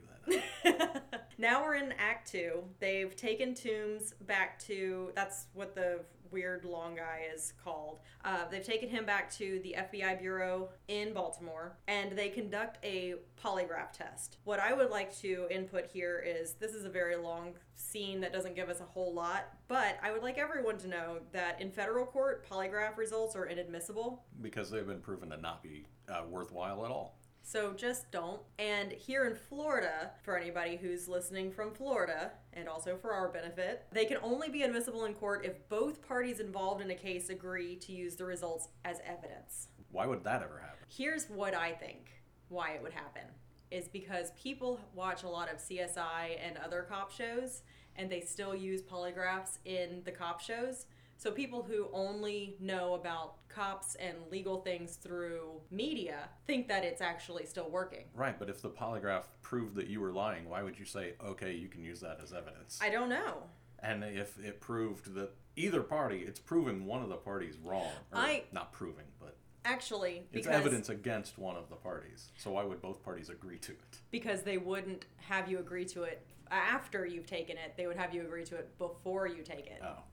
that. 0.63 1.23
now 1.37 1.63
we're 1.63 1.75
in 1.75 1.93
Act 1.97 2.31
Two. 2.31 2.63
They've 2.79 3.15
taken 3.15 3.53
Tooms 3.53 4.13
back 4.25 4.59
to. 4.65 5.11
That's 5.15 5.47
what 5.53 5.75
the 5.75 6.01
weird 6.31 6.65
long 6.65 6.95
guy 6.95 7.23
is 7.33 7.53
called. 7.63 7.99
Uh, 8.23 8.45
they've 8.49 8.63
taken 8.63 8.89
him 8.89 9.05
back 9.05 9.31
to 9.33 9.59
the 9.63 9.75
FBI 9.77 10.19
bureau 10.19 10.69
in 10.87 11.13
Baltimore, 11.13 11.77
and 11.87 12.11
they 12.17 12.29
conduct 12.29 12.77
a 12.83 13.15
polygraph 13.43 13.91
test. 13.93 14.37
What 14.43 14.59
I 14.59 14.73
would 14.73 14.89
like 14.89 15.15
to 15.19 15.47
input 15.49 15.85
here 15.91 16.23
is 16.25 16.53
this 16.53 16.73
is 16.73 16.85
a 16.85 16.89
very 16.89 17.15
long 17.15 17.53
scene 17.75 18.21
that 18.21 18.31
doesn't 18.31 18.55
give 18.55 18.69
us 18.69 18.79
a 18.79 18.85
whole 18.85 19.13
lot, 19.13 19.47
but 19.67 19.97
I 20.03 20.11
would 20.11 20.21
like 20.21 20.37
everyone 20.37 20.77
to 20.79 20.87
know 20.87 21.17
that 21.31 21.59
in 21.59 21.71
federal 21.71 22.05
court, 22.05 22.47
polygraph 22.47 22.97
results 22.97 23.35
are 23.35 23.45
inadmissible. 23.45 24.23
because 24.41 24.69
they've 24.69 24.87
been 24.87 25.01
proven 25.01 25.29
to 25.31 25.37
not 25.37 25.61
be 25.63 25.85
uh, 26.09 26.23
worthwhile 26.29 26.85
at 26.85 26.91
all. 26.91 27.17
So 27.43 27.73
just 27.73 28.11
don't. 28.11 28.41
And 28.59 28.91
here 28.91 29.25
in 29.25 29.35
Florida, 29.35 30.11
for 30.23 30.37
anybody 30.37 30.77
who's 30.77 31.07
listening 31.07 31.51
from 31.51 31.71
Florida, 31.73 32.31
and 32.53 32.69
also 32.69 32.97
for 32.97 33.11
our 33.13 33.29
benefit, 33.29 33.85
they 33.91 34.05
can 34.05 34.17
only 34.21 34.49
be 34.49 34.63
admissible 34.63 35.05
in 35.05 35.13
court 35.13 35.45
if 35.45 35.67
both 35.67 36.05
parties 36.07 36.39
involved 36.39 36.81
in 36.81 36.91
a 36.91 36.95
case 36.95 37.29
agree 37.29 37.75
to 37.77 37.91
use 37.91 38.15
the 38.15 38.25
results 38.25 38.69
as 38.85 38.99
evidence. 39.05 39.67
Why 39.91 40.05
would 40.05 40.23
that 40.23 40.43
ever 40.43 40.59
happen? 40.59 40.85
Here's 40.87 41.25
what 41.29 41.53
I 41.53 41.71
think 41.71 42.11
why 42.49 42.71
it 42.71 42.83
would 42.83 42.93
happen 42.93 43.23
is 43.71 43.87
because 43.87 44.31
people 44.31 44.79
watch 44.93 45.23
a 45.23 45.29
lot 45.29 45.51
of 45.51 45.57
CSI 45.57 46.37
and 46.45 46.57
other 46.57 46.85
cop 46.87 47.11
shows 47.11 47.63
and 47.95 48.09
they 48.09 48.21
still 48.21 48.55
use 48.55 48.81
polygraphs 48.81 49.57
in 49.65 50.01
the 50.05 50.11
cop 50.11 50.41
shows. 50.41 50.85
So 51.21 51.29
people 51.29 51.61
who 51.61 51.87
only 51.93 52.55
know 52.59 52.95
about 52.95 53.47
cops 53.47 53.93
and 53.93 54.17
legal 54.31 54.61
things 54.61 54.95
through 54.95 55.61
media 55.69 56.29
think 56.47 56.67
that 56.69 56.83
it's 56.83 56.99
actually 56.99 57.45
still 57.45 57.69
working. 57.69 58.05
Right, 58.15 58.39
but 58.39 58.49
if 58.49 58.63
the 58.63 58.71
polygraph 58.71 59.25
proved 59.43 59.75
that 59.75 59.85
you 59.85 60.01
were 60.01 60.11
lying, 60.11 60.49
why 60.49 60.63
would 60.63 60.79
you 60.79 60.85
say, 60.85 61.13
okay, 61.23 61.53
you 61.53 61.67
can 61.67 61.83
use 61.83 61.99
that 61.99 62.19
as 62.23 62.33
evidence? 62.33 62.79
I 62.81 62.89
don't 62.89 63.07
know. 63.09 63.43
and 63.83 64.03
if 64.03 64.39
it 64.39 64.61
proved 64.61 65.13
that 65.13 65.29
either 65.55 65.81
party, 65.83 66.23
it's 66.27 66.39
proving 66.39 66.87
one 66.87 67.03
of 67.03 67.09
the 67.09 67.17
parties 67.17 67.55
wrong. 67.63 67.91
Or 68.11 68.17
I- 68.17 68.45
Not 68.51 68.71
proving, 68.71 69.05
but 69.19 69.37
Actually, 69.63 70.23
it's 70.33 70.47
evidence 70.47 70.89
against 70.89 71.37
one 71.37 71.55
of 71.55 71.69
the 71.69 71.75
parties. 71.75 72.31
So 72.35 72.49
why 72.53 72.63
would 72.63 72.81
both 72.81 73.03
parties 73.03 73.29
agree 73.29 73.59
to 73.59 73.73
it? 73.73 73.99
because 74.09 74.41
they 74.41 74.57
wouldn't 74.57 75.05
have 75.17 75.47
you 75.51 75.59
agree 75.59 75.85
to 75.85 76.01
it 76.01 76.25
after 76.51 77.05
you've 77.05 77.25
taken 77.25 77.57
it. 77.57 77.73
They 77.77 77.87
would 77.87 77.97
have 77.97 78.13
you 78.13 78.21
agree 78.21 78.43
to 78.45 78.55
it 78.55 78.77
before 78.77 79.27
you 79.27 79.41
take 79.41 79.67
it. 79.67 79.81
Oh, 79.83 80.03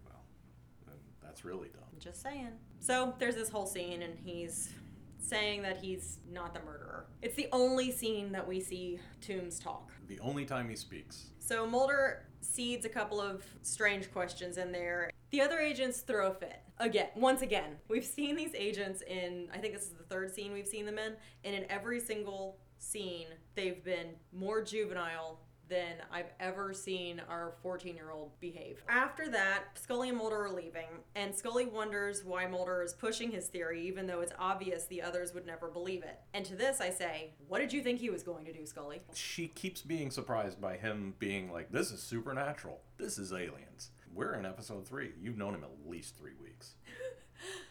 that's 1.39 1.45
really 1.45 1.69
dumb. 1.69 1.85
Just 2.01 2.21
saying. 2.21 2.53
So 2.81 3.15
there's 3.19 3.37
this 3.37 3.49
whole 3.49 3.67
scene, 3.67 4.03
and 4.03 4.19
he's 4.19 4.71
saying 5.21 5.63
that 5.63 5.77
he's 5.77 6.19
not 6.31 6.53
the 6.53 6.61
murderer. 6.61 7.07
It's 7.23 7.37
the 7.37 7.49
only 7.53 7.93
scene 7.93 8.33
that 8.33 8.47
we 8.47 8.61
see 8.61 8.99
Tooms 9.21 9.61
talk. 9.61 9.93
The 10.09 10.19
only 10.21 10.45
time 10.45 10.69
he 10.69 10.75
speaks. 10.75 11.27
So 11.39 11.67
Mulder 11.67 12.25
seeds 12.41 12.85
a 12.87 12.89
couple 12.89 13.21
of 13.21 13.45
strange 13.63 14.11
questions 14.13 14.59
in 14.59 14.73
there. 14.73 15.11
The 15.31 15.41
other 15.41 15.59
agents 15.59 16.01
throw 16.01 16.29
a 16.29 16.35
fit. 16.35 16.61
Again, 16.79 17.09
once 17.15 17.43
again, 17.43 17.77
we've 17.89 18.05
seen 18.05 18.35
these 18.35 18.55
agents 18.55 19.03
in, 19.03 19.49
I 19.55 19.59
think 19.59 19.75
this 19.75 19.85
is 19.85 19.93
the 19.93 20.05
third 20.05 20.35
scene 20.35 20.53
we've 20.53 20.67
seen 20.67 20.87
them 20.87 20.99
in, 20.99 21.15
and 21.45 21.55
in 21.55 21.71
every 21.71 22.01
single 22.01 22.59
scene, 22.79 23.27
they've 23.55 23.83
been 23.85 24.15
more 24.33 24.63
juvenile 24.63 25.41
than 25.69 25.97
I've 26.13 26.33
ever 26.41 26.73
seen 26.73 27.21
our 27.29 27.55
14 27.63 27.95
year 27.95 28.11
old 28.11 28.39
behave. 28.41 28.83
After 28.89 29.29
that, 29.29 29.65
Scully 29.75 30.09
and 30.09 30.19
Mulder 30.19 30.45
are 30.45 30.51
leaving, 30.51 30.89
and 31.15 31.35
Scully 31.35 31.67
wonders 31.67 32.25
why 32.25 32.47
Mulder 32.47 32.83
is 32.83 32.95
pushing 32.95 33.31
his 33.31 33.49
theory, 33.49 33.87
even 33.87 34.07
though 34.07 34.21
it's 34.21 34.33
obvious 34.39 34.85
the 34.85 35.03
others 35.03 35.35
would 35.35 35.47
never 35.47 35.69
believe 35.69 36.03
it. 36.03 36.21
And 36.35 36.45
to 36.47 36.57
this, 36.57 36.81
I 36.81 36.91
say, 36.91 37.33
What 37.49 37.59
did 37.59 37.73
you 37.73 37.83
think 37.83 38.01
he 38.01 38.11
was 38.11 38.23
going 38.23 38.45
to 38.47 38.53
do, 38.53 38.67
Scully? 38.67 39.01
She 39.15 39.49
keeps 39.49 39.83
being 39.83 40.11
surprised 40.11 40.61
by 40.61 40.77
him 40.77 41.15
being 41.19 41.53
like, 41.53 41.71
this 41.71 41.91
is 41.91 42.03
supernatural. 42.03 42.81
This 42.97 43.19
is 43.19 43.33
aliens. 43.33 43.91
We're 44.15 44.35
in 44.35 44.47
episode 44.47 44.87
three. 44.87 45.13
You've 45.21 45.37
known 45.37 45.55
him 45.55 45.65
at 45.65 45.91
least 45.91 46.17
three 46.17 46.33
weeks. 46.43 46.75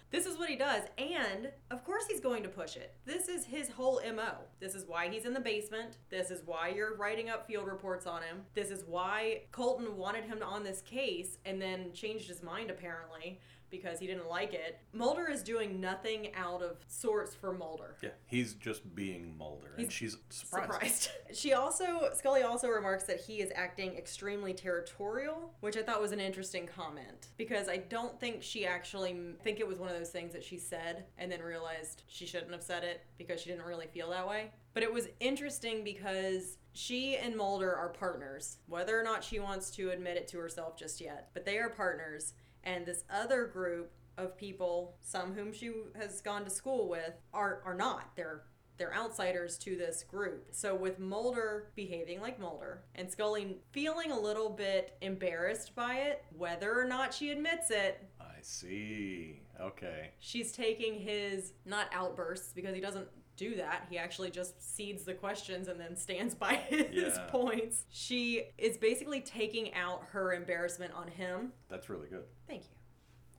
This 0.10 0.26
is 0.26 0.38
what 0.38 0.50
he 0.50 0.56
does. 0.56 0.84
And 0.98 1.52
of 1.70 1.84
course, 1.84 2.06
he's 2.08 2.22
going 2.22 2.44
to 2.44 2.50
push 2.50 2.76
it. 2.78 2.96
This 3.06 3.28
is 3.28 3.46
his 3.46 3.70
whole 3.70 4.02
MO. 4.16 4.36
This 4.60 4.74
is 4.74 4.86
why 4.88 5.10
he's 5.10 5.26
in 5.26 5.34
the 5.34 5.40
basement. 5.40 5.98
This 6.10 6.32
is 6.32 6.44
why 6.46 6.70
you're 6.70 6.96
writing 6.96 7.30
up 7.30 7.46
field 7.46 7.68
reports 7.68 8.08
on 8.08 8.22
him. 8.22 8.44
This 8.54 8.72
is 8.72 8.86
why 8.88 9.42
Colton 9.52 9.98
wanted 9.98 10.24
him 10.24 10.42
on 10.42 10.64
this 10.64 10.82
case 10.82 11.38
and 11.46 11.62
then 11.62 11.92
changed 11.94 12.28
his 12.28 12.42
mind, 12.42 12.70
apparently 12.70 13.40
because 13.70 14.00
he 14.00 14.08
didn't 14.08 14.30
like 14.30 14.54
it. 14.54 14.80
Mulder 14.94 15.30
is 15.30 15.44
doing 15.44 15.80
nothing 15.80 16.34
out 16.36 16.62
of 16.62 16.78
sorts 16.88 17.36
for 17.36 17.54
Mulder. 17.54 17.96
Yeah, 18.02 18.10
he's 18.26 18.54
just 18.54 18.96
being 18.96 19.38
Mulder, 19.38 19.74
and 19.78 19.92
she's 19.92 20.18
surprised. 20.30 20.72
Surprised. 20.72 21.10
She 21.34 21.54
also, 21.54 22.10
Scully 22.14 22.44
also 22.44 22.70
remarks 22.70 23.04
that 23.04 23.20
he 23.20 23.42
is 23.42 23.52
acting 23.54 23.96
extremely 23.96 24.54
territorial, 24.54 25.54
which 25.60 25.76
I 25.78 25.84
thought 25.84 26.02
was 26.02 26.14
an 26.14 26.22
interesting 26.22 26.66
comment 26.66 27.28
because 27.38 27.68
I 27.68 27.78
don't 27.78 28.18
think 28.20 28.42
she 28.42 28.66
actually 28.66 29.16
think 29.44 29.60
it 29.60 29.68
was 29.68 29.78
one 29.78 29.90
of 29.90 29.98
those 29.98 30.10
things 30.10 30.32
that 30.34 30.44
she 30.44 30.58
said 30.58 31.04
and 31.18 31.32
then 31.32 31.42
realized 31.42 32.04
she 32.08 32.26
shouldn't 32.26 32.52
have 32.54 32.64
said 32.64 32.84
it 32.84 33.04
because 33.18 33.42
she 33.42 33.50
didn't 33.50 33.66
really 33.66 33.88
feel 33.88 34.10
that 34.12 34.28
way. 34.28 34.52
But 34.74 34.84
it 34.84 34.94
was 34.94 35.10
interesting 35.20 35.84
because 35.84 36.58
she 36.74 37.18
and 37.18 37.36
Mulder 37.36 37.76
are 37.76 37.90
partners, 37.90 38.58
whether 38.68 38.98
or 39.00 39.04
not 39.04 39.24
she 39.24 39.40
wants 39.40 39.72
to 39.72 39.90
admit 39.90 40.18
it 40.18 40.28
to 40.30 40.38
herself 40.38 40.78
just 40.78 41.02
yet. 41.02 41.30
But 41.34 41.46
they 41.46 41.58
are 41.58 41.70
partners, 41.70 42.34
and 42.64 42.86
this 42.86 43.04
other 43.10 43.46
group 43.46 43.92
of 44.18 44.38
people, 44.38 44.96
some 45.02 45.34
whom 45.34 45.54
she 45.54 45.72
has 46.00 46.22
gone 46.22 46.44
to 46.44 46.50
school 46.50 46.90
with, 46.90 47.14
are 47.34 47.62
are 47.66 47.76
not. 47.76 48.12
They're 48.16 48.44
they're 48.78 48.94
outsiders 48.94 49.58
to 49.58 49.76
this 49.76 50.04
group. 50.04 50.50
So 50.52 50.76
with 50.76 51.00
Mulder 51.00 51.70
behaving 51.76 52.22
like 52.22 52.40
Mulder 52.40 52.84
and 52.96 53.12
Scully 53.12 53.58
feeling 53.72 54.12
a 54.12 54.20
little 54.20 54.50
bit 54.50 54.96
embarrassed 55.02 55.76
by 55.76 55.96
it, 55.96 56.24
whether 56.38 56.80
or 56.80 56.86
not 56.86 57.14
she 57.14 57.32
admits 57.32 57.72
it, 57.72 58.08
I 58.22 58.36
see. 58.42 59.42
Okay. 59.60 60.12
she's 60.20 60.52
taking 60.52 61.00
his 61.00 61.54
not 61.66 61.88
outbursts 61.92 62.54
because 62.54 62.76
he 62.76 62.82
doesn't 62.82 63.08
do 63.38 63.56
that. 63.56 63.86
He 63.90 63.98
actually 63.98 64.32
just 64.32 64.76
seeds 64.76 65.04
the 65.04 65.14
questions 65.14 65.68
and 65.70 65.80
then 65.80 65.96
stands 65.96 66.36
by 66.36 66.56
his 66.70 66.88
Yeah. 67.16 67.26
points. 67.30 67.86
She 67.90 68.44
is 68.58 68.78
basically 68.78 69.22
taking 69.22 69.74
out 69.74 70.04
her 70.12 70.34
embarrassment 70.34 70.94
on 70.94 71.08
him. 71.08 71.54
That's 71.70 71.90
really 71.90 72.08
good. 72.10 72.24
Thank 72.48 72.64
you. 72.64 72.70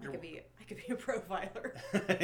I 0.01 0.05
You're 0.05 0.13
could 0.13 0.21
be 0.23 0.41
I 0.61 0.65
could 0.65 0.79
be 0.79 0.93
a 0.93 0.97
profiler. 0.97 1.73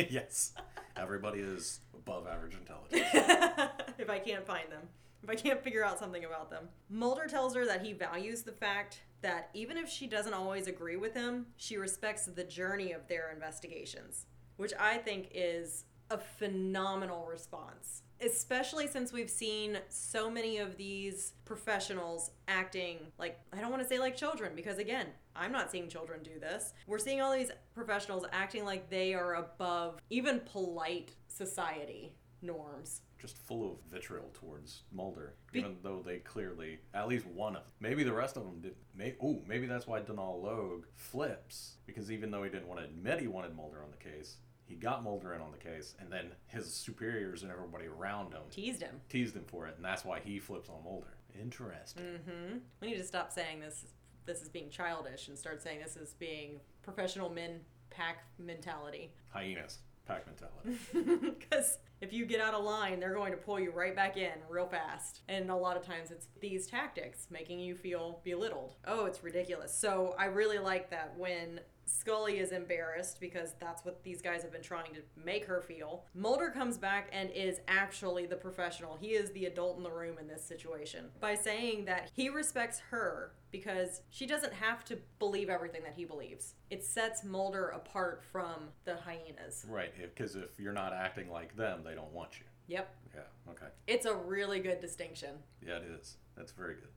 yes. 0.11 0.55
Everybody 0.97 1.41
is 1.41 1.81
above 1.93 2.27
average 2.27 2.55
intelligence. 2.55 3.03
if 3.99 4.09
I 4.09 4.18
can't 4.20 4.47
find 4.47 4.70
them. 4.70 4.83
If 5.22 5.31
I 5.31 5.35
can't 5.35 5.62
figure 5.62 5.85
out 5.85 5.99
something 5.99 6.25
about 6.25 6.51
them. 6.51 6.68
Mulder 6.91 7.27
tells 7.27 7.55
her 7.57 7.66
that 7.66 7.83
he 7.85 7.93
values 7.95 8.43
the 8.43 8.53
fact 8.53 9.01
that 9.22 9.49
even 9.55 9.77
if 9.79 9.89
she 9.89 10.07
doesn't 10.07 10.35
always 10.35 10.66
agree 10.68 10.97
with 10.97 11.14
him, 11.14 11.47
she 11.57 11.79
respects 11.79 12.27
the 12.27 12.45
journey 12.45 12.93
of 12.93 13.09
their 13.09 13.33
investigations, 13.33 14.27
which 14.59 14.72
I 14.79 14.99
think 14.99 15.29
is 15.35 15.87
a 16.11 16.19
phenomenal 16.19 17.27
response. 17.27 18.03
Especially 18.21 18.87
since 18.87 19.13
we've 19.13 19.31
seen 19.31 19.79
so 19.89 20.31
many 20.31 20.59
of 20.59 20.77
these 20.77 21.33
professionals 21.45 22.31
acting 22.49 22.99
like, 23.19 23.39
I 23.53 23.61
don't 23.61 23.71
want 23.71 23.83
to 23.83 23.89
say 23.89 23.99
like 23.99 24.17
children, 24.17 24.53
because 24.55 24.79
again, 24.79 25.07
I'm 25.37 25.53
not 25.53 25.71
seeing 25.71 25.89
children 25.89 26.23
do 26.23 26.39
this. 26.39 26.73
We're 26.87 26.99
seeing 26.99 27.21
all 27.21 27.33
these 27.33 27.51
professionals 27.75 28.25
acting 28.33 28.65
like 28.65 28.89
they 28.89 29.15
are 29.15 29.35
above 29.35 30.01
even 30.11 30.41
polite 30.41 31.13
society 31.27 32.15
norms. 32.41 33.03
Just 33.19 33.39
full 33.39 33.73
of 33.73 33.79
vitriol 33.91 34.31
towards 34.35 34.83
Mulder, 34.93 35.35
Be- 35.51 35.61
even 35.61 35.77
though 35.83 36.03
they 36.05 36.19
clearly, 36.19 36.79
at 36.93 37.09
least 37.09 37.27
one 37.27 37.57
of 37.57 37.63
maybe 37.81 38.05
the 38.05 38.13
rest 38.13 38.37
of 38.37 38.45
them 38.45 38.61
did. 38.61 38.75
May, 38.95 39.15
oh, 39.23 39.41
maybe 39.47 39.67
that's 39.67 39.87
why 39.87 40.01
Donal 40.01 40.43
Logue 40.43 40.85
flips, 40.95 41.77
because 41.87 42.13
even 42.13 42.31
though 42.31 42.43
he 42.43 42.51
didn't 42.51 42.69
want 42.69 42.81
to 42.81 42.87
admit 42.87 43.21
he 43.21 43.27
wanted 43.27 43.57
Mulder 43.57 43.83
on 43.83 43.91
the 43.91 43.97
case, 43.97 44.37
he 44.67 44.75
got 44.77 45.03
Mulder 45.05 45.35
in 45.35 45.41
on 45.41 45.53
the 45.53 45.59
case, 45.59 45.95
and 46.01 46.11
then 46.11 46.33
his 46.47 46.73
superiors 46.73 47.43
and 47.43 47.53
everybody 47.53 47.87
around 47.87 48.33
him 48.33 48.43
Teased 48.51 48.83
him. 48.83 49.01
teased 49.09 49.37
him 49.37 49.45
for 49.47 49.67
it, 49.67 49.75
and 49.77 49.85
that's 49.85 50.05
why 50.05 50.21
he 50.21 50.39
flips 50.39 50.69
on 50.69 50.83
Mulder. 50.85 51.17
Interesting. 51.41 52.03
Mm-hmm. 52.05 52.57
We 52.81 52.89
need 52.89 52.97
to 52.99 53.05
stop 53.05 53.33
saying 53.33 53.61
this. 53.61 53.87
This 54.27 54.41
is 54.41 54.49
being 54.49 54.71
childish, 54.71 55.29
and 55.29 55.39
start 55.39 55.62
saying 55.62 55.81
this 55.83 55.97
is 55.97 56.15
being 56.15 56.61
professional 56.83 57.29
men 57.29 57.61
pack 57.91 58.25
mentality. 58.39 59.12
Hyenas, 59.29 59.79
pack 60.07 60.25
mentality. 60.27 61.35
Because 61.39 61.79
if 62.01 62.12
you 62.12 62.25
get 62.25 62.41
out 62.41 62.55
of 62.55 62.65
line, 62.65 63.01
they're 63.01 63.15
going 63.15 63.33
to 63.33 63.37
pull 63.39 63.61
you 63.61 63.71
right 63.71 63.95
back 63.95 64.17
in 64.17 64.33
real 64.49 64.67
fast. 64.67 65.21
And 65.29 65.51
a 65.51 65.55
lot 65.57 65.77
of 65.77 65.85
times 65.85 66.11
it's 66.11 66.29
these 66.41 66.67
tactics 66.67 67.27
making 67.31 67.61
you 67.61 67.75
feel 67.75 68.21
belittled. 68.25 68.75
Oh, 68.87 69.05
it's 69.07 69.23
ridiculous. 69.23 69.75
So 69.77 70.15
I 70.19 70.27
really 70.27 70.59
like 70.59 70.91
that 70.91 71.15
when 71.17 71.61
Scully 71.87 72.39
is 72.39 72.53
embarrassed 72.53 73.20
because 73.20 73.55
that's 73.61 73.85
what 73.85 74.03
these 74.03 74.22
guys 74.22 74.43
have 74.43 74.53
been 74.53 74.62
trying 74.62 74.93
to 74.95 75.01
make 75.24 75.45
her 75.47 75.61
feel. 75.61 76.05
Mulder 76.14 76.51
comes 76.51 76.78
back 76.78 77.09
and 77.12 77.30
is 77.30 77.61
actually 77.68 78.26
the 78.26 78.37
professional. 78.37 78.97
He 79.01 79.09
is 79.09 79.30
the 79.32 79.47
adult 79.47 79.76
in 79.76 79.82
the 79.82 79.91
room 79.91 80.18
in 80.18 80.26
this 80.26 80.45
situation 80.45 81.07
by 81.20 81.35
saying 81.35 81.85
that 81.87 82.11
he 82.14 82.28
respects 82.28 82.80
her 82.91 83.32
because 83.51 84.03
she 84.11 84.26
doesn't 84.26 84.53
have 84.53 84.85
to 84.87 84.99
believe 85.18 85.49
everything 85.49 85.82
that 85.85 85.95
he 85.95 86.05
believes. 86.05 86.55
It 86.70 86.85
sets 86.85 87.22
Mulder 87.22 87.68
apart 87.68 88.22
from 88.32 88.70
the 88.85 88.97
hyenas. 88.97 89.64
Right, 89.68 89.93
because 89.97 90.35
if 90.37 90.59
you're 90.59 90.72
not 90.72 90.93
acting 90.93 91.30
like 91.30 91.57
them, 91.57 91.82
they 91.85 91.95
don't 91.95 92.12
want 92.12 92.41
you. 92.41 92.47
Yep. 92.66 92.95
Yeah, 93.14 93.51
okay. 93.51 93.66
It's 93.87 94.07
a 94.07 94.14
really 94.14 94.59
good 94.59 94.80
distinction. 94.80 95.37
Yeah, 95.64 95.76
it 95.76 96.01
is. 96.01 96.16
That's 96.37 96.53
very 96.53 96.74
good. 96.74 96.89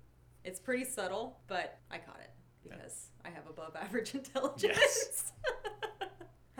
It's 0.43 0.59
pretty 0.59 0.85
subtle, 0.85 1.39
but 1.47 1.79
I 1.91 1.97
caught 1.97 2.21
it 2.21 2.31
because 2.63 3.09
I 3.27 3.31
have 3.31 3.47
above 3.49 3.75
average 3.75 4.13
intelligence. 4.15 4.77
Yes. 4.77 5.33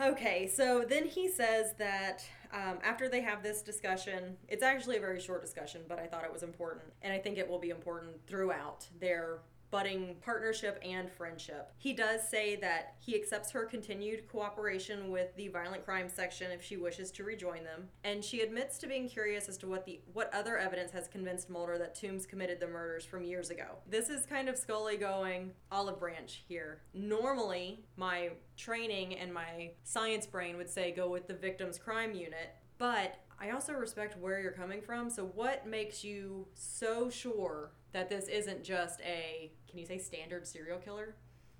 okay, 0.00 0.46
so 0.46 0.84
then 0.88 1.06
he 1.06 1.28
says 1.28 1.74
that 1.78 2.24
um, 2.52 2.78
after 2.82 3.08
they 3.08 3.20
have 3.20 3.42
this 3.42 3.62
discussion, 3.62 4.36
it's 4.48 4.62
actually 4.62 4.96
a 4.96 5.00
very 5.00 5.20
short 5.20 5.42
discussion, 5.42 5.82
but 5.88 5.98
I 5.98 6.06
thought 6.06 6.24
it 6.24 6.32
was 6.32 6.42
important, 6.42 6.86
and 7.02 7.12
I 7.12 7.18
think 7.18 7.38
it 7.38 7.48
will 7.48 7.58
be 7.58 7.70
important 7.70 8.26
throughout 8.26 8.86
their 9.00 9.38
budding 9.70 10.16
partnership 10.22 10.80
and 10.82 11.10
friendship. 11.10 11.72
He 11.76 11.92
does 11.92 12.26
say 12.28 12.56
that 12.56 12.94
he 12.98 13.14
accepts 13.14 13.50
her 13.50 13.64
continued 13.64 14.28
cooperation 14.28 15.10
with 15.10 15.34
the 15.36 15.48
violent 15.48 15.84
crime 15.84 16.08
section 16.08 16.50
if 16.50 16.62
she 16.62 16.76
wishes 16.76 17.10
to 17.12 17.24
rejoin 17.24 17.64
them, 17.64 17.88
and 18.04 18.24
she 18.24 18.40
admits 18.40 18.78
to 18.78 18.86
being 18.86 19.08
curious 19.08 19.48
as 19.48 19.58
to 19.58 19.68
what 19.68 19.84
the 19.84 20.00
what 20.12 20.32
other 20.34 20.58
evidence 20.58 20.92
has 20.92 21.08
convinced 21.08 21.50
Mulder 21.50 21.78
that 21.78 21.94
Tooms 21.94 22.26
committed 22.26 22.60
the 22.60 22.66
murders 22.66 23.04
from 23.04 23.24
years 23.24 23.50
ago. 23.50 23.78
This 23.88 24.08
is 24.08 24.26
kind 24.26 24.48
of 24.48 24.56
Scully 24.56 24.96
going 24.96 25.52
olive 25.70 25.98
branch 25.98 26.42
here. 26.48 26.82
Normally, 26.94 27.84
my 27.96 28.30
training 28.56 29.16
and 29.16 29.32
my 29.32 29.72
science 29.84 30.26
brain 30.26 30.56
would 30.56 30.70
say 30.70 30.92
go 30.92 31.08
with 31.08 31.26
the 31.26 31.34
victim's 31.34 31.78
crime 31.78 32.14
unit, 32.14 32.54
but 32.78 33.18
I 33.40 33.50
also 33.50 33.72
respect 33.72 34.18
where 34.18 34.40
you're 34.40 34.52
coming 34.52 34.80
from. 34.80 35.10
So, 35.10 35.26
what 35.26 35.66
makes 35.66 36.02
you 36.02 36.48
so 36.54 37.08
sure 37.08 37.70
that 37.92 38.08
this 38.08 38.28
isn't 38.28 38.64
just 38.64 39.00
a, 39.02 39.52
can 39.68 39.78
you 39.78 39.86
say 39.86 39.98
standard 39.98 40.46
serial 40.46 40.78
killer? 40.78 41.14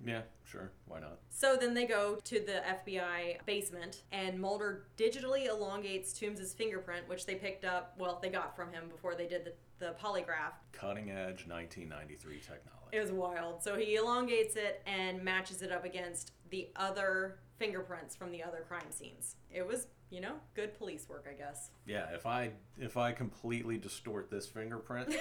Yeah, 0.05 0.21
sure. 0.45 0.71
Why 0.87 0.99
not? 0.99 1.19
So 1.29 1.57
then 1.59 1.73
they 1.73 1.85
go 1.85 2.19
to 2.23 2.39
the 2.39 2.61
FBI 2.87 3.45
basement, 3.45 4.03
and 4.11 4.39
Mulder 4.39 4.85
digitally 4.97 5.47
elongates 5.47 6.13
Tooms' 6.13 6.53
fingerprint, 6.53 7.07
which 7.09 7.25
they 7.25 7.35
picked 7.35 7.65
up, 7.65 7.95
well, 7.97 8.19
they 8.21 8.29
got 8.29 8.55
from 8.55 8.71
him 8.71 8.87
before 8.89 9.15
they 9.15 9.27
did 9.27 9.45
the, 9.45 9.53
the 9.85 9.95
polygraph. 10.01 10.53
Cutting 10.71 11.11
edge 11.11 11.47
1993 11.47 12.35
technology. 12.39 12.69
It 12.91 13.01
was 13.01 13.11
wild. 13.11 13.61
So 13.61 13.75
he 13.77 13.95
elongates 13.95 14.55
it 14.55 14.81
and 14.87 15.21
matches 15.21 15.61
it 15.61 15.71
up 15.71 15.83
against 15.83 16.31
the 16.49 16.69
other 16.75 17.39
fingerprints 17.59 18.15
from 18.15 18.31
the 18.31 18.41
other 18.41 18.63
crime 18.67 18.89
scenes. 18.89 19.35
It 19.51 19.67
was, 19.67 19.87
you 20.09 20.21
know, 20.21 20.33
good 20.55 20.75
police 20.77 21.07
work, 21.07 21.27
I 21.29 21.33
guess. 21.33 21.69
Yeah, 21.85 22.07
if 22.13 22.25
I 22.25 22.51
if 22.77 22.97
I 22.97 23.11
completely 23.11 23.77
distort 23.77 24.31
this 24.31 24.47
fingerprint, 24.47 25.13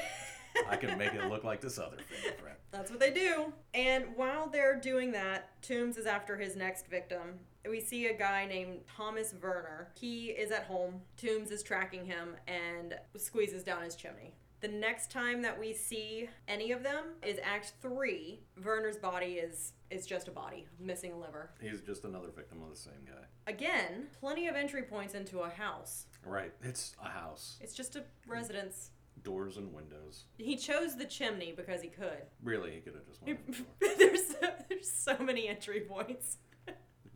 I 0.68 0.76
can 0.76 0.96
make 0.96 1.12
it 1.12 1.28
look 1.28 1.44
like 1.44 1.60
this 1.60 1.78
other 1.78 1.96
fingerprint. 2.08 2.56
That's 2.70 2.90
what 2.90 3.00
they 3.00 3.10
do. 3.10 3.52
And 3.74 4.04
while 4.14 4.48
they're 4.48 4.78
doing 4.78 5.12
that, 5.12 5.50
Tooms 5.62 5.96
is 5.96 6.06
after 6.06 6.36
his 6.36 6.54
next 6.54 6.86
victim. 6.88 7.40
we 7.68 7.80
see 7.80 8.06
a 8.06 8.14
guy 8.14 8.46
named 8.46 8.80
Thomas 8.96 9.34
Werner. 9.42 9.88
He 9.98 10.26
is 10.26 10.50
at 10.50 10.64
home. 10.64 11.00
Tooms 11.16 11.50
is 11.50 11.62
tracking 11.62 12.04
him 12.04 12.36
and 12.46 12.94
squeezes 13.16 13.62
down 13.64 13.82
his 13.82 13.96
chimney. 13.96 14.34
The 14.60 14.68
next 14.68 15.10
time 15.10 15.40
that 15.42 15.58
we 15.58 15.72
see 15.72 16.28
any 16.46 16.72
of 16.72 16.82
them 16.82 17.04
is 17.22 17.38
Act 17.42 17.72
Three. 17.80 18.40
Werner's 18.62 18.96
body 18.98 19.34
is 19.34 19.72
is 19.90 20.06
just 20.06 20.28
a 20.28 20.30
body, 20.30 20.66
missing 20.78 21.12
a 21.12 21.18
liver. 21.18 21.50
He's 21.60 21.80
just 21.80 22.04
another 22.04 22.28
victim 22.34 22.62
of 22.62 22.70
the 22.70 22.76
same 22.76 23.04
guy. 23.06 23.24
Again, 23.46 24.08
plenty 24.20 24.46
of 24.48 24.54
entry 24.54 24.82
points 24.82 25.14
into 25.14 25.40
a 25.40 25.48
house. 25.48 26.06
Right. 26.24 26.52
It's 26.62 26.94
a 27.02 27.08
house. 27.08 27.56
It's 27.60 27.74
just 27.74 27.96
a 27.96 28.04
residence. 28.26 28.90
Doors 29.22 29.56
and 29.56 29.72
windows. 29.72 30.24
He 30.36 30.56
chose 30.56 30.96
the 30.96 31.04
chimney 31.04 31.52
because 31.56 31.82
he 31.82 31.88
could. 31.88 32.22
Really, 32.42 32.70
he 32.72 32.80
could 32.80 32.94
have 32.94 33.06
just 33.06 33.22
went 33.22 33.46
the 33.46 33.52
door. 33.52 33.66
there's 33.98 34.26
so, 34.28 34.48
there's 34.68 34.90
so 34.90 35.16
many 35.18 35.48
entry 35.48 35.80
points. 35.80 36.36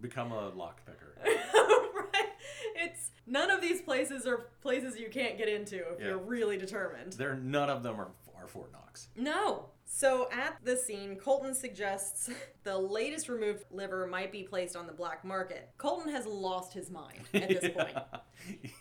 Become 0.00 0.32
a 0.32 0.50
lockpicker. 0.50 1.16
right. 1.24 2.28
It's 2.74 3.10
none 3.26 3.50
of 3.50 3.60
these 3.60 3.80
places 3.82 4.26
are 4.26 4.48
places 4.62 4.98
you 4.98 5.08
can't 5.10 5.38
get 5.38 5.48
into 5.48 5.76
if 5.92 6.00
Yeah. 6.00 6.06
you're 6.08 6.18
really 6.18 6.56
determined. 6.56 7.12
There, 7.12 7.36
none 7.36 7.70
of 7.70 7.84
them 7.84 8.00
are, 8.00 8.08
are 8.36 8.48
Fort 8.48 8.72
Knox. 8.72 9.08
No. 9.16 9.66
So 9.94 10.26
at 10.32 10.56
the 10.64 10.74
scene, 10.74 11.16
Colton 11.16 11.54
suggests 11.54 12.30
the 12.64 12.78
latest 12.78 13.28
removed 13.28 13.64
liver 13.70 14.06
might 14.06 14.32
be 14.32 14.42
placed 14.42 14.74
on 14.74 14.86
the 14.86 14.92
black 14.92 15.22
market. 15.22 15.68
Colton 15.76 16.10
has 16.10 16.24
lost 16.24 16.72
his 16.72 16.90
mind 16.90 17.20
at 17.34 17.48
this 17.50 17.70
point. 17.76 17.94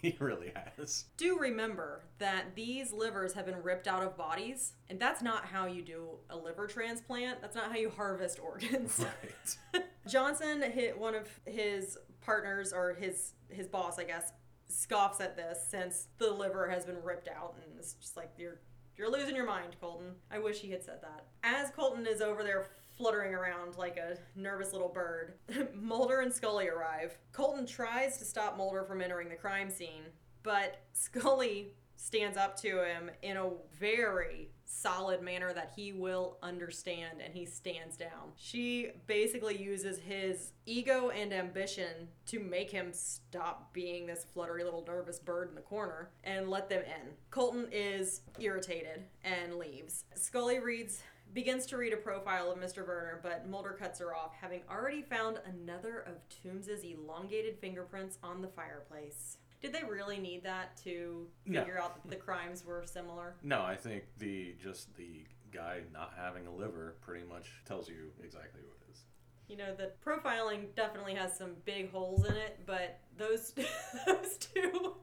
he 0.02 0.16
really 0.22 0.54
has. 0.56 1.06
Do 1.18 1.38
remember 1.38 2.06
that 2.20 2.56
these 2.56 2.94
livers 2.94 3.34
have 3.34 3.46
been 3.46 3.62
ripped 3.62 3.88
out 3.90 4.04
of 4.04 4.16
bodies, 4.16 4.74
and 4.90 4.98
that's 5.02 5.22
not 5.22 5.44
how 5.44 5.66
you 5.66 5.82
do 5.82 6.12
a 6.30 6.38
liver 6.38 6.66
transplant. 6.66 7.42
That's 7.42 7.58
not 7.58 7.72
how 7.72 7.78
you 7.78 7.90
harvest 7.90 8.40
organs. 8.40 9.06
Right. 9.74 9.86
Johnson 10.08 10.62
hit 10.62 10.98
one 10.98 11.14
of 11.14 11.28
his 11.46 11.98
partners 12.22 12.72
or 12.72 12.94
his 12.94 13.34
his 13.50 13.68
boss, 13.68 14.00
I 14.00 14.06
guess, 14.06 14.32
scoffs 14.70 15.20
at 15.20 15.36
this 15.36 15.60
since 15.70 16.08
the 16.20 16.32
liver 16.32 16.70
has 16.70 16.86
been 16.86 17.04
ripped 17.04 17.28
out 17.28 17.56
and 17.62 17.78
it's 17.78 17.96
just 17.96 18.16
like 18.16 18.32
you're 18.38 18.62
you're 19.02 19.12
losing 19.12 19.36
your 19.36 19.48
mind, 19.48 19.76
Colton. 19.82 20.14
I 20.30 20.38
wish 20.38 20.60
he 20.60 20.70
had 20.70 20.84
said 20.84 21.00
that. 21.02 21.26
As 21.44 21.72
Colton 21.72 22.06
is 22.06 22.22
over 22.22 22.44
there 22.44 22.68
fluttering 22.96 23.34
around 23.34 23.76
like 23.76 23.98
a 23.98 24.16
nervous 24.36 24.74
little 24.74 24.90
bird, 24.90 25.34
Mulder 25.74 26.20
and 26.20 26.32
Scully 26.32 26.68
arrive. 26.68 27.18
Colton 27.32 27.66
tries 27.66 28.20
to 28.20 28.26
stop 28.26 28.58
Mulder 28.58 28.84
from 28.84 29.02
entering 29.02 29.28
the 29.28 29.36
crime 29.36 29.72
scene, 29.72 30.04
but 30.44 30.84
Scully 30.94 31.74
stands 31.96 32.38
up 32.38 32.56
to 32.58 32.84
him 32.86 33.10
in 33.24 33.38
a 33.38 33.50
very 33.74 34.52
solid 34.72 35.22
manner 35.22 35.54
that 35.54 35.74
he 35.76 35.92
will 35.92 36.38
understand 36.42 37.20
and 37.24 37.34
he 37.34 37.46
stands 37.46 37.98
down. 37.98 38.32
She 38.38 38.92
basically 39.08 39.62
uses 39.62 40.00
his 40.00 40.54
ego 40.66 41.10
and 41.10 41.34
ambition 41.34 42.08
to 42.28 42.40
make 42.40 42.72
him 42.72 42.92
stop 42.94 43.74
being 43.74 44.06
this 44.06 44.26
fluttery 44.34 44.64
little 44.64 44.84
nervous 44.88 45.20
bird 45.20 45.50
in 45.50 45.56
the 45.56 45.62
corner 45.62 46.10
and 46.24 46.50
let 46.50 46.70
them 46.70 46.84
in. 46.84 47.12
Colton 47.30 47.68
is 47.72 48.22
irritated 48.40 49.04
and 49.24 49.56
leaves. 49.56 50.06
Scully 50.16 50.60
reads 50.60 51.04
begins 51.34 51.66
to 51.66 51.78
read 51.78 51.94
a 51.94 51.98
profile 51.98 52.52
of 52.52 52.60
Mr. 52.60 52.86
Werner, 52.86 53.20
but 53.24 53.48
Mulder 53.48 53.72
cuts 53.72 54.00
her 54.00 54.14
off, 54.14 54.34
having 54.42 54.62
already 54.70 55.02
found 55.02 55.40
another 55.46 56.00
of 56.00 56.16
Tooms's 56.28 56.84
elongated 56.84 57.58
fingerprints 57.60 58.18
on 58.22 58.42
the 58.42 58.50
fireplace. 58.50 59.38
Did 59.62 59.74
they 59.74 59.84
really 59.84 60.18
need 60.18 60.44
that 60.44 60.76
to 60.84 61.28
No. 61.46 61.60
figure 61.62 61.80
out 61.80 62.02
that 62.02 62.10
the 62.10 62.16
crimes 62.16 62.66
were 62.66 62.84
similar? 62.86 63.36
No, 63.44 63.62
I 63.62 63.76
think 63.76 64.04
the 64.18 64.56
just 64.62 64.96
the 64.96 65.26
guy 65.52 65.82
not 65.94 66.14
having 66.18 66.48
a 66.48 66.52
liver 66.54 66.96
pretty 67.02 67.26
much 67.26 67.52
tells 67.66 67.88
you 67.88 68.12
exactly 68.24 68.62
what 68.64 68.78
it 68.88 68.92
is. 68.92 69.04
You 69.48 69.58
know, 69.58 69.76
the 69.76 69.92
profiling 70.06 70.74
definitely 70.76 71.14
has 71.16 71.38
some 71.38 71.52
big 71.66 71.92
holes 71.92 72.26
in 72.26 72.36
it, 72.36 72.60
but 72.66 73.00
those 73.18 73.54
those 74.08 74.38
two 74.38 74.96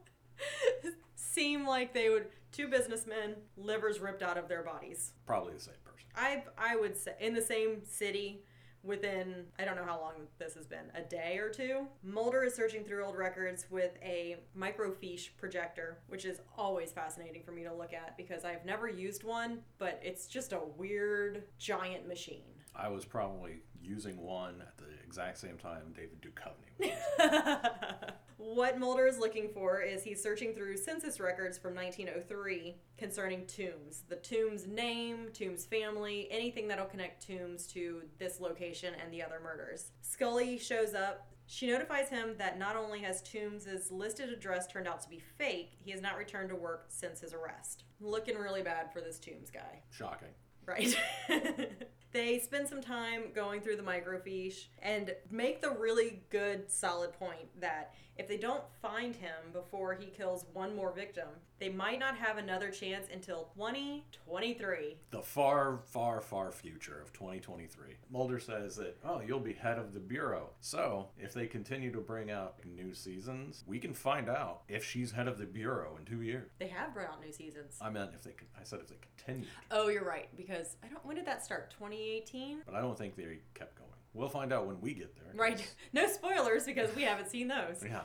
seem 1.15 1.65
like 1.65 1.93
they 1.93 2.09
would 2.09 2.27
two 2.51 2.67
businessmen, 2.67 3.35
livers 3.57 3.99
ripped 3.99 4.23
out 4.23 4.37
of 4.37 4.47
their 4.47 4.63
bodies. 4.63 5.13
Probably 5.25 5.53
the 5.53 5.59
same 5.59 5.75
person. 5.85 6.07
I 6.15 6.43
I 6.57 6.75
would 6.75 6.97
say 6.97 7.13
in 7.21 7.33
the 7.33 7.41
same 7.41 7.83
city 7.85 8.43
within 8.83 9.45
I 9.57 9.65
don't 9.65 9.75
know 9.75 9.85
how 9.85 9.99
long 9.99 10.13
this 10.37 10.55
has 10.55 10.65
been, 10.65 10.91
a 10.95 11.01
day 11.01 11.37
or 11.37 11.49
two. 11.49 11.87
Mulder 12.03 12.43
is 12.43 12.53
searching 12.53 12.83
through 12.83 13.05
old 13.05 13.17
records 13.17 13.65
with 13.69 13.91
a 14.01 14.37
microfiche 14.57 15.29
projector, 15.37 15.99
which 16.07 16.25
is 16.25 16.41
always 16.57 16.91
fascinating 16.91 17.43
for 17.43 17.51
me 17.51 17.63
to 17.63 17.73
look 17.73 17.93
at 17.93 18.17
because 18.17 18.45
I've 18.45 18.65
never 18.65 18.87
used 18.87 19.23
one, 19.23 19.59
but 19.77 19.99
it's 20.03 20.27
just 20.27 20.53
a 20.53 20.61
weird 20.77 21.43
giant 21.57 22.07
machine. 22.07 22.43
I 22.75 22.89
was 22.89 23.05
probably 23.05 23.61
using 23.81 24.17
one 24.21 24.61
at 24.61 24.77
the 24.77 24.85
exact 25.03 25.37
same 25.37 25.57
time 25.57 25.93
David 25.95 26.21
Duchovny 26.21 26.91
was. 27.19 28.11
what 28.39 28.79
Mulder 28.79 29.05
is 29.05 29.19
looking 29.19 29.49
for 29.49 29.81
is 29.81 30.01
he's 30.01 30.23
searching 30.23 30.53
through 30.53 30.77
census 30.77 31.19
records 31.19 31.57
from 31.57 31.75
1903 31.75 32.77
concerning 32.97 33.45
Tooms. 33.47 34.03
The 34.07 34.15
Tooms 34.15 34.65
name, 34.65 35.27
Tooms 35.33 35.65
family, 35.65 36.29
anything 36.31 36.69
that'll 36.69 36.85
connect 36.85 37.27
Tooms 37.27 37.67
to 37.73 38.03
this 38.17 38.39
location 38.39 38.93
and 39.03 39.11
the 39.13 39.21
other 39.21 39.41
murders. 39.43 39.91
Scully 40.01 40.57
shows 40.57 40.93
up. 40.93 41.27
She 41.47 41.67
notifies 41.67 42.07
him 42.07 42.35
that 42.37 42.57
not 42.57 42.77
only 42.77 42.99
has 42.99 43.21
Tooms' 43.23 43.91
listed 43.91 44.29
address 44.29 44.67
turned 44.67 44.87
out 44.87 45.01
to 45.01 45.09
be 45.09 45.19
fake, 45.19 45.73
he 45.83 45.91
has 45.91 46.01
not 46.01 46.17
returned 46.17 46.47
to 46.49 46.55
work 46.55 46.85
since 46.87 47.19
his 47.19 47.33
arrest. 47.33 47.83
Looking 47.99 48.37
really 48.37 48.61
bad 48.61 48.93
for 48.93 49.01
this 49.01 49.19
Tooms 49.19 49.49
guy. 49.51 49.81
Shocking. 49.89 50.29
Right. 50.65 50.97
they 52.11 52.39
spend 52.39 52.69
some 52.69 52.81
time 52.81 53.31
going 53.33 53.61
through 53.61 53.77
the 53.77 53.83
microfiche 53.83 54.67
and 54.81 55.13
make 55.29 55.61
the 55.61 55.71
really 55.71 56.21
good, 56.29 56.69
solid 56.69 57.13
point 57.13 57.49
that 57.59 57.93
if 58.19 58.27
they 58.27 58.37
don't 58.37 58.63
find 58.81 59.15
him 59.15 59.31
before 59.53 59.93
he 59.95 60.07
kills 60.07 60.45
one 60.51 60.75
more 60.75 60.91
victim, 60.91 61.29
they 61.57 61.69
might 61.69 61.99
not 61.99 62.17
have 62.17 62.37
another 62.37 62.69
chance 62.69 63.07
until 63.11 63.49
2023. 63.55 64.97
The 65.11 65.21
far, 65.21 65.79
far, 65.85 66.19
far 66.19 66.51
future 66.51 67.01
of 67.01 67.13
2023. 67.13 67.95
Mulder 68.11 68.39
says 68.39 68.75
that, 68.75 68.97
oh, 69.05 69.21
you'll 69.25 69.39
be 69.39 69.53
head 69.53 69.79
of 69.79 69.93
the 69.93 70.01
Bureau. 70.01 70.49
So, 70.59 71.07
if 71.17 71.33
they 71.33 71.47
continue 71.47 71.93
to 71.93 71.99
bring 71.99 72.29
out 72.29 72.55
new 72.65 72.93
seasons, 72.93 73.63
we 73.65 73.79
can 73.79 73.93
find 73.93 74.29
out 74.29 74.63
if 74.67 74.83
she's 74.83 75.11
head 75.11 75.29
of 75.29 75.37
the 75.37 75.45
Bureau 75.45 75.95
in 75.97 76.03
two 76.03 76.21
years. 76.21 76.49
They 76.59 76.67
have 76.67 76.93
brought 76.93 77.09
out 77.09 77.21
new 77.25 77.31
seasons. 77.31 77.77
I 77.81 77.89
meant 77.89 78.11
if 78.13 78.23
they, 78.23 78.31
con- 78.31 78.49
I 78.59 78.65
said 78.65 78.79
if 78.81 78.89
they 78.89 78.97
continued. 79.15 79.47
Oh, 79.71 79.87
you're 79.87 80.03
right 80.03 80.27
because 80.35 80.75
I 80.83 80.87
don't. 80.89 81.05
When 81.05 81.15
did 81.15 81.25
that 81.25 81.45
start? 81.45 81.71
2018. 81.71 82.63
But 82.65 82.75
I 82.75 82.81
don't 82.81 82.97
think 82.97 83.15
they 83.15 83.39
kept 83.53 83.77
going. 83.77 83.88
We'll 84.13 84.29
find 84.29 84.51
out 84.51 84.67
when 84.67 84.81
we 84.81 84.93
get 84.93 85.15
there. 85.15 85.33
Right. 85.35 85.65
No 85.93 86.07
spoilers 86.07 86.65
because 86.65 86.95
we 86.95 87.03
haven't 87.03 87.29
seen 87.29 87.47
those. 87.47 87.83
Yeah. 87.83 88.01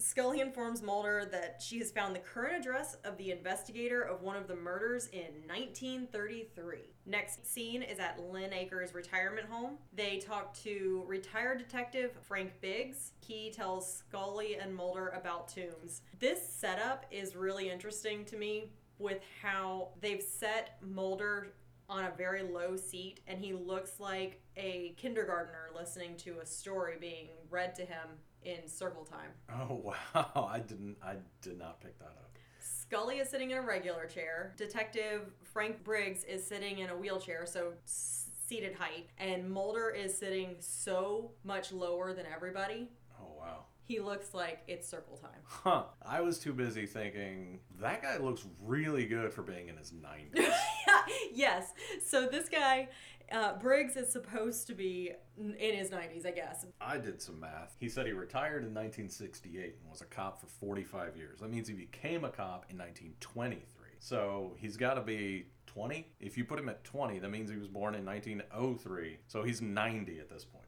Scully 0.00 0.40
informs 0.40 0.82
Mulder 0.82 1.28
that 1.30 1.60
she 1.60 1.78
has 1.78 1.90
found 1.90 2.14
the 2.14 2.20
current 2.20 2.56
address 2.56 2.96
of 3.04 3.18
the 3.18 3.30
investigator 3.30 4.00
of 4.00 4.22
one 4.22 4.36
of 4.36 4.48
the 4.48 4.56
murders 4.56 5.08
in 5.12 5.46
1933. 5.46 6.78
Next 7.06 7.46
scene 7.46 7.82
is 7.82 7.98
at 7.98 8.18
Lynn 8.18 8.52
Acres 8.52 8.94
retirement 8.94 9.46
home. 9.48 9.76
They 9.92 10.18
talk 10.18 10.54
to 10.62 11.04
retired 11.06 11.58
detective 11.58 12.12
Frank 12.22 12.52
Briggs. 12.60 13.12
He 13.20 13.50
tells 13.50 13.92
Scully 13.92 14.56
and 14.56 14.74
Mulder 14.74 15.08
about 15.08 15.48
Tooms. 15.48 16.00
This 16.18 16.40
setup 16.48 17.04
is 17.10 17.36
really 17.36 17.68
interesting 17.70 18.24
to 18.26 18.36
me 18.36 18.72
with 18.98 19.20
how 19.42 19.88
they've 20.00 20.22
set 20.22 20.76
Mulder 20.82 21.52
on 21.90 22.04
a 22.04 22.12
very 22.16 22.42
low 22.42 22.76
seat 22.76 23.20
and 23.26 23.38
he 23.38 23.52
looks 23.52 23.98
like 23.98 24.40
a 24.56 24.94
kindergartner 24.96 25.70
listening 25.76 26.16
to 26.18 26.38
a 26.40 26.46
story 26.46 26.94
being 27.00 27.28
read 27.50 27.74
to 27.74 27.82
him 27.82 28.08
in 28.44 28.66
circle 28.68 29.04
time. 29.04 29.30
Oh 29.52 29.74
wow! 30.14 30.48
I 30.50 30.60
didn't. 30.60 30.96
I 31.02 31.16
did 31.42 31.58
not 31.58 31.80
pick 31.80 31.98
that 31.98 32.06
up. 32.06 32.30
Scully 32.58 33.18
is 33.18 33.28
sitting 33.28 33.50
in 33.50 33.58
a 33.58 33.62
regular 33.62 34.06
chair. 34.06 34.54
Detective 34.56 35.32
Frank 35.52 35.82
Briggs 35.84 36.24
is 36.24 36.46
sitting 36.46 36.78
in 36.78 36.90
a 36.90 36.96
wheelchair, 36.96 37.44
so 37.46 37.72
seated 37.84 38.74
height. 38.74 39.08
And 39.18 39.50
Mulder 39.50 39.90
is 39.90 40.16
sitting 40.16 40.56
so 40.60 41.32
much 41.44 41.72
lower 41.72 42.12
than 42.12 42.26
everybody. 42.32 42.88
Oh 43.20 43.32
wow. 43.38 43.64
He 43.84 43.98
looks 43.98 44.34
like 44.34 44.60
it's 44.68 44.88
circle 44.88 45.16
time. 45.16 45.40
Huh. 45.44 45.84
I 46.04 46.20
was 46.20 46.38
too 46.38 46.52
busy 46.52 46.86
thinking 46.86 47.60
that 47.80 48.02
guy 48.02 48.18
looks 48.18 48.44
really 48.62 49.04
good 49.04 49.32
for 49.32 49.42
being 49.42 49.68
in 49.68 49.76
his 49.76 49.92
90s. 49.92 50.52
yes. 51.32 51.72
So 52.04 52.26
this 52.26 52.48
guy, 52.48 52.88
uh, 53.32 53.54
Briggs, 53.58 53.96
is 53.96 54.12
supposed 54.12 54.66
to 54.68 54.74
be 54.74 55.12
in 55.36 55.74
his 55.74 55.90
90s, 55.90 56.26
I 56.26 56.30
guess. 56.30 56.66
I 56.80 56.98
did 56.98 57.20
some 57.20 57.40
math. 57.40 57.76
He 57.78 57.88
said 57.88 58.06
he 58.06 58.12
retired 58.12 58.62
in 58.64 58.74
1968 58.74 59.76
and 59.80 59.90
was 59.90 60.00
a 60.00 60.06
cop 60.06 60.40
for 60.40 60.46
45 60.46 61.16
years. 61.16 61.40
That 61.40 61.50
means 61.50 61.68
he 61.68 61.74
became 61.74 62.24
a 62.24 62.30
cop 62.30 62.66
in 62.70 62.78
1923. 62.78 63.64
So 63.98 64.56
he's 64.58 64.76
got 64.76 64.94
to 64.94 65.02
be 65.02 65.46
20. 65.66 66.06
If 66.20 66.36
you 66.36 66.44
put 66.44 66.58
him 66.58 66.68
at 66.68 66.82
20, 66.84 67.18
that 67.18 67.30
means 67.30 67.50
he 67.50 67.56
was 67.56 67.68
born 67.68 67.94
in 67.94 68.04
1903. 68.04 69.18
So 69.28 69.42
he's 69.42 69.60
90 69.60 70.18
at 70.18 70.28
this 70.28 70.44
point. 70.44 70.64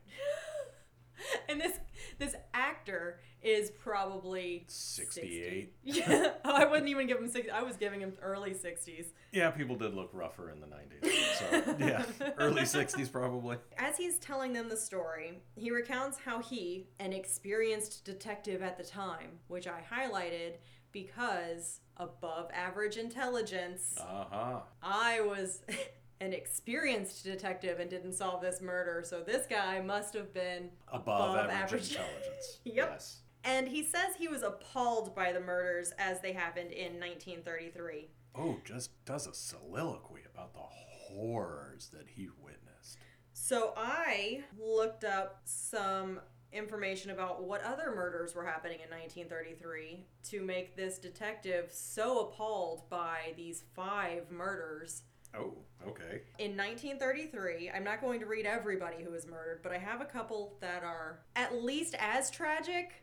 and 1.49 1.61
this 1.61 1.79
this 2.19 2.35
actor 2.53 2.73
actor 2.83 3.21
is 3.43 3.71
probably 3.71 4.65
68. 4.69 5.73
60. 5.85 6.01
Yeah, 6.13 6.31
I 6.45 6.65
wouldn't 6.65 6.89
even 6.89 7.07
give 7.07 7.19
him 7.19 7.29
60. 7.29 7.51
I 7.51 7.63
was 7.63 7.77
giving 7.77 8.01
him 8.01 8.13
early 8.23 8.51
60s. 8.53 9.07
Yeah, 9.33 9.51
people 9.51 9.77
did 9.77 9.95
look 9.95 10.11
rougher 10.13 10.51
in 10.51 10.61
the 10.61 10.67
90s. 10.67 11.35
So, 11.39 11.77
yeah, 11.81 12.05
early 12.39 12.63
60s 12.63 13.11
probably. 13.11 13.57
As 13.79 13.97
he's 13.97 14.19
telling 14.19 14.53
them 14.53 14.69
the 14.69 14.77
story, 14.77 15.43
he 15.57 15.71
recounts 15.71 16.19
how 16.19 16.41
he, 16.41 16.87
an 17.01 17.13
experienced 17.13 18.05
detective 18.05 18.63
at 18.63 18.79
the 18.79 18.85
time, 18.85 19.39
which 19.49 19.67
I 19.67 19.81
highlighted 19.93 20.55
because 20.93 21.81
above 21.97 22.51
average 22.55 22.97
intelligence, 22.97 23.97
Uh 23.99 24.25
huh. 24.31 24.61
I 24.83 25.21
was 25.23 25.63
an 26.21 26.33
experienced 26.33 27.25
detective 27.25 27.81
and 27.81 27.91
didn't 27.91 28.13
solve 28.13 28.41
this 28.43 28.61
murder, 28.61 29.03
so 29.05 29.23
this 29.23 29.47
guy 29.47 29.81
must 29.81 30.15
have 30.15 30.33
been 30.33 30.69
Above, 30.89 31.31
Above 31.35 31.51
average, 31.51 31.53
average. 31.53 31.91
intelligence. 31.91 32.59
Yep. 32.65 32.89
Yes. 32.93 33.17
And 33.45 33.69
he 33.69 33.83
says 33.83 34.17
he 34.17 34.29
was 34.29 34.43
appalled 34.43 35.15
by 35.15 35.33
the 35.33 35.41
murders 35.41 35.93
as 35.99 36.21
they 36.21 36.33
happened 36.33 36.73
in 36.73 37.01
1933. 37.01 38.09
Oh, 38.35 38.59
just 38.65 39.05
does 39.05 39.27
a 39.27 39.35
soliloquy 39.35 40.23
about 40.33 40.55
the 40.55 40.61
horrors 40.61 41.91
that 41.93 42.07
he 42.15 42.29
witnessed. 42.43 42.99
So 43.33 43.75
I 43.77 44.45
looked 44.59 45.05
up 45.05 45.41
some 45.45 46.21
information 46.53 47.11
about 47.11 47.43
what 47.43 47.63
other 47.65 47.93
murders 47.95 48.35
were 48.35 48.45
happening 48.45 48.79
in 48.85 48.91
1933 48.91 50.07
to 50.25 50.43
make 50.43 50.77
this 50.77 50.99
detective 50.99 51.71
so 51.71 52.21
appalled 52.21 52.89
by 52.91 53.33
these 53.37 53.65
five 53.75 54.31
murders. 54.31 55.03
Oh, 55.35 55.55
okay. 55.87 56.23
In 56.39 56.57
1933, 56.57 57.71
I'm 57.75 57.85
not 57.85 58.03
going 58.03 58.21
to 58.21 58.27
read 58.27 58.45
everybody 58.45 59.03
who 59.03 59.11
was 59.11 59.27
murdered, 59.27 59.61
but 59.63 59.73
I 59.73 59.79
have 59.79 60.03
a 60.03 60.07
couple 60.07 60.59
that 60.61 60.85
are 60.85 61.21
at 61.37 61.55
least 61.63 61.95
as 61.99 62.31
tragic. 62.31 63.02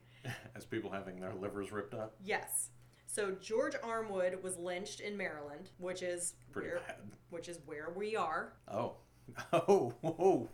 As 0.59 0.65
people 0.65 0.91
having 0.91 1.21
their 1.21 1.33
livers 1.33 1.71
ripped 1.71 1.93
up. 1.93 2.15
Yes. 2.21 2.67
So 3.07 3.31
George 3.31 3.75
Armwood 3.75 4.43
was 4.43 4.57
lynched 4.57 4.99
in 4.99 5.15
Maryland, 5.15 5.69
which 5.77 6.03
is 6.03 6.33
Pretty 6.51 6.67
where, 6.67 6.79
bad. 6.85 6.97
which 7.29 7.47
is 7.47 7.59
where 7.65 7.93
we 7.95 8.17
are. 8.17 8.51
Oh. 8.67 8.95
Oh, 9.53 9.93
oh. 10.03 10.49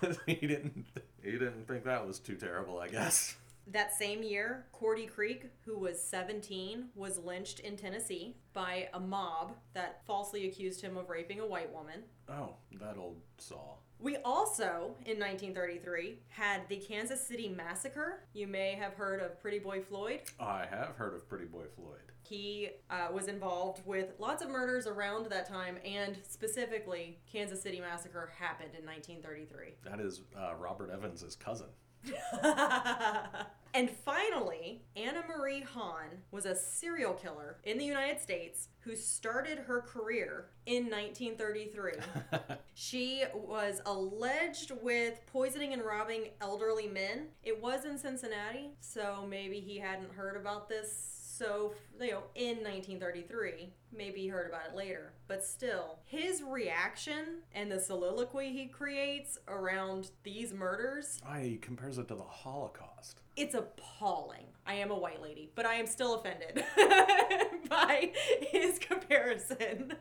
he 0.26 0.36
didn't 0.36 0.86
he 1.22 1.32
didn't 1.32 1.68
think 1.68 1.84
that 1.84 2.06
was 2.06 2.18
too 2.18 2.36
terrible, 2.36 2.78
I 2.78 2.88
guess. 2.88 3.36
That 3.66 3.92
same 3.92 4.22
year, 4.22 4.64
Cordie 4.72 5.10
Cheek, 5.14 5.50
who 5.66 5.78
was 5.78 6.02
17, 6.02 6.86
was 6.94 7.18
lynched 7.18 7.60
in 7.60 7.76
Tennessee 7.76 8.36
by 8.54 8.88
a 8.94 9.00
mob 9.00 9.52
that 9.74 10.00
falsely 10.06 10.46
accused 10.48 10.80
him 10.80 10.96
of 10.96 11.10
raping 11.10 11.40
a 11.40 11.46
white 11.46 11.70
woman. 11.74 12.04
Oh, 12.26 12.54
that 12.80 12.96
old 12.96 13.18
saw. 13.36 13.74
We 14.02 14.16
also, 14.24 14.94
in 15.04 15.18
1933, 15.18 16.20
had 16.30 16.66
the 16.70 16.76
Kansas 16.76 17.20
City 17.26 17.50
Massacre. 17.50 18.24
You 18.32 18.46
may 18.46 18.72
have 18.72 18.94
heard 18.94 19.20
of 19.20 19.38
Pretty 19.42 19.58
Boy 19.58 19.82
Floyd. 19.82 20.20
I 20.38 20.64
have 20.70 20.96
heard 20.96 21.14
of 21.14 21.28
Pretty 21.28 21.44
Boy 21.44 21.64
Floyd. 21.76 22.00
He 22.22 22.70
uh, 22.88 23.08
was 23.12 23.28
involved 23.28 23.84
with 23.84 24.14
lots 24.18 24.42
of 24.42 24.48
murders 24.48 24.86
around 24.86 25.26
that 25.26 25.46
time, 25.46 25.76
and 25.84 26.16
specifically, 26.26 27.18
Kansas 27.30 27.60
City 27.60 27.78
Massacre 27.78 28.32
happened 28.38 28.70
in 28.78 28.86
1933. 28.86 29.74
That 29.84 30.00
is 30.00 30.22
uh, 30.34 30.54
Robert 30.54 30.90
Evans' 30.90 31.36
cousin. 31.36 31.66
and 33.74 33.90
finally, 33.90 34.82
Anna 34.96 35.22
Marie 35.28 35.62
Hahn 35.62 36.22
was 36.30 36.46
a 36.46 36.54
serial 36.54 37.12
killer 37.14 37.58
in 37.64 37.78
the 37.78 37.84
United 37.84 38.20
States 38.20 38.68
who 38.80 38.96
started 38.96 39.58
her 39.58 39.80
career 39.82 40.46
in 40.66 40.84
1933. 40.84 41.92
she 42.74 43.24
was 43.34 43.80
alleged 43.86 44.72
with 44.82 45.20
poisoning 45.26 45.72
and 45.72 45.82
robbing 45.82 46.28
elderly 46.40 46.88
men. 46.88 47.26
It 47.42 47.60
was 47.60 47.84
in 47.84 47.98
Cincinnati, 47.98 48.70
so 48.80 49.26
maybe 49.28 49.60
he 49.60 49.78
hadn't 49.78 50.12
heard 50.12 50.36
about 50.36 50.68
this. 50.68 51.19
So, 51.40 51.72
you 51.98 52.10
know, 52.10 52.22
in 52.34 52.58
1933, 52.58 53.72
maybe 53.96 54.20
he 54.20 54.28
heard 54.28 54.46
about 54.50 54.66
it 54.70 54.76
later. 54.76 55.14
But 55.26 55.42
still, 55.42 56.00
his 56.04 56.42
reaction 56.42 57.38
and 57.54 57.72
the 57.72 57.80
soliloquy 57.80 58.52
he 58.52 58.66
creates 58.66 59.38
around 59.48 60.10
these 60.22 60.52
murders 60.52 61.18
I 61.26 61.40
he 61.40 61.56
compares 61.56 61.96
it 61.96 62.08
to 62.08 62.14
the 62.14 62.22
Holocaust. 62.22 63.22
it's 63.36 63.54
appalling. 63.54 64.44
I 64.66 64.74
am 64.74 64.90
a 64.90 64.98
white 64.98 65.22
lady, 65.22 65.50
but 65.54 65.64
I 65.64 65.76
am 65.76 65.86
still 65.86 66.16
offended 66.16 66.62
by 67.70 68.12
his 68.50 68.78
comparison 68.90 69.94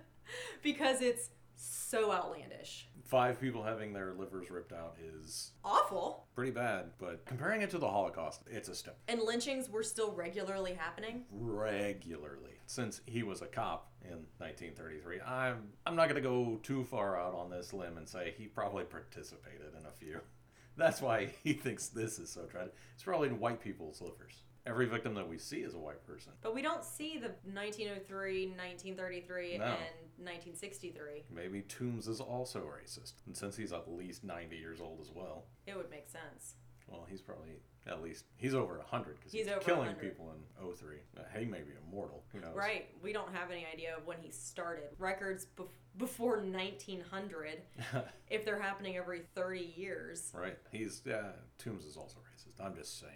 because 0.61 1.01
it's 1.01 1.29
so 1.55 2.11
outlandish. 2.11 2.88
Five 3.10 3.41
people 3.41 3.64
having 3.64 3.91
their 3.91 4.14
livers 4.14 4.51
ripped 4.51 4.72
out 4.72 4.95
is 5.03 5.53
Awful. 5.66 6.28
pretty 6.36 6.51
bad, 6.51 6.91
but 6.99 7.26
comparing 7.26 7.64
it 7.64 7.72
to 7.72 7.80
the 7.80 7.89
Holocaust, 7.89 8.43
it's 8.51 8.70
a 8.70 8.76
step 8.76 8.99
And 9.07 9.20
lynchings 9.24 9.68
were 9.68 9.82
still 9.82 10.12
regularly 10.12 10.76
happening. 10.76 11.26
regularly. 11.32 12.60
Since 12.68 13.01
he 13.07 13.24
was 13.24 13.41
a 13.41 13.47
cop 13.47 13.91
in 14.03 14.28
1933, 14.38 15.22
I'm 15.22 15.70
I'm 15.88 15.95
not 15.95 16.07
gonna 16.07 16.22
go 16.22 16.60
too 16.62 16.84
far 16.84 17.20
out 17.20 17.34
on 17.34 17.49
this 17.49 17.74
limb 17.74 17.97
and 17.97 18.07
say 18.07 18.36
he 18.38 18.45
probably 18.45 18.84
participated 18.84 19.74
in 19.80 19.88
a 19.88 19.91
few. 19.91 20.22
That's 20.78 21.01
why 21.01 21.32
he 21.43 21.53
thinks 21.53 21.88
this 21.88 22.20
is 22.20 22.30
so 22.30 22.43
tragic. 22.45 22.76
It's 22.93 23.03
probably 23.03 23.30
in 23.30 23.39
white 23.39 23.60
people's 23.60 24.01
livers. 24.01 24.43
Every 24.66 24.86
victim 24.86 25.14
that 25.16 25.28
we 25.28 25.38
see 25.38 25.57
is 25.62 25.74
a 25.74 25.80
white 25.80 26.05
person. 26.05 26.34
But 26.41 26.53
we 26.53 26.62
don't 26.62 26.84
see 26.84 27.18
the 27.18 27.30
1903, 27.51 28.47
1933, 28.47 29.57
No. 29.57 29.66
and 29.66 29.76
1963. 30.18 31.24
Maybe 31.34 31.62
Tooms 31.64 32.07
is 32.07 32.20
also 32.20 32.60
racist, 32.62 33.14
and 33.26 33.36
since 33.36 33.55
he's 33.55 33.72
at 33.74 33.89
least 33.91 34.24
90 34.24 34.55
years 34.57 34.80
old 34.82 34.99
as 35.01 35.10
well, 35.14 35.45
It 35.66 35.76
would 35.76 35.89
make 35.89 36.07
sense. 36.10 36.55
well, 36.88 37.05
he's 37.10 37.22
probably 37.22 37.62
at 37.88 38.03
least 38.03 38.26
he's 38.36 38.53
over 38.53 38.78
100 38.78 39.16
because 39.16 39.32
He's 39.32 39.47
he's, 39.47 39.55
killing 39.64 39.88
100. 39.88 39.99
people 40.01 40.32
in 40.32 40.76
03. 40.76 40.97
Uh, 41.18 41.22
he 41.39 41.45
may 41.45 41.62
be 41.62 41.72
immortal. 41.88 42.24
Who 42.34 42.39
knows? 42.41 42.53
Right. 42.55 42.89
We 43.01 43.14
don't 43.14 43.34
have 43.34 43.49
any 43.49 43.66
idea 43.66 43.95
of 43.97 44.05
when 44.05 44.18
he 44.22 44.30
started. 44.30 44.89
Records 44.99 45.47
bef- 45.57 45.70
before 45.97 46.41
1900, 46.41 47.62
if 48.30 48.45
they're 48.45 48.62
happening 48.62 48.97
every 48.97 49.22
30 49.34 49.74
years. 49.76 50.32
right. 50.36 50.57
He's 50.72 51.01
yeah. 51.05 51.32
Tooms 51.57 51.86
is 51.86 51.95
also 51.97 52.18
racist. 52.20 52.64
I'm 52.64 52.76
just 52.76 52.99
saying 52.99 53.14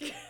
it. 0.00 0.14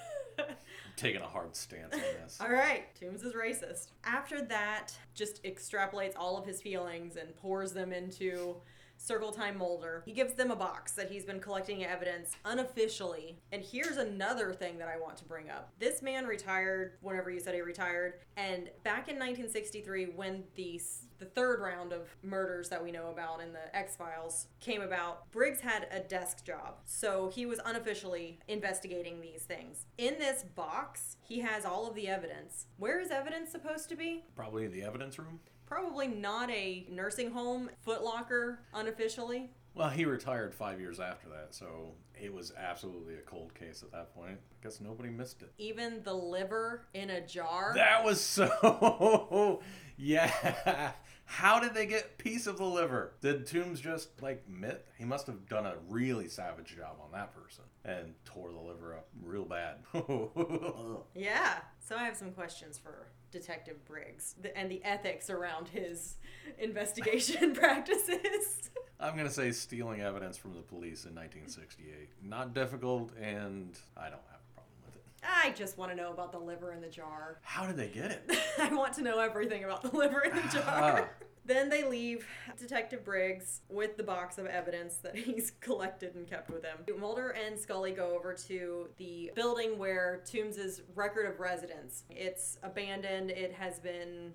Taking 0.96 1.22
a 1.22 1.26
hard 1.26 1.56
stance 1.56 1.94
on 1.94 2.00
this. 2.00 2.38
All 2.40 2.50
right, 2.50 2.94
Tooms 2.94 3.22
is 3.22 3.34
racist. 3.34 3.88
After 4.04 4.42
that, 4.42 4.92
just 5.14 5.42
extrapolates 5.44 6.14
all 6.16 6.36
of 6.36 6.46
his 6.46 6.62
feelings 6.62 7.16
and 7.16 7.34
pours 7.36 7.72
them 7.72 7.92
into 7.92 8.56
Circle 9.04 9.32
Time 9.32 9.58
Mulder. 9.58 10.02
He 10.06 10.12
gives 10.12 10.32
them 10.32 10.50
a 10.50 10.56
box 10.56 10.92
that 10.92 11.10
he's 11.10 11.26
been 11.26 11.38
collecting 11.38 11.84
evidence 11.84 12.30
unofficially. 12.46 13.38
And 13.52 13.62
here's 13.62 13.98
another 13.98 14.54
thing 14.54 14.78
that 14.78 14.88
I 14.88 14.98
want 14.98 15.18
to 15.18 15.24
bring 15.26 15.50
up. 15.50 15.74
This 15.78 16.00
man 16.00 16.24
retired 16.24 16.92
whenever 17.02 17.30
you 17.30 17.38
said 17.38 17.54
he 17.54 17.60
retired, 17.60 18.14
and 18.38 18.70
back 18.82 19.08
in 19.08 19.16
1963 19.16 20.06
when 20.16 20.44
the 20.54 20.80
the 21.18 21.26
third 21.26 21.60
round 21.60 21.92
of 21.92 22.16
murders 22.22 22.68
that 22.68 22.82
we 22.82 22.90
know 22.90 23.08
about 23.08 23.40
in 23.40 23.52
the 23.52 23.74
X-Files 23.74 24.48
came 24.60 24.82
about, 24.82 25.30
Briggs 25.30 25.60
had 25.60 25.86
a 25.90 26.00
desk 26.00 26.44
job. 26.44 26.78
So 26.84 27.30
he 27.32 27.46
was 27.46 27.60
unofficially 27.64 28.40
investigating 28.48 29.20
these 29.20 29.42
things. 29.42 29.86
In 29.96 30.18
this 30.18 30.42
box, 30.42 31.16
he 31.22 31.40
has 31.40 31.64
all 31.64 31.86
of 31.86 31.94
the 31.94 32.08
evidence. 32.08 32.66
Where 32.78 33.00
is 33.00 33.10
evidence 33.10 33.50
supposed 33.50 33.88
to 33.90 33.96
be? 33.96 34.24
Probably 34.34 34.64
in 34.64 34.72
the 34.72 34.82
evidence 34.82 35.18
room. 35.18 35.40
Probably 35.66 36.06
not 36.08 36.50
a 36.50 36.86
nursing 36.90 37.30
home, 37.30 37.70
footlocker, 37.86 38.58
unofficially. 38.72 39.50
Well, 39.74 39.90
he 39.90 40.04
retired 40.04 40.54
five 40.54 40.78
years 40.78 41.00
after 41.00 41.28
that, 41.30 41.48
so 41.54 41.92
it 42.20 42.32
was 42.32 42.52
absolutely 42.56 43.14
a 43.14 43.22
cold 43.22 43.54
case 43.54 43.82
at 43.82 43.90
that 43.90 44.14
point. 44.14 44.38
I 44.38 44.62
guess 44.62 44.80
nobody 44.80 45.08
missed 45.10 45.42
it. 45.42 45.50
Even 45.58 46.02
the 46.04 46.14
liver 46.14 46.86
in 46.94 47.10
a 47.10 47.20
jar. 47.20 47.72
That 47.74 48.04
was 48.04 48.20
so. 48.24 49.60
yeah. 49.96 50.92
How 51.26 51.58
did 51.58 51.74
they 51.74 51.86
get 51.86 52.18
piece 52.18 52.46
of 52.46 52.58
the 52.58 52.64
liver? 52.64 53.14
Did 53.20 53.46
Toombs 53.46 53.80
just 53.80 54.22
like 54.22 54.48
mit? 54.48 54.86
He 54.96 55.04
must 55.04 55.26
have 55.26 55.48
done 55.48 55.66
a 55.66 55.74
really 55.88 56.28
savage 56.28 56.76
job 56.76 56.98
on 57.02 57.10
that 57.12 57.34
person 57.34 57.64
and 57.84 58.14
tore 58.24 58.52
the 58.52 58.60
liver 58.60 58.94
up 58.94 59.08
real 59.22 59.44
bad. 59.44 59.78
Yeah. 61.14 61.54
So 61.80 61.96
I 61.96 62.04
have 62.04 62.16
some 62.16 62.30
questions 62.32 62.78
for 62.78 63.08
Detective 63.34 63.84
Briggs 63.84 64.36
and 64.54 64.70
the 64.70 64.82
ethics 64.84 65.28
around 65.28 65.66
his 65.68 66.14
investigation 66.56 67.52
practices. 67.54 68.70
I'm 69.00 69.16
gonna 69.16 69.28
say 69.28 69.50
stealing 69.50 70.00
evidence 70.00 70.38
from 70.38 70.54
the 70.54 70.60
police 70.60 71.04
in 71.04 71.14
1968. 71.16 72.10
Not 72.22 72.54
difficult, 72.54 73.10
and 73.20 73.76
I 73.96 74.04
don't 74.04 74.22
have 74.30 74.40
a 74.40 74.54
problem 74.54 74.72
with 74.86 74.94
it. 74.94 75.02
I 75.24 75.50
just 75.50 75.76
want 75.76 75.90
to 75.90 75.96
know 75.96 76.12
about 76.12 76.30
the 76.30 76.38
liver 76.38 76.72
in 76.72 76.80
the 76.80 76.86
jar. 76.86 77.40
How 77.42 77.66
did 77.66 77.76
they 77.76 77.88
get 77.88 78.12
it? 78.12 78.30
I 78.58 78.72
want 78.72 78.92
to 78.94 79.02
know 79.02 79.18
everything 79.18 79.64
about 79.64 79.82
the 79.82 79.94
liver 79.94 80.20
in 80.20 80.36
the 80.36 80.42
jar. 80.52 81.10
Then 81.46 81.68
they 81.68 81.84
leave 81.84 82.26
Detective 82.58 83.04
Briggs 83.04 83.60
with 83.68 83.96
the 83.96 84.02
box 84.02 84.38
of 84.38 84.46
evidence 84.46 84.96
that 84.98 85.16
he's 85.16 85.52
collected 85.60 86.14
and 86.14 86.26
kept 86.26 86.50
with 86.50 86.64
him. 86.64 86.78
Mulder 86.98 87.30
and 87.30 87.58
Scully 87.58 87.92
go 87.92 88.16
over 88.16 88.32
to 88.32 88.88
the 88.96 89.30
building 89.34 89.78
where 89.78 90.22
Tooms' 90.24 90.80
record 90.94 91.26
of 91.26 91.40
residence. 91.40 92.04
It's 92.08 92.58
abandoned. 92.62 93.30
It 93.30 93.52
has 93.52 93.78
been 93.78 94.32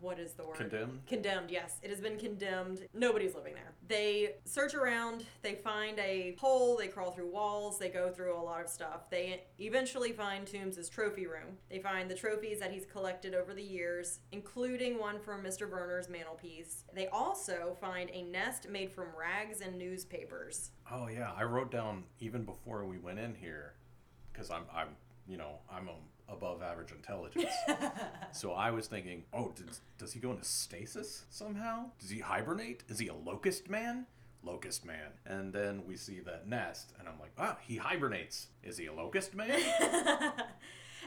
what 0.00 0.18
is 0.18 0.32
the 0.32 0.44
word? 0.44 0.56
Condemned? 0.56 1.00
Condemned, 1.06 1.50
yes. 1.50 1.78
It 1.82 1.90
has 1.90 2.00
been 2.00 2.18
condemned. 2.18 2.86
Nobody's 2.92 3.34
living 3.34 3.54
there. 3.54 3.72
They 3.88 4.34
search 4.44 4.74
around, 4.74 5.24
they 5.42 5.54
find 5.54 5.98
a 5.98 6.36
hole, 6.40 6.76
they 6.76 6.88
crawl 6.88 7.12
through 7.12 7.30
walls, 7.30 7.78
they 7.78 7.88
go 7.88 8.10
through 8.10 8.36
a 8.36 8.42
lot 8.42 8.60
of 8.60 8.68
stuff. 8.68 9.10
They 9.10 9.42
eventually 9.58 10.12
find 10.12 10.46
Tooms' 10.46 10.88
trophy 10.88 11.26
room. 11.26 11.56
They 11.70 11.78
find 11.78 12.10
the 12.10 12.14
trophies 12.14 12.58
that 12.60 12.72
he's 12.72 12.84
collected 12.84 13.34
over 13.34 13.54
the 13.54 13.62
years, 13.62 14.20
including 14.32 14.98
one 14.98 15.18
from 15.20 15.42
Mr. 15.42 15.70
Werner's 15.70 16.08
mantelpiece. 16.08 16.51
They 16.94 17.06
also 17.08 17.76
find 17.80 18.10
a 18.12 18.22
nest 18.22 18.68
made 18.68 18.92
from 18.92 19.08
rags 19.18 19.60
and 19.60 19.78
newspapers. 19.78 20.70
Oh 20.90 21.08
yeah, 21.08 21.30
I 21.36 21.44
wrote 21.44 21.70
down 21.70 22.04
even 22.20 22.44
before 22.44 22.84
we 22.84 22.98
went 22.98 23.18
in 23.18 23.34
here, 23.34 23.74
because 24.32 24.50
I'm 24.50 24.64
I'm 24.74 24.88
you 25.26 25.36
know 25.36 25.58
I'm 25.70 25.88
a 25.88 25.94
above 26.32 26.62
average 26.62 26.92
intelligence. 26.92 27.52
so 28.32 28.52
I 28.52 28.70
was 28.70 28.86
thinking, 28.86 29.24
oh, 29.32 29.52
does, 29.54 29.80
does 29.98 30.12
he 30.12 30.20
go 30.20 30.30
into 30.30 30.44
stasis 30.44 31.24
somehow? 31.30 31.90
Does 32.00 32.10
he 32.10 32.20
hibernate? 32.20 32.84
Is 32.88 32.98
he 32.98 33.08
a 33.08 33.14
locust 33.14 33.68
man? 33.68 34.06
Locust 34.42 34.84
man. 34.84 35.10
And 35.26 35.52
then 35.52 35.82
we 35.86 35.96
see 35.96 36.20
that 36.20 36.48
nest, 36.48 36.92
and 36.98 37.08
I'm 37.08 37.18
like, 37.20 37.32
ah, 37.38 37.58
he 37.60 37.76
hibernates. 37.76 38.48
Is 38.62 38.78
he 38.78 38.86
a 38.86 38.92
locust 38.92 39.34
man? 39.34 39.60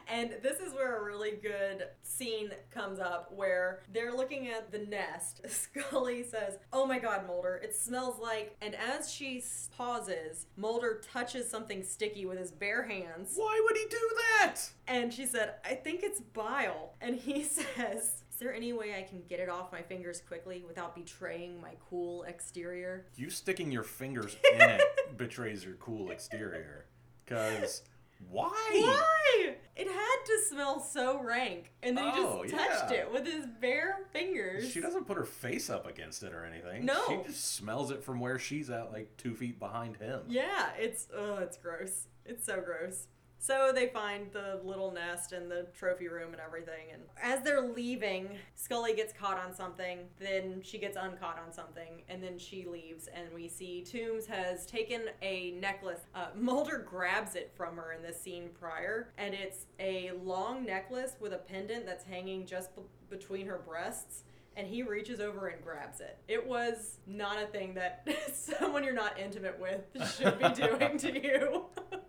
And 0.07 0.35
this 0.41 0.59
is 0.59 0.73
where 0.73 0.97
a 0.97 1.03
really 1.03 1.31
good 1.31 1.87
scene 2.03 2.51
comes 2.71 2.99
up 2.99 3.31
where 3.35 3.79
they're 3.93 4.13
looking 4.13 4.47
at 4.47 4.71
the 4.71 4.79
nest. 4.79 5.41
Scully 5.47 6.23
says, 6.23 6.57
Oh 6.71 6.85
my 6.85 6.99
god, 6.99 7.27
Mulder, 7.27 7.59
it 7.63 7.75
smells 7.75 8.19
like. 8.19 8.55
And 8.61 8.75
as 8.75 9.11
she 9.11 9.43
pauses, 9.75 10.47
Mulder 10.57 11.01
touches 11.11 11.49
something 11.49 11.83
sticky 11.83 12.25
with 12.25 12.37
his 12.37 12.51
bare 12.51 12.83
hands. 12.83 13.33
Why 13.35 13.61
would 13.63 13.77
he 13.77 13.85
do 13.89 14.09
that? 14.39 14.55
And 14.87 15.13
she 15.13 15.25
said, 15.25 15.55
I 15.63 15.73
think 15.73 16.03
it's 16.03 16.21
bile. 16.21 16.93
And 17.01 17.15
he 17.15 17.43
says, 17.43 18.23
Is 18.29 18.37
there 18.39 18.53
any 18.53 18.73
way 18.73 18.95
I 18.97 19.01
can 19.03 19.23
get 19.27 19.39
it 19.39 19.49
off 19.49 19.71
my 19.71 19.81
fingers 19.81 20.21
quickly 20.21 20.63
without 20.67 20.95
betraying 20.95 21.59
my 21.59 21.71
cool 21.89 22.23
exterior? 22.23 23.05
You 23.15 23.29
sticking 23.29 23.71
your 23.71 23.83
fingers 23.83 24.35
in 24.53 24.61
it 24.61 24.81
betrays 25.17 25.63
your 25.63 25.75
cool 25.75 26.11
exterior. 26.11 26.85
Cause 27.27 27.81
why? 28.29 28.51
Why? 28.71 29.54
It 29.75 29.87
had 29.87 30.15
to 30.25 30.39
smell 30.49 30.79
so 30.79 31.21
rank. 31.21 31.71
And 31.83 31.97
then 31.97 32.05
he 32.05 32.11
Oh, 32.21 32.43
just 32.43 32.55
touched 32.55 32.91
yeah. 32.93 32.99
it 32.99 33.11
with 33.13 33.25
his 33.25 33.45
bare 33.59 34.05
fingers. 34.13 34.71
She 34.71 34.79
doesn't 34.79 35.05
put 35.05 35.17
her 35.17 35.25
face 35.25 35.69
up 35.69 35.85
against 35.85 36.23
it 36.23 36.33
or 36.33 36.45
anything. 36.45 36.85
No. 36.85 37.05
She 37.07 37.17
just 37.31 37.55
smells 37.55 37.91
it 37.91 38.01
from 38.03 38.19
where 38.21 38.39
she's 38.39 38.69
at, 38.69 38.93
like 38.93 39.15
two 39.17 39.35
feet 39.35 39.59
behind 39.59 39.97
him. 39.97 40.21
Yeah, 40.29 40.69
it's 40.77 41.07
oh, 41.15 41.37
it's 41.39 41.57
gross. 41.57 42.07
It's 42.25 42.45
so 42.45 42.61
gross. 42.61 43.07
So 43.37 43.71
they 43.73 43.87
find 43.87 44.31
the 44.31 44.59
little 44.63 44.91
nest 44.91 45.31
and 45.31 45.51
the 45.51 45.67
trophy 45.77 46.07
room 46.07 46.31
and 46.31 46.41
everything. 46.41 46.87
And 46.91 47.03
as 47.21 47.43
they're 47.43 47.61
leaving, 47.61 48.29
Scully 48.55 48.95
gets 48.95 49.13
caught 49.13 49.37
on 49.37 49.53
something. 49.53 49.99
Then 50.19 50.61
she 50.63 50.79
gets 50.79 50.97
uncaught 50.97 51.39
on 51.45 51.53
something, 51.53 52.01
and 52.09 52.23
then 52.23 52.39
she 52.39 52.65
leaves. 52.65 53.07
And 53.13 53.27
we 53.33 53.47
see 53.47 53.83
Tooms 53.83 54.25
has 54.25 54.65
taken 54.65 55.03
a 55.21 55.51
necklace. 55.51 56.01
Uh, 56.15 56.27
Mulder 56.35 56.79
grabs 56.79 57.35
it 57.35 57.51
from 57.55 57.77
her 57.77 57.91
in 57.93 58.01
the 58.01 58.13
scene 58.13 58.49
prior, 58.59 59.13
and 59.17 59.35
it's 59.35 59.65
a 59.79 60.11
long 60.23 60.65
necklace 60.65 61.15
with 61.19 61.33
a 61.33 61.37
pendant 61.37 61.85
that's 61.85 62.03
hanging 62.03 62.45
just 62.47 62.75
b- 62.75 62.81
between 63.09 63.45
her 63.45 63.59
breasts 63.59 64.23
and 64.57 64.67
he 64.67 64.83
reaches 64.83 65.19
over 65.19 65.47
and 65.47 65.61
grabs 65.61 65.99
it. 65.99 66.17
It 66.27 66.45
was 66.45 66.99
not 67.05 67.41
a 67.41 67.45
thing 67.47 67.73
that 67.73 68.07
someone 68.33 68.83
you're 68.83 68.93
not 68.93 69.19
intimate 69.19 69.59
with 69.59 69.81
should 70.17 70.39
be 70.39 70.49
doing 70.49 70.97
to 70.99 71.21
you. 71.21 71.65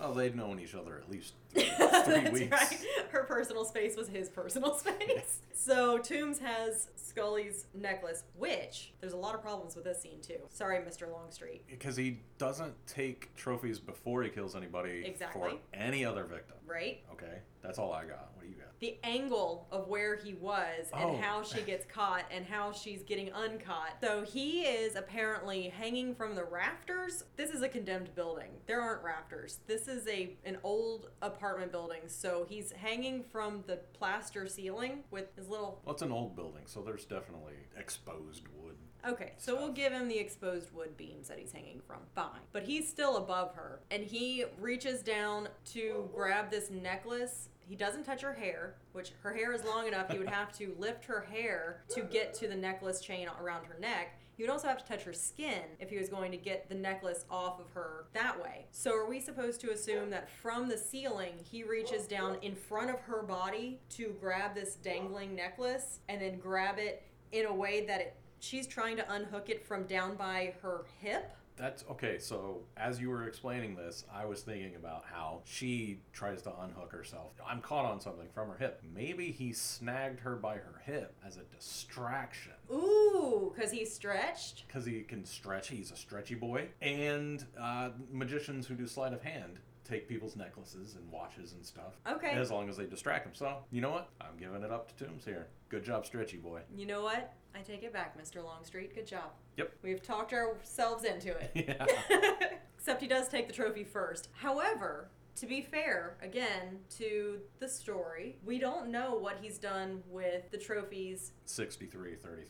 Oh, 0.00 0.14
they'd 0.14 0.34
known 0.34 0.58
each 0.60 0.74
other 0.74 0.96
at 0.96 1.10
least 1.10 1.34
three, 1.54 1.68
That's 1.78 2.30
weeks. 2.32 2.50
right. 2.50 2.84
Her 3.10 3.24
personal 3.24 3.64
space 3.64 3.96
was 3.96 4.08
his 4.08 4.28
personal 4.28 4.74
space. 4.78 5.40
so 5.52 5.98
Tooms 5.98 6.38
has 6.38 6.88
Scully's 6.96 7.66
necklace, 7.74 8.22
which 8.38 8.92
there's 9.00 9.12
a 9.12 9.16
lot 9.16 9.34
of 9.34 9.42
problems 9.42 9.74
with 9.74 9.84
this 9.84 10.00
scene 10.00 10.20
too. 10.22 10.38
Sorry, 10.50 10.78
Mr. 10.78 11.10
Longstreet. 11.10 11.66
Because 11.68 11.96
he 11.96 12.20
doesn't 12.38 12.72
take 12.86 13.34
trophies 13.34 13.78
before 13.78 14.22
he 14.22 14.30
kills 14.30 14.54
anybody 14.56 15.02
Exactly. 15.04 15.50
for 15.50 15.56
any 15.74 16.04
other 16.04 16.24
victim. 16.24 16.56
Right? 16.66 17.02
Okay, 17.12 17.38
that's 17.62 17.78
all 17.78 17.92
I 17.92 18.04
got. 18.04 18.30
What 18.34 18.42
do 18.44 18.48
you 18.48 18.54
got? 18.54 18.66
The 18.80 18.98
angle 19.04 19.66
of 19.70 19.88
where 19.88 20.16
he 20.16 20.32
was 20.34 20.88
and 20.94 21.10
Oh. 21.10 21.16
how 21.18 21.42
she 21.42 21.60
gets 21.60 21.84
caught 21.84 22.24
and 22.30 22.46
how 22.46 22.72
she's 22.72 23.02
getting 23.02 23.28
uncaught. 23.30 24.00
So 24.02 24.22
he 24.22 24.62
is 24.62 24.96
apparently 24.96 25.68
hanging 25.68 26.14
from 26.14 26.34
the 26.34 26.44
rafters. 26.44 27.24
This 27.36 27.50
is 27.50 27.60
a 27.60 27.68
condemned 27.68 28.14
building. 28.14 28.52
There 28.66 28.80
aren't 28.80 29.02
rafters. 29.02 29.60
This 29.66 29.86
is 29.86 30.08
a 30.08 30.38
an 30.46 30.56
old 30.62 31.10
apartment 31.20 31.72
building. 31.72 32.00
So 32.06 32.46
he's 32.48 32.72
hanging 32.72 33.22
from 33.22 33.64
the 33.66 33.76
plaster 33.92 34.46
ceiling 34.46 35.04
with 35.10 35.36
his 35.36 35.48
little 35.50 35.82
Well, 35.84 35.92
it's 35.94 36.02
an 36.02 36.12
old 36.12 36.34
building, 36.34 36.62
so 36.64 36.80
there's 36.80 37.04
definitely 37.04 37.56
exposed 37.76 38.48
wood. 38.48 38.76
Okay, 39.06 39.32
so 39.38 39.56
we'll 39.56 39.72
give 39.72 39.92
him 39.92 40.08
the 40.08 40.18
exposed 40.18 40.72
wood 40.74 40.94
beams 40.96 41.28
that 41.28 41.38
he's 41.38 41.52
hanging 41.52 41.80
from. 41.86 41.98
Fine. 42.14 42.40
But 42.52 42.62
he's 42.64 42.86
still 42.88 43.16
above 43.18 43.54
her. 43.54 43.80
And 43.90 44.04
he 44.04 44.44
reaches 44.58 45.02
down 45.02 45.48
to 45.72 46.10
grab 46.14 46.50
this 46.50 46.70
necklace. 46.70 47.48
He 47.70 47.76
doesn't 47.76 48.02
touch 48.02 48.22
her 48.22 48.32
hair, 48.32 48.74
which 48.94 49.12
her 49.22 49.32
hair 49.32 49.52
is 49.52 49.62
long 49.62 49.86
enough. 49.86 50.10
He 50.10 50.18
would 50.18 50.28
have 50.28 50.52
to 50.58 50.74
lift 50.80 51.04
her 51.04 51.20
hair 51.20 51.84
to 51.90 52.02
get 52.02 52.34
to 52.34 52.48
the 52.48 52.56
necklace 52.56 53.00
chain 53.00 53.28
around 53.40 53.64
her 53.66 53.78
neck. 53.78 54.18
He 54.36 54.42
would 54.42 54.50
also 54.50 54.66
have 54.66 54.78
to 54.78 54.84
touch 54.84 55.04
her 55.04 55.12
skin 55.12 55.62
if 55.78 55.88
he 55.88 55.96
was 55.96 56.08
going 56.08 56.32
to 56.32 56.36
get 56.36 56.68
the 56.68 56.74
necklace 56.74 57.24
off 57.30 57.60
of 57.60 57.70
her 57.74 58.06
that 58.12 58.42
way. 58.42 58.66
So, 58.72 58.92
are 58.96 59.08
we 59.08 59.20
supposed 59.20 59.60
to 59.60 59.70
assume 59.70 60.10
that 60.10 60.28
from 60.28 60.68
the 60.68 60.76
ceiling, 60.76 61.34
he 61.48 61.62
reaches 61.62 62.08
down 62.08 62.38
in 62.42 62.56
front 62.56 62.90
of 62.90 62.98
her 63.02 63.22
body 63.22 63.78
to 63.90 64.16
grab 64.20 64.56
this 64.56 64.74
dangling 64.74 65.36
necklace 65.36 66.00
and 66.08 66.20
then 66.20 66.40
grab 66.40 66.76
it 66.78 67.04
in 67.30 67.46
a 67.46 67.54
way 67.54 67.86
that 67.86 68.00
it, 68.00 68.16
she's 68.40 68.66
trying 68.66 68.96
to 68.96 69.12
unhook 69.12 69.48
it 69.48 69.64
from 69.64 69.84
down 69.84 70.16
by 70.16 70.54
her 70.60 70.86
hip? 70.98 71.36
That's 71.56 71.84
okay. 71.90 72.18
So 72.18 72.62
as 72.76 73.00
you 73.00 73.10
were 73.10 73.26
explaining 73.26 73.74
this, 73.74 74.04
I 74.12 74.24
was 74.24 74.40
thinking 74.42 74.76
about 74.76 75.04
how 75.12 75.40
she 75.44 76.00
tries 76.12 76.40
to 76.42 76.52
unhook 76.62 76.90
herself. 76.90 77.32
I'm 77.46 77.60
caught 77.60 77.84
on 77.84 78.00
something 78.00 78.28
from 78.34 78.48
her 78.48 78.56
hip. 78.56 78.82
Maybe 78.94 79.30
he 79.30 79.52
snagged 79.52 80.20
her 80.20 80.36
by 80.36 80.54
her 80.56 80.80
hip 80.84 81.14
as 81.26 81.36
a 81.36 81.42
distraction. 81.54 82.52
Ooh, 82.72 83.52
because 83.54 83.70
he's 83.70 83.92
stretched? 83.92 84.64
because 84.66 84.86
he 84.86 85.02
can 85.02 85.24
stretch. 85.24 85.68
He's 85.68 85.90
a 85.90 85.96
stretchy 85.96 86.34
boy. 86.34 86.68
And 86.80 87.44
uh, 87.60 87.90
magicians 88.10 88.66
who 88.66 88.74
do 88.74 88.86
sleight 88.86 89.12
of 89.12 89.22
hand 89.22 89.60
take 89.90 90.08
people's 90.08 90.36
necklaces 90.36 90.94
and 90.94 91.10
watches 91.10 91.52
and 91.52 91.64
stuff. 91.64 91.98
Okay. 92.08 92.30
As 92.30 92.50
long 92.50 92.68
as 92.68 92.76
they 92.76 92.86
distract 92.86 93.24
them. 93.24 93.34
So, 93.34 93.56
you 93.70 93.80
know 93.80 93.90
what? 93.90 94.08
I'm 94.20 94.36
giving 94.38 94.62
it 94.62 94.70
up 94.70 94.96
to 94.96 95.04
Tooms 95.04 95.24
here. 95.24 95.48
Good 95.68 95.84
job, 95.84 96.06
stretchy 96.06 96.36
boy. 96.36 96.60
You 96.74 96.86
know 96.86 97.02
what? 97.02 97.32
I 97.54 97.60
take 97.60 97.82
it 97.82 97.92
back, 97.92 98.16
Mr. 98.20 98.44
Longstreet. 98.44 98.94
Good 98.94 99.06
job. 99.06 99.30
Yep. 99.56 99.72
We've 99.82 100.02
talked 100.02 100.32
ourselves 100.32 101.04
into 101.04 101.30
it. 101.36 101.50
Yeah. 101.54 101.86
Except 102.78 103.02
he 103.02 103.08
does 103.08 103.28
take 103.28 103.46
the 103.46 103.52
trophy 103.52 103.84
first. 103.84 104.30
However, 104.32 105.10
to 105.36 105.46
be 105.46 105.60
fair, 105.60 106.16
again, 106.22 106.78
to 106.96 107.38
the 107.58 107.68
story, 107.68 108.36
we 108.42 108.58
don't 108.58 108.90
know 108.90 109.16
what 109.16 109.36
he's 109.42 109.58
done 109.58 110.02
with 110.08 110.50
the 110.50 110.56
trophies. 110.56 111.32
63, 111.44 112.14
33, 112.14 112.46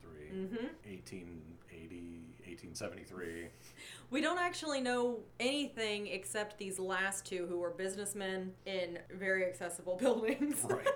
03, 0.00 0.38
hmm 0.38 0.54
1880, 0.86 2.33
1873. 2.62 3.48
We 4.10 4.20
don't 4.20 4.38
actually 4.38 4.80
know 4.80 5.20
anything 5.40 6.06
except 6.06 6.58
these 6.58 6.78
last 6.78 7.26
two 7.26 7.46
who 7.48 7.58
were 7.58 7.70
businessmen 7.70 8.52
in 8.66 8.98
very 9.12 9.44
accessible 9.44 9.96
buildings. 10.00 10.64
Right. 10.68 10.86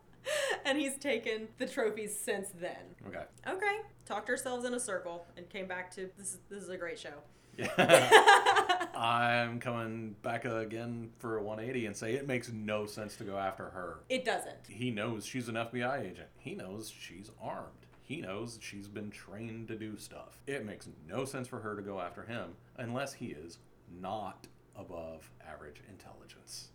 and 0.64 0.78
he's 0.78 0.96
taken 0.98 1.48
the 1.58 1.66
trophies 1.66 2.18
since 2.18 2.50
then. 2.60 2.76
Okay. 3.06 3.24
Okay, 3.48 3.78
talked 4.04 4.28
ourselves 4.28 4.64
in 4.64 4.74
a 4.74 4.80
circle 4.80 5.26
and 5.36 5.48
came 5.48 5.66
back 5.66 5.90
to 5.94 6.10
this. 6.18 6.34
Is, 6.34 6.38
this 6.50 6.62
is 6.62 6.68
a 6.68 6.76
great 6.76 6.98
show. 6.98 7.14
Yeah. 7.56 8.86
I'm 8.94 9.58
coming 9.60 10.14
back 10.22 10.44
again 10.44 11.10
for 11.18 11.38
a 11.38 11.42
180 11.42 11.86
and 11.86 11.96
say 11.96 12.14
it 12.14 12.26
makes 12.26 12.50
no 12.52 12.86
sense 12.86 13.16
to 13.16 13.24
go 13.24 13.36
after 13.36 13.64
her. 13.64 14.00
It 14.08 14.24
doesn't. 14.24 14.66
He 14.68 14.90
knows 14.90 15.24
she's 15.24 15.48
an 15.48 15.56
FBI 15.56 16.02
agent. 16.02 16.28
He 16.38 16.54
knows 16.54 16.92
she's 16.96 17.30
armed. 17.40 17.86
He 18.08 18.22
knows 18.22 18.58
she's 18.62 18.88
been 18.88 19.10
trained 19.10 19.68
to 19.68 19.76
do 19.76 19.98
stuff. 19.98 20.40
It 20.46 20.64
makes 20.64 20.88
no 21.06 21.26
sense 21.26 21.46
for 21.46 21.58
her 21.60 21.76
to 21.76 21.82
go 21.82 22.00
after 22.00 22.22
him 22.22 22.54
unless 22.78 23.12
he 23.12 23.26
is 23.26 23.58
not 24.00 24.46
above 24.74 25.30
average 25.46 25.82
intelligence. 25.90 26.68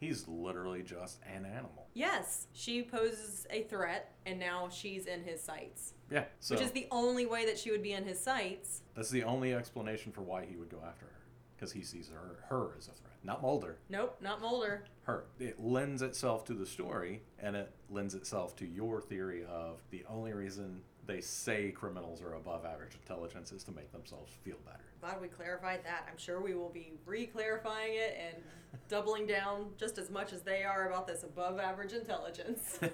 He's 0.00 0.26
literally 0.26 0.82
just 0.82 1.18
an 1.26 1.44
animal. 1.44 1.88
Yes, 1.92 2.46
she 2.54 2.82
poses 2.82 3.46
a 3.50 3.64
threat, 3.64 4.12
and 4.24 4.38
now 4.40 4.68
she's 4.70 5.04
in 5.04 5.24
his 5.24 5.42
sights, 5.42 5.92
Yeah, 6.10 6.24
so 6.40 6.54
which 6.54 6.64
is 6.64 6.70
the 6.70 6.86
only 6.90 7.26
way 7.26 7.44
that 7.44 7.58
she 7.58 7.70
would 7.70 7.82
be 7.82 7.92
in 7.92 8.04
his 8.04 8.18
sights. 8.18 8.80
that's 8.94 9.10
the 9.10 9.24
only 9.24 9.52
explanation 9.52 10.10
for 10.12 10.22
why 10.22 10.46
he 10.46 10.56
would 10.56 10.70
go 10.70 10.78
after 10.86 11.04
her. 11.04 11.12
Because 11.58 11.72
he 11.72 11.82
sees 11.82 12.08
her, 12.08 12.36
her 12.48 12.70
as 12.78 12.86
a 12.86 12.92
threat. 12.92 13.14
Not 13.24 13.42
Mulder, 13.42 13.78
Nope, 13.88 14.16
not 14.20 14.40
Mulder. 14.40 14.84
her. 15.02 15.24
It 15.40 15.58
lends 15.60 16.02
itself 16.02 16.44
to 16.44 16.54
the 16.54 16.64
story, 16.66 17.22
and 17.40 17.56
it 17.56 17.72
lends 17.90 18.14
itself 18.14 18.54
to 18.56 18.66
your 18.66 19.00
theory 19.00 19.44
of 19.44 19.80
the 19.90 20.04
only 20.08 20.32
reason 20.32 20.82
they 21.06 21.20
say 21.20 21.70
criminals 21.72 22.22
are 22.22 22.34
above 22.34 22.64
average 22.64 22.92
intelligence 22.94 23.50
is 23.50 23.64
to 23.64 23.72
make 23.72 23.90
themselves 23.90 24.32
feel 24.44 24.58
better. 24.64 24.84
Glad 25.00 25.20
we 25.20 25.26
clarified 25.28 25.80
that. 25.84 26.06
I'm 26.08 26.18
sure 26.18 26.40
we 26.40 26.54
will 26.54 26.68
be 26.68 26.92
re-clarifying 27.06 27.94
it 27.94 28.16
and 28.24 28.42
doubling 28.88 29.26
down 29.26 29.70
just 29.78 29.98
as 29.98 30.10
much 30.10 30.32
as 30.32 30.42
they 30.42 30.62
are 30.62 30.86
about 30.88 31.06
this 31.08 31.24
above 31.24 31.58
average 31.58 31.92
intelligence. 31.92 32.78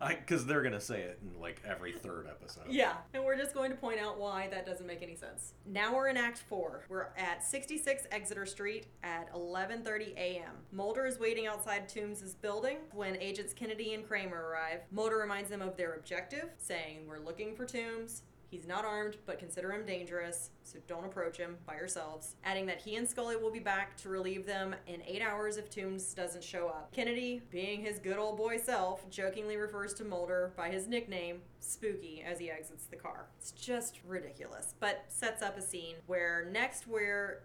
Because 0.00 0.46
they're 0.46 0.62
to 0.72 0.80
say 0.80 1.02
it 1.02 1.18
in 1.22 1.40
like 1.40 1.62
every 1.66 1.92
third 1.92 2.26
episode. 2.28 2.64
Yeah, 2.68 2.94
and 3.12 3.24
we're 3.24 3.36
just 3.36 3.54
going 3.54 3.70
to 3.70 3.76
point 3.76 3.98
out 4.00 4.18
why 4.18 4.48
that 4.48 4.66
doesn't 4.66 4.86
make 4.86 5.02
any 5.02 5.16
sense. 5.16 5.54
Now 5.66 5.94
we're 5.94 6.08
in 6.08 6.16
Act 6.16 6.42
4. 6.48 6.86
We're 6.88 7.08
at 7.16 7.44
66 7.44 8.06
Exeter 8.10 8.46
Street 8.46 8.86
at 9.02 9.32
11:30 9.34 10.16
a.m. 10.16 10.52
Mulder 10.72 11.06
is 11.06 11.18
waiting 11.18 11.46
outside 11.46 11.88
Tooms' 11.88 12.34
building 12.34 12.78
when 12.92 13.16
agents 13.16 13.52
Kennedy 13.52 13.94
and 13.94 14.06
Kramer 14.06 14.48
arrive. 14.50 14.80
Mulder 14.90 15.16
reminds 15.16 15.50
them 15.50 15.62
of 15.62 15.76
their 15.76 15.94
objective, 15.94 16.50
saying, 16.58 17.06
"We're 17.06 17.18
looking 17.18 17.54
for 17.54 17.64
Tooms. 17.64 18.22
He's 18.54 18.68
not 18.68 18.84
armed, 18.84 19.16
but 19.26 19.40
consider 19.40 19.72
him 19.72 19.84
dangerous, 19.84 20.50
so 20.62 20.78
don't 20.86 21.04
approach 21.04 21.38
him 21.38 21.56
by 21.66 21.74
yourselves. 21.74 22.36
Adding 22.44 22.66
that 22.66 22.80
he 22.80 22.94
and 22.94 23.08
Scully 23.08 23.34
will 23.34 23.50
be 23.50 23.58
back 23.58 23.96
to 23.96 24.08
relieve 24.08 24.46
them 24.46 24.76
in 24.86 25.02
eight 25.02 25.22
hours 25.22 25.56
if 25.56 25.68
Tooms 25.68 26.14
doesn't 26.14 26.44
show 26.44 26.68
up. 26.68 26.92
Kennedy, 26.92 27.42
being 27.50 27.80
his 27.80 27.98
good 27.98 28.16
old 28.16 28.36
boy 28.36 28.58
self, 28.58 29.10
jokingly 29.10 29.56
refers 29.56 29.92
to 29.94 30.04
Mulder 30.04 30.52
by 30.56 30.68
his 30.68 30.86
nickname, 30.86 31.40
Spooky, 31.58 32.22
as 32.24 32.38
he 32.38 32.48
exits 32.48 32.86
the 32.86 32.94
car. 32.94 33.26
It's 33.40 33.50
just 33.50 33.98
ridiculous, 34.06 34.76
but 34.78 35.04
sets 35.08 35.42
up 35.42 35.58
a 35.58 35.62
scene 35.62 35.96
where 36.06 36.48
next 36.52 36.86
we're 36.86 37.40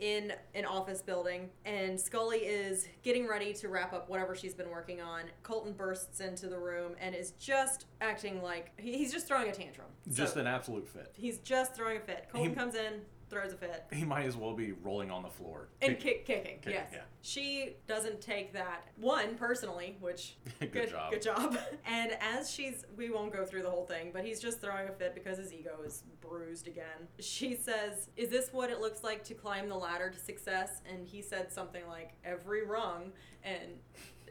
in 0.00 0.32
an 0.54 0.64
office 0.64 1.00
building 1.00 1.48
and 1.64 1.98
Scully 2.00 2.38
is 2.38 2.88
getting 3.02 3.28
ready 3.28 3.52
to 3.54 3.68
wrap 3.68 3.92
up 3.92 4.08
whatever 4.10 4.34
she's 4.34 4.54
been 4.54 4.70
working 4.70 5.00
on. 5.00 5.22
Colton 5.42 5.72
bursts 5.72 6.20
into 6.20 6.48
the 6.48 6.58
room 6.58 6.92
and 7.00 7.14
is 7.14 7.30
just 7.32 7.86
acting 8.00 8.42
like 8.42 8.72
he's 8.76 9.12
just 9.12 9.26
throwing 9.28 9.48
a 9.48 9.52
tantrum. 9.52 9.86
Just 10.12 10.34
So, 10.34 10.40
an 10.40 10.46
absolute 10.46 10.88
fit. 10.88 11.12
he's 11.16 11.38
just 11.38 11.74
throwing 11.74 11.98
a 11.98 12.00
fit. 12.00 12.26
Colton 12.32 12.50
He- 12.50 12.56
comes 12.56 12.74
in, 12.74 13.02
throws 13.34 13.52
a 13.52 13.56
fit. 13.56 13.84
He 13.92 14.04
might 14.04 14.26
as 14.26 14.36
well 14.36 14.54
be 14.54 14.72
rolling 14.72 15.10
on 15.10 15.22
the 15.22 15.28
floor. 15.28 15.68
And 15.82 15.98
Kick- 15.98 16.24
kick, 16.24 16.26
kicking, 16.26 16.56
Kicking, 16.58 16.72
yes. 16.72 16.90
yeah. 16.92 17.00
She 17.22 17.76
doesn't 17.86 18.20
take 18.20 18.52
that 18.52 18.88
one 18.96 19.34
personally, 19.34 19.96
which 20.00 20.36
Good 20.60 20.90
job. 20.90 21.12
Good 21.12 21.22
job. 21.22 21.58
And 21.86 22.16
as 22.20 22.50
she's, 22.50 22.84
we 22.96 23.10
won't 23.10 23.32
go 23.32 23.44
through 23.44 23.62
the 23.62 23.70
whole 23.70 23.84
thing, 23.86 24.10
but 24.12 24.24
he's 24.24 24.40
just 24.40 24.60
throwing 24.60 24.88
a 24.88 24.92
fit 24.92 25.14
because 25.14 25.38
his 25.38 25.52
ego 25.52 25.78
is 25.84 26.04
bruised 26.20 26.66
again. 26.68 27.08
She 27.20 27.54
says, 27.56 28.08
"Is 28.16 28.30
this 28.30 28.52
what 28.52 28.70
it 28.70 28.80
looks 28.80 29.02
like 29.02 29.22
to 29.24 29.34
climb 29.34 29.68
the 29.68 29.76
ladder 29.76 30.10
to 30.10 30.18
success?" 30.18 30.80
And 30.90 31.06
he 31.06 31.20
said 31.22 31.52
something 31.52 31.86
like, 31.88 32.12
"Every 32.24 32.64
rung." 32.64 33.12
And 33.42 33.78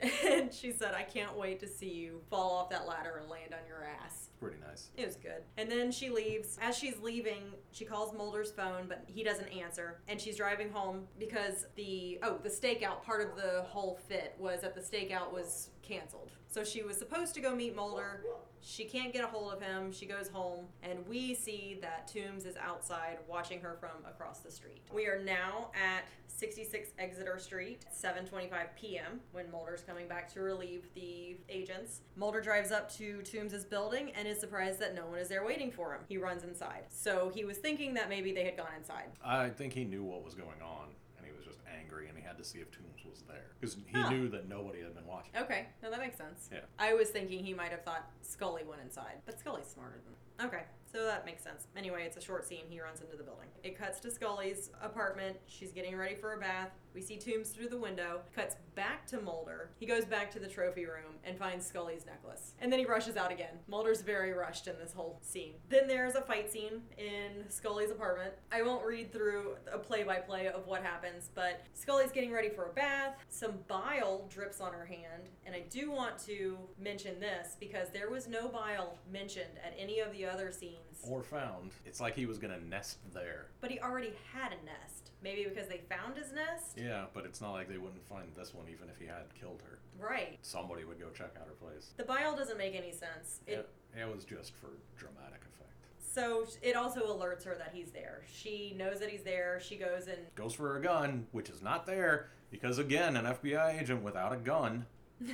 and 0.28 0.52
she 0.54 0.72
said, 0.72 0.94
"I 0.96 1.04
can't 1.04 1.38
wait 1.38 1.60
to 1.62 1.68
see 1.68 1.92
you 1.92 2.22
fall 2.30 2.52
off 2.54 2.70
that 2.72 2.88
ladder 2.88 3.18
and 3.22 3.30
land 3.30 3.54
on 3.54 3.66
your 3.68 3.84
ass." 4.04 4.30
Pretty 4.44 4.62
nice. 4.68 4.90
It 4.98 5.06
was 5.06 5.16
good. 5.16 5.44
And 5.58 5.72
then 5.72 5.92
she 5.92 6.10
leaves. 6.10 6.58
As 6.62 6.78
she's 6.78 7.00
leaving, 7.02 7.44
she 7.72 7.86
calls 7.86 8.14
Mulder's 8.14 8.52
phone, 8.52 8.86
but 8.88 9.04
he 9.08 9.24
doesn't 9.24 9.50
answer. 9.50 10.02
And 10.08 10.20
she's 10.20 10.38
driving 10.38 10.72
home 10.72 11.08
because 11.20 11.66
the 11.76 12.20
oh, 12.24 12.38
the 12.42 12.50
stakeout 12.50 13.04
part 13.04 13.22
of 13.22 13.36
the 13.36 13.64
whole 13.64 14.00
fit 14.08 14.36
was 14.38 14.62
that 14.62 14.76
the 14.76 14.82
stakeout 14.82 15.32
was 15.32 15.70
canceled. 15.82 16.32
So 16.48 16.64
she 16.64 16.84
was 16.84 16.98
supposed 16.98 17.34
to 17.36 17.42
go 17.42 17.56
meet 17.56 17.76
Mulder. 17.76 18.22
She 18.62 18.86
can't 18.86 19.12
get 19.12 19.24
a 19.24 19.28
hold 19.28 19.52
of 19.52 19.62
him. 19.62 19.92
She 19.92 20.06
goes 20.06 20.30
home, 20.30 20.68
and 20.84 21.06
we 21.08 21.34
see 21.34 21.80
that 21.82 22.08
Tooms 22.08 22.46
is 22.46 22.56
outside 22.56 23.18
watching 23.28 23.60
her 23.60 23.76
from 23.80 24.06
across 24.08 24.40
the 24.40 24.52
street. 24.52 24.84
We 24.94 25.06
are 25.08 25.22
now 25.22 25.72
at 25.74 26.04
66 26.28 26.90
Exeter 26.98 27.38
Street, 27.40 27.86
7:25 27.94 28.50
p.m. 28.76 29.20
when 29.32 29.52
Mulder's 29.52 29.82
coming 29.82 30.08
back 30.08 30.32
to 30.34 30.42
relieve 30.42 30.86
the 30.96 31.38
agents. 31.50 32.02
Mulder 32.16 32.40
drives 32.42 32.72
up 32.72 32.92
to 32.96 33.22
Tooms' 33.24 33.66
building 33.66 34.12
and 34.16 34.28
is 34.28 34.33
surprised 34.40 34.80
that 34.80 34.96
no 34.96 35.06
one 35.06 35.20
is 35.20 35.28
there 35.30 35.46
waiting 35.46 35.72
for 35.72 35.94
him. 35.94 36.02
He 36.08 36.18
runs 36.18 36.44
inside. 36.44 36.84
So 36.90 37.32
he 37.34 37.46
was 37.46 37.58
thinking 37.58 37.94
that 37.96 38.10
maybe 38.10 38.34
they 38.34 38.44
had 38.44 38.58
gone 38.58 38.72
inside. 38.78 39.06
I 39.24 39.50
think 39.50 39.74
he 39.74 39.84
knew 39.84 40.04
what 40.04 40.24
was 40.24 40.34
going 40.36 40.62
on, 40.62 40.90
and 41.18 41.26
he 41.26 41.32
was 41.36 41.46
just 41.46 41.60
angry, 41.80 42.08
and 42.10 42.18
he 42.18 42.24
had 42.24 42.38
to 42.38 42.44
see 42.44 42.60
if 42.60 42.72
Tooms 42.72 43.04
was 43.10 43.22
there 43.28 43.52
because 43.60 43.76
he 43.88 44.00
Huh. 44.00 44.10
knew 44.10 44.30
that 44.30 44.48
nobody 44.48 44.82
had 44.82 44.94
been 44.96 45.06
watching. 45.08 45.32
Okay, 45.38 45.68
no, 45.82 45.90
that 45.92 46.00
makes 46.00 46.18
sense. 46.18 46.50
Yeah. 46.52 46.60
I 46.80 46.94
was 46.94 47.10
thinking 47.10 47.44
he 47.44 47.54
might 47.54 47.72
have 47.72 47.84
thought 47.84 48.10
Scully 48.22 48.64
went 48.64 48.82
inside, 48.82 49.22
but 49.26 49.40
Scully's 49.40 49.68
smarter 49.68 50.00
than. 50.04 50.48
Okay, 50.48 50.64
so 50.92 51.06
that 51.06 51.26
makes 51.26 51.44
sense. 51.44 51.68
Anyway, 51.78 52.04
it's 52.06 52.18
a 52.18 52.22
short 52.22 52.46
scene. 52.46 52.66
He 52.68 52.82
runs 52.82 53.02
into 53.02 53.16
the 53.16 53.24
building. 53.24 53.48
It 53.64 53.78
cuts 53.78 54.00
to 54.02 54.10
Scully's 54.12 54.72
apartment. 54.82 55.38
She's 55.46 55.72
getting 55.72 55.96
ready 55.96 56.16
for 56.16 56.34
a 56.34 56.40
bath. 56.40 56.72
We 56.94 57.02
see 57.02 57.18
Tooms 57.18 57.50
through 57.50 57.70
the 57.70 57.78
window. 57.78 58.22
Cuts 58.36 58.56
back 58.76 59.06
to 59.08 59.20
Mulder. 59.22 59.72
He 59.80 59.86
goes 59.86 60.06
back 60.06 60.32
to 60.32 60.40
the 60.40 60.48
trophy 60.48 60.86
room 60.86 61.16
and 61.24 61.38
finds 61.38 61.66
Scully's 61.66 62.06
necklace. 62.06 62.54
And 62.60 62.72
then 62.72 62.80
he 62.80 62.86
rushes 62.86 63.18
out 63.18 63.32
again. 63.32 63.60
Mulder's 63.68 64.02
very 64.02 64.32
rushed 64.32 64.68
in 64.68 64.78
this 64.80 64.94
whole 64.94 65.20
scene. 65.22 65.54
Then 65.70 65.88
there's 65.88 66.16
a 66.16 66.22
fight 66.22 66.52
scene 66.52 66.84
in 66.98 67.50
Scully's 67.50 67.92
apartment. 67.92 68.34
I 68.52 68.62
won't 68.62 68.86
read 68.86 69.12
through 69.12 69.56
a 69.72 69.78
play 69.78 70.04
by 70.04 70.18
play 70.18 70.48
of 70.48 70.68
what 70.68 70.84
happens, 70.84 71.30
but 71.34 71.62
Scully's 71.74 72.12
getting 72.12 72.32
ready 72.32 72.50
for 72.50 72.66
a 72.66 72.74
bath. 72.74 73.16
Some 73.30 73.60
bile 73.68 74.28
drips 74.30 74.62
on 74.62 74.74
her 74.74 74.86
hand. 74.86 75.30
And 75.46 75.56
I 75.56 75.62
do 75.70 75.92
want 75.92 76.20
to 76.26 76.58
mention 76.80 77.20
this 77.20 77.58
because 77.60 77.90
there 77.90 78.10
was 78.10 78.28
no 78.28 78.48
bile 78.48 78.98
mentioned 79.12 79.58
at 79.66 79.74
any 79.78 80.00
of 80.00 80.12
the 80.12 80.26
other 80.26 80.52
scenes. 80.52 80.80
Or 81.08 81.24
found. 81.24 81.72
It's 81.86 82.00
like 82.00 82.16
he 82.16 82.26
was 82.26 82.38
gonna 82.38 82.60
nest 82.60 83.00
there. 83.14 83.48
But 83.62 83.72
he 83.72 83.80
already 83.80 84.14
had 84.34 84.52
a 84.52 84.66
nest. 84.66 85.12
Maybe 85.24 85.46
because 85.46 85.68
they 85.70 85.82
found 85.90 86.18
his 86.18 86.32
nest? 86.34 86.78
Yeah, 86.78 87.06
but 87.14 87.26
it's 87.26 87.40
not 87.42 87.52
like 87.54 87.70
they 87.70 87.78
wouldn't 87.78 88.06
find 88.08 88.26
this 88.36 88.54
one 88.54 88.66
even 88.70 88.90
if 88.90 88.98
he 89.00 89.06
had 89.06 89.34
killed 89.40 89.62
her. 89.66 89.80
Right. 90.00 90.38
Somebody 90.42 90.84
would 90.84 91.00
go 91.00 91.08
check 91.14 91.32
out 91.40 91.48
her 91.48 91.54
place. 91.54 91.92
The 91.98 92.04
bile 92.04 92.36
doesn't 92.36 92.58
make 92.58 92.76
any 92.76 92.92
sense. 92.92 93.40
It, 93.48 93.70
It, 93.96 94.02
it 94.02 94.14
was 94.16 94.26
just 94.26 94.54
for 94.56 94.68
dramatic 94.98 95.42
effect. 95.42 95.70
so 96.00 96.46
it 96.62 96.76
also 96.76 97.02
alerts 97.18 97.46
her 97.46 97.56
that 97.56 97.72
he's 97.74 97.92
there. 97.92 98.24
She 98.32 98.74
knows 98.78 99.00
that 99.00 99.10
he's 99.10 99.24
there. 99.24 99.60
She 99.62 99.78
goes 99.78 100.08
and 100.08 100.18
Goes 100.36 100.54
for 100.54 100.78
a 100.78 100.82
gun, 100.82 101.28
which 101.32 101.50
is 101.50 101.62
not 101.62 101.86
there 101.86 102.30
because 102.52 102.78
again, 102.78 103.16
an 103.16 103.26
FBI 103.26 103.82
agent 103.82 104.04
without 104.04 104.34
a 104.34 104.38
gun 104.38 104.86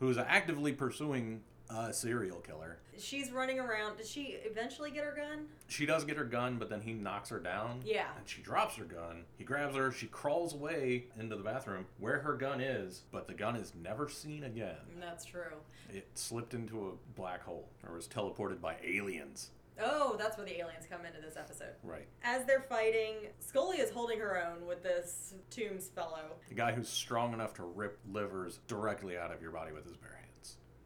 who's 0.00 0.18
actively 0.18 0.72
pursuing 0.72 1.40
a 1.72 1.92
serial 1.92 2.38
killer. 2.40 2.78
she's 2.98 3.30
running 3.30 3.58
around. 3.58 3.96
Did 3.96 4.06
she 4.06 4.36
eventually 4.44 4.90
get 4.90 5.04
her 5.04 5.14
gun? 5.16 5.46
She 5.68 5.86
does 5.86 6.04
get 6.04 6.16
her 6.16 6.24
gun, 6.24 6.56
but 6.58 6.68
then 6.68 6.80
he 6.80 6.92
knocks 6.92 7.28
her 7.30 7.38
down. 7.38 7.80
Yeah. 7.84 8.08
And 8.18 8.28
she 8.28 8.42
drops 8.42 8.76
her 8.76 8.84
gun. 8.84 9.24
He 9.38 9.44
grabs 9.44 9.76
her. 9.76 9.90
She 9.92 10.06
crawls 10.06 10.54
away 10.54 11.04
into 11.18 11.36
the 11.36 11.42
bathroom 11.42 11.86
where 11.98 12.18
her 12.20 12.34
gun 12.34 12.60
is, 12.60 13.02
but 13.12 13.26
the 13.26 13.34
gun 13.34 13.56
is 13.56 13.72
never 13.80 14.08
seen 14.08 14.44
again. 14.44 14.76
That's 15.00 15.24
true. 15.24 15.56
It 15.92 16.06
slipped 16.14 16.54
into 16.54 16.88
a 16.88 17.18
black 17.18 17.42
hole 17.42 17.68
or 17.86 17.94
was 17.94 18.06
teleported 18.08 18.60
by 18.60 18.76
aliens. 18.84 19.50
Oh, 19.82 20.14
that's 20.18 20.36
where 20.36 20.44
the 20.44 20.58
aliens 20.60 20.84
come 20.90 21.06
into 21.06 21.20
this 21.22 21.36
episode. 21.38 21.74
Right. 21.82 22.06
As 22.22 22.44
they're 22.44 22.60
fighting, 22.60 23.14
Scully 23.38 23.78
is 23.78 23.90
holding 23.90 24.18
her 24.18 24.44
own 24.46 24.66
with 24.66 24.82
this 24.82 25.32
Tooms 25.50 25.88
fellow. 25.88 26.32
The 26.48 26.54
guy 26.54 26.72
who's 26.72 26.88
strong 26.88 27.32
enough 27.32 27.54
to 27.54 27.62
rip 27.62 27.98
livers 28.12 28.60
directly 28.66 29.16
out 29.16 29.32
of 29.32 29.40
your 29.40 29.52
body 29.52 29.72
with 29.72 29.86
his 29.86 29.96
bare 29.96 30.10
hands. 30.10 30.26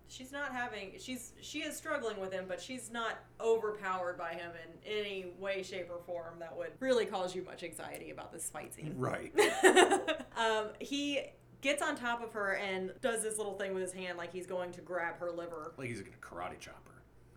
She's 0.08 0.32
not 0.32 0.52
having 0.52 0.92
she's 0.98 1.32
she 1.40 1.60
is 1.60 1.76
struggling 1.76 2.20
with 2.20 2.32
him, 2.32 2.44
but 2.46 2.60
she's 2.60 2.90
not 2.90 3.18
overpowered 3.40 4.18
by 4.18 4.34
him 4.34 4.50
in 4.52 4.90
any 4.90 5.32
way, 5.38 5.62
shape, 5.62 5.90
or 5.90 5.98
form 6.06 6.38
that 6.40 6.56
would 6.56 6.72
really 6.80 7.06
cause 7.06 7.34
you 7.34 7.42
much 7.42 7.62
anxiety 7.62 8.10
about 8.10 8.32
this 8.32 8.48
fight 8.48 8.74
scene. 8.74 8.94
Right. 8.96 9.32
um, 10.36 10.68
he 10.78 11.20
gets 11.62 11.82
on 11.82 11.96
top 11.96 12.22
of 12.22 12.32
her 12.34 12.56
and 12.56 12.92
does 13.00 13.22
this 13.22 13.38
little 13.38 13.54
thing 13.54 13.72
with 13.72 13.82
his 13.82 13.92
hand 13.92 14.18
like 14.18 14.32
he's 14.32 14.46
going 14.46 14.70
to 14.72 14.82
grab 14.82 15.18
her 15.18 15.30
liver. 15.30 15.72
Like 15.78 15.88
he's 15.88 16.00
gonna 16.00 16.16
karate 16.20 16.60
chop 16.60 16.86
her. 16.86 16.93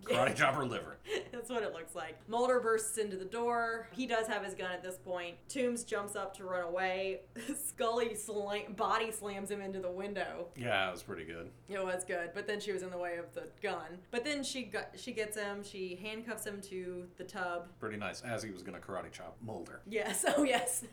Karate 0.07 0.35
chop 0.35 0.55
her 0.55 0.65
liver. 0.65 0.97
That's 1.31 1.49
what 1.49 1.63
it 1.63 1.73
looks 1.73 1.95
like. 1.95 2.17
Mulder 2.27 2.59
bursts 2.59 2.97
into 2.97 3.17
the 3.17 3.25
door. 3.25 3.87
He 3.91 4.05
does 4.07 4.27
have 4.27 4.43
his 4.43 4.53
gun 4.53 4.71
at 4.71 4.83
this 4.83 4.97
point. 4.97 5.35
Tooms 5.49 5.83
jumps 5.83 6.15
up 6.15 6.35
to 6.37 6.45
run 6.45 6.63
away. 6.63 7.21
Scully 7.67 8.15
slam- 8.15 8.73
body 8.73 9.11
slams 9.11 9.51
him 9.51 9.61
into 9.61 9.79
the 9.79 9.91
window. 9.91 10.47
Yeah, 10.55 10.89
it 10.89 10.91
was 10.91 11.03
pretty 11.03 11.25
good. 11.25 11.49
It 11.69 11.83
was 11.83 12.03
good, 12.03 12.31
but 12.33 12.47
then 12.47 12.59
she 12.59 12.71
was 12.71 12.83
in 12.83 12.89
the 12.89 12.97
way 12.97 13.17
of 13.17 13.33
the 13.33 13.47
gun. 13.61 13.99
But 14.11 14.23
then 14.23 14.43
she 14.43 14.63
got 14.63 14.89
she 14.95 15.11
gets 15.11 15.37
him. 15.37 15.63
She 15.63 15.97
handcuffs 16.01 16.45
him 16.45 16.61
to 16.63 17.05
the 17.17 17.23
tub. 17.23 17.67
Pretty 17.79 17.97
nice. 17.97 18.21
As 18.21 18.43
he 18.43 18.51
was 18.51 18.63
gonna 18.63 18.79
karate 18.79 19.11
chop 19.11 19.37
Mulder. 19.41 19.81
Yes, 19.87 20.25
oh 20.37 20.43
yes, 20.43 20.83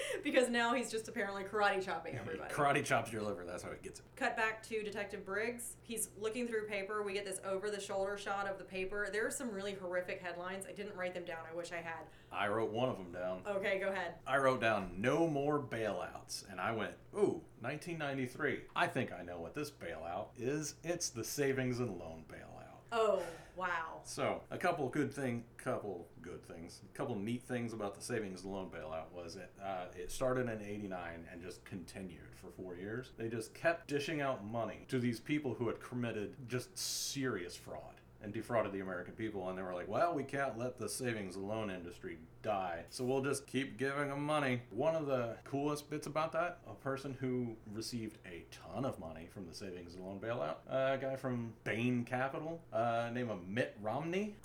because 0.24 0.48
now 0.48 0.74
he's 0.74 0.90
just 0.90 1.08
apparently 1.08 1.42
karate 1.44 1.84
chopping 1.84 2.16
everybody. 2.16 2.52
Karate 2.52 2.84
chops 2.84 3.12
your 3.12 3.22
liver. 3.22 3.44
That's 3.44 3.62
how 3.62 3.70
he 3.70 3.82
gets 3.82 4.00
it. 4.00 4.06
Cut 4.16 4.36
back 4.36 4.62
to 4.68 4.82
Detective 4.82 5.24
Briggs. 5.24 5.76
He's 5.82 6.10
looking 6.20 6.46
through 6.46 6.66
paper. 6.66 7.02
We 7.02 7.12
get 7.12 7.24
this 7.24 7.40
over 7.44 7.70
the 7.70 7.80
shoulder 7.80 8.16
shot 8.16 8.48
of 8.48 8.58
the 8.58 8.64
paper. 8.64 9.08
There 9.12 9.26
are 9.26 9.30
some 9.30 9.50
really 9.50 9.74
horrific 9.74 10.20
headlines. 10.20 10.64
I 10.68 10.72
didn't 10.72 10.96
write 10.96 11.14
them 11.14 11.24
down. 11.24 11.38
I 11.50 11.56
wish 11.56 11.72
I 11.72 11.76
had. 11.76 12.04
I 12.30 12.48
wrote 12.48 12.70
one 12.70 12.88
of 12.88 12.96
them 12.96 13.12
down. 13.12 13.40
Okay, 13.46 13.78
go 13.78 13.88
ahead. 13.88 14.14
I 14.26 14.38
wrote 14.38 14.60
down 14.60 14.90
no 14.96 15.26
more 15.26 15.60
bailouts, 15.60 16.50
and 16.50 16.60
I 16.60 16.72
went, 16.72 16.92
ooh, 17.14 17.42
1993. 17.60 18.60
I 18.74 18.86
think 18.86 19.12
I 19.12 19.22
know 19.22 19.38
what 19.38 19.54
this 19.54 19.70
bailout 19.70 20.28
is. 20.38 20.74
It's 20.82 21.10
the 21.10 21.24
savings 21.24 21.78
and 21.78 21.98
loan 21.98 22.24
bailout. 22.30 22.62
Oh, 22.92 23.22
wow. 23.56 24.00
So, 24.04 24.42
a 24.50 24.58
couple 24.58 24.88
good 24.88 25.12
thing, 25.12 25.44
couple 25.56 26.08
good 26.20 26.42
things, 26.44 26.80
a 26.92 26.96
couple 26.96 27.16
neat 27.16 27.42
things 27.42 27.72
about 27.72 27.94
the 27.94 28.02
savings 28.02 28.42
and 28.44 28.52
loan 28.52 28.70
bailout 28.70 29.12
was 29.12 29.36
it 29.36 29.50
uh, 29.62 29.86
it 29.96 30.10
started 30.10 30.48
in 30.48 30.60
'89 30.62 31.26
and 31.30 31.42
just 31.42 31.64
continued 31.64 32.20
for 32.40 32.50
four 32.50 32.76
years. 32.76 33.12
They 33.16 33.28
just 33.28 33.54
kept 33.54 33.88
dishing 33.88 34.20
out 34.20 34.44
money 34.44 34.86
to 34.88 34.98
these 34.98 35.20
people 35.20 35.54
who 35.54 35.68
had 35.68 35.80
committed 35.80 36.34
just 36.48 36.76
serious 36.78 37.56
fraud. 37.56 38.01
And 38.22 38.32
defrauded 38.32 38.72
the 38.72 38.80
American 38.80 39.14
people. 39.14 39.48
And 39.48 39.58
they 39.58 39.62
were 39.62 39.74
like, 39.74 39.88
well, 39.88 40.14
we 40.14 40.24
can't 40.24 40.58
let 40.58 40.78
the 40.78 40.88
savings 40.88 41.36
and 41.36 41.48
loan 41.48 41.70
industry 41.70 42.18
die. 42.42 42.84
So 42.90 43.04
we'll 43.04 43.22
just 43.22 43.46
keep 43.46 43.78
giving 43.78 44.08
them 44.08 44.24
money. 44.24 44.62
One 44.70 44.94
of 44.94 45.06
the 45.06 45.36
coolest 45.44 45.90
bits 45.90 46.06
about 46.06 46.32
that, 46.32 46.58
a 46.68 46.74
person 46.74 47.16
who 47.20 47.56
received 47.72 48.18
a 48.26 48.44
ton 48.50 48.84
of 48.84 48.98
money 48.98 49.28
from 49.32 49.46
the 49.46 49.54
savings 49.54 49.94
and 49.94 50.04
loan 50.04 50.20
bailout, 50.20 50.56
a 50.68 50.98
guy 50.98 51.16
from 51.16 51.52
Bain 51.64 52.04
Capital, 52.04 52.60
uh, 52.72 53.10
named 53.12 53.30
Mitt 53.48 53.76
Romney. 53.80 54.36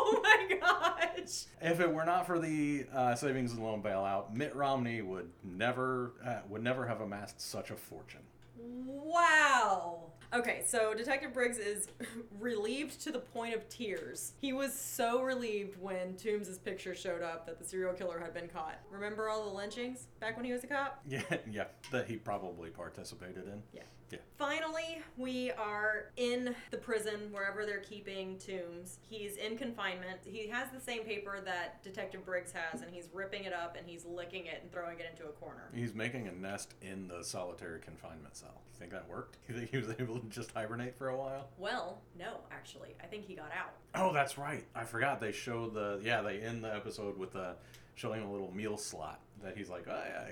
Oh 0.00 0.20
my 0.22 0.56
gosh. 0.56 1.44
If 1.60 1.80
it 1.80 1.92
were 1.92 2.04
not 2.04 2.26
for 2.26 2.38
the 2.38 2.86
uh, 2.94 3.14
savings 3.14 3.52
and 3.52 3.62
loan 3.62 3.82
bailout, 3.82 4.32
Mitt 4.32 4.54
Romney 4.56 5.02
would 5.02 5.28
never 5.44 6.12
uh, 6.24 6.38
would 6.48 6.62
never 6.62 6.86
have 6.86 7.00
amassed 7.02 7.40
such 7.40 7.70
a 7.70 7.76
fortune. 7.76 8.22
Wow. 8.58 10.12
Okay, 10.34 10.62
so 10.66 10.92
Detective 10.92 11.32
Briggs 11.32 11.56
is 11.56 11.88
relieved 12.38 13.00
to 13.02 13.10
the 13.10 13.18
point 13.18 13.54
of 13.54 13.66
tears. 13.70 14.32
He 14.40 14.52
was 14.52 14.74
so 14.78 15.22
relieved 15.22 15.80
when 15.80 16.16
Tooms' 16.16 16.58
picture 16.58 16.94
showed 16.94 17.22
up 17.22 17.46
that 17.46 17.58
the 17.58 17.64
serial 17.64 17.94
killer 17.94 18.18
had 18.18 18.34
been 18.34 18.48
caught. 18.48 18.78
Remember 18.90 19.30
all 19.30 19.48
the 19.48 19.56
lynchings 19.56 20.08
back 20.20 20.36
when 20.36 20.44
he 20.44 20.52
was 20.52 20.64
a 20.64 20.66
cop? 20.66 21.00
Yeah, 21.08 21.22
yeah, 21.50 21.64
that 21.90 22.06
he 22.06 22.16
probably 22.16 22.68
participated 22.68 23.46
in. 23.46 23.62
Yeah. 23.72 23.82
Yeah. 24.10 24.18
Finally, 24.38 25.02
we 25.16 25.50
are 25.52 26.06
in 26.16 26.54
the 26.70 26.76
prison 26.76 27.28
wherever 27.30 27.66
they're 27.66 27.80
keeping 27.80 28.38
Tooms. 28.38 28.98
He's 29.08 29.36
in 29.36 29.58
confinement. 29.58 30.20
He 30.24 30.48
has 30.48 30.68
the 30.70 30.80
same 30.80 31.04
paper 31.04 31.40
that 31.44 31.82
Detective 31.82 32.24
Briggs 32.24 32.52
has, 32.52 32.80
and 32.80 32.90
he's 32.90 33.08
ripping 33.12 33.44
it 33.44 33.52
up 33.52 33.76
and 33.78 33.86
he's 33.86 34.04
licking 34.04 34.46
it 34.46 34.60
and 34.62 34.72
throwing 34.72 34.98
it 34.98 35.06
into 35.10 35.28
a 35.28 35.32
corner. 35.32 35.68
He's 35.74 35.94
making 35.94 36.28
a 36.28 36.32
nest 36.32 36.74
in 36.80 37.08
the 37.08 37.22
solitary 37.22 37.80
confinement 37.80 38.36
cell. 38.36 38.62
You 38.72 38.78
think 38.78 38.92
that 38.92 39.08
worked? 39.08 39.36
You 39.48 39.54
think 39.58 39.70
he 39.70 39.76
was 39.76 39.90
able 39.98 40.18
to 40.18 40.26
just 40.28 40.52
hibernate 40.52 40.96
for 40.96 41.08
a 41.08 41.16
while? 41.16 41.48
Well, 41.58 42.00
no, 42.18 42.38
actually. 42.50 42.94
I 43.02 43.06
think 43.06 43.26
he 43.26 43.34
got 43.34 43.50
out. 43.52 43.74
Oh, 43.94 44.12
that's 44.12 44.38
right. 44.38 44.64
I 44.74 44.84
forgot 44.84 45.20
they 45.20 45.32
showed 45.32 45.74
the 45.74 46.00
yeah 46.02 46.22
they 46.22 46.38
end 46.38 46.62
the 46.62 46.74
episode 46.74 47.18
with 47.18 47.32
the 47.32 47.56
showing 47.94 48.22
a 48.22 48.30
little 48.30 48.54
meal 48.54 48.76
slot 48.76 49.20
that 49.42 49.56
he's 49.56 49.68
like, 49.68 49.86
oh 49.88 50.02
yeah, 50.08 50.30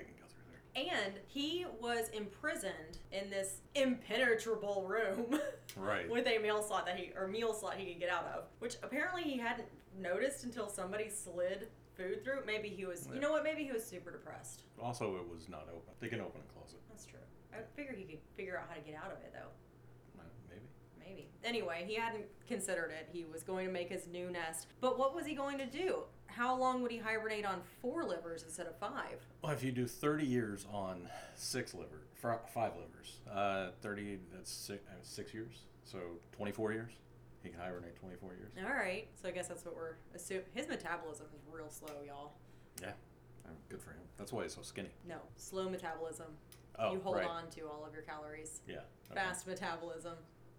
And 0.77 1.13
he 1.25 1.65
was 1.81 2.09
imprisoned 2.09 2.99
in 3.11 3.29
this 3.31 3.61
impenetrable 3.73 4.85
room 4.87 5.39
Right. 5.75 6.07
with 6.09 6.27
a 6.27 6.37
meal 6.37 6.61
slot 6.61 6.85
that 6.85 6.97
he 6.97 7.11
or 7.17 7.27
meal 7.27 7.53
slot 7.53 7.75
he 7.77 7.91
could 7.91 7.99
get 7.99 8.09
out 8.09 8.25
of, 8.35 8.43
which 8.59 8.75
apparently 8.83 9.23
he 9.23 9.37
hadn't 9.37 9.67
noticed 9.99 10.43
until 10.43 10.69
somebody 10.69 11.09
slid 11.09 11.67
food 11.95 12.23
through. 12.23 12.41
Maybe 12.45 12.69
he 12.69 12.85
was, 12.85 13.07
you 13.11 13.19
know 13.19 13.31
what? 13.31 13.43
Maybe 13.43 13.63
he 13.63 13.71
was 13.71 13.83
super 13.83 14.11
depressed. 14.11 14.61
Also, 14.81 15.15
it 15.15 15.27
was 15.27 15.49
not 15.49 15.63
open. 15.69 15.93
They 15.99 16.09
can 16.09 16.21
open 16.21 16.41
and 16.41 16.49
close 16.53 16.73
it. 16.73 16.79
That's 16.89 17.05
true. 17.05 17.19
I 17.51 17.57
figure 17.75 17.95
he 17.97 18.03
could 18.03 18.19
figure 18.35 18.57
out 18.59 18.65
how 18.69 18.75
to 18.75 18.81
get 18.81 18.95
out 18.95 19.11
of 19.11 19.17
it 19.23 19.33
though. 19.33 20.19
Uh, 20.19 20.23
Maybe. 20.47 20.61
Maybe. 20.99 21.27
Anyway, 21.43 21.85
he 21.87 21.95
hadn't 21.95 22.25
considered 22.47 22.91
it. 22.91 23.09
He 23.11 23.25
was 23.25 23.41
going 23.41 23.65
to 23.65 23.71
make 23.71 23.89
his 23.89 24.07
new 24.07 24.29
nest. 24.29 24.67
But 24.79 24.99
what 24.99 25.15
was 25.15 25.25
he 25.25 25.33
going 25.33 25.57
to 25.57 25.65
do? 25.65 26.03
How 26.27 26.55
long 26.55 26.81
would 26.81 26.91
he 26.91 26.97
hibernate 26.97 27.45
on 27.45 27.61
four 27.81 28.03
livers 28.03 28.43
instead 28.43 28.67
of 28.67 28.75
five? 28.77 29.25
Well, 29.41 29.51
if 29.51 29.63
you 29.63 29.71
do 29.71 29.87
30 29.87 30.25
years 30.25 30.65
on 30.71 31.07
six 31.35 31.73
liver, 31.73 32.01
five 32.13 32.73
livers, 32.75 33.19
uh, 33.31 33.71
30, 33.81 34.19
that's 34.33 34.51
six, 34.51 34.83
uh, 34.87 34.93
six 35.03 35.33
years. 35.33 35.63
So 35.83 35.99
24 36.33 36.73
years. 36.73 36.91
He 37.43 37.49
can 37.49 37.59
hibernate 37.59 37.95
24 37.95 38.33
years. 38.33 38.51
All 38.65 38.73
right. 38.73 39.07
So 39.21 39.29
I 39.29 39.31
guess 39.31 39.47
that's 39.47 39.63
what 39.63 39.75
we're 39.75 39.95
assuming. 40.13 40.43
His 40.53 40.67
metabolism 40.67 41.27
is 41.35 41.41
real 41.51 41.69
slow, 41.69 41.95
y'all. 42.05 42.33
Yeah. 42.81 42.91
Good 43.69 43.81
for 43.81 43.91
him. 43.91 44.01
That's 44.17 44.31
why 44.31 44.43
he's 44.43 44.53
so 44.53 44.61
skinny. 44.61 44.89
No, 45.07 45.17
slow 45.35 45.69
metabolism. 45.69 46.27
Oh, 46.79 46.93
you 46.93 46.99
hold 46.99 47.17
right. 47.17 47.27
on 47.27 47.49
to 47.51 47.61
all 47.61 47.85
of 47.85 47.93
your 47.93 48.03
calories. 48.03 48.61
Yeah. 48.67 48.77
okay. 49.11 49.15
Fast 49.15 49.47
metabolism. 49.47 50.13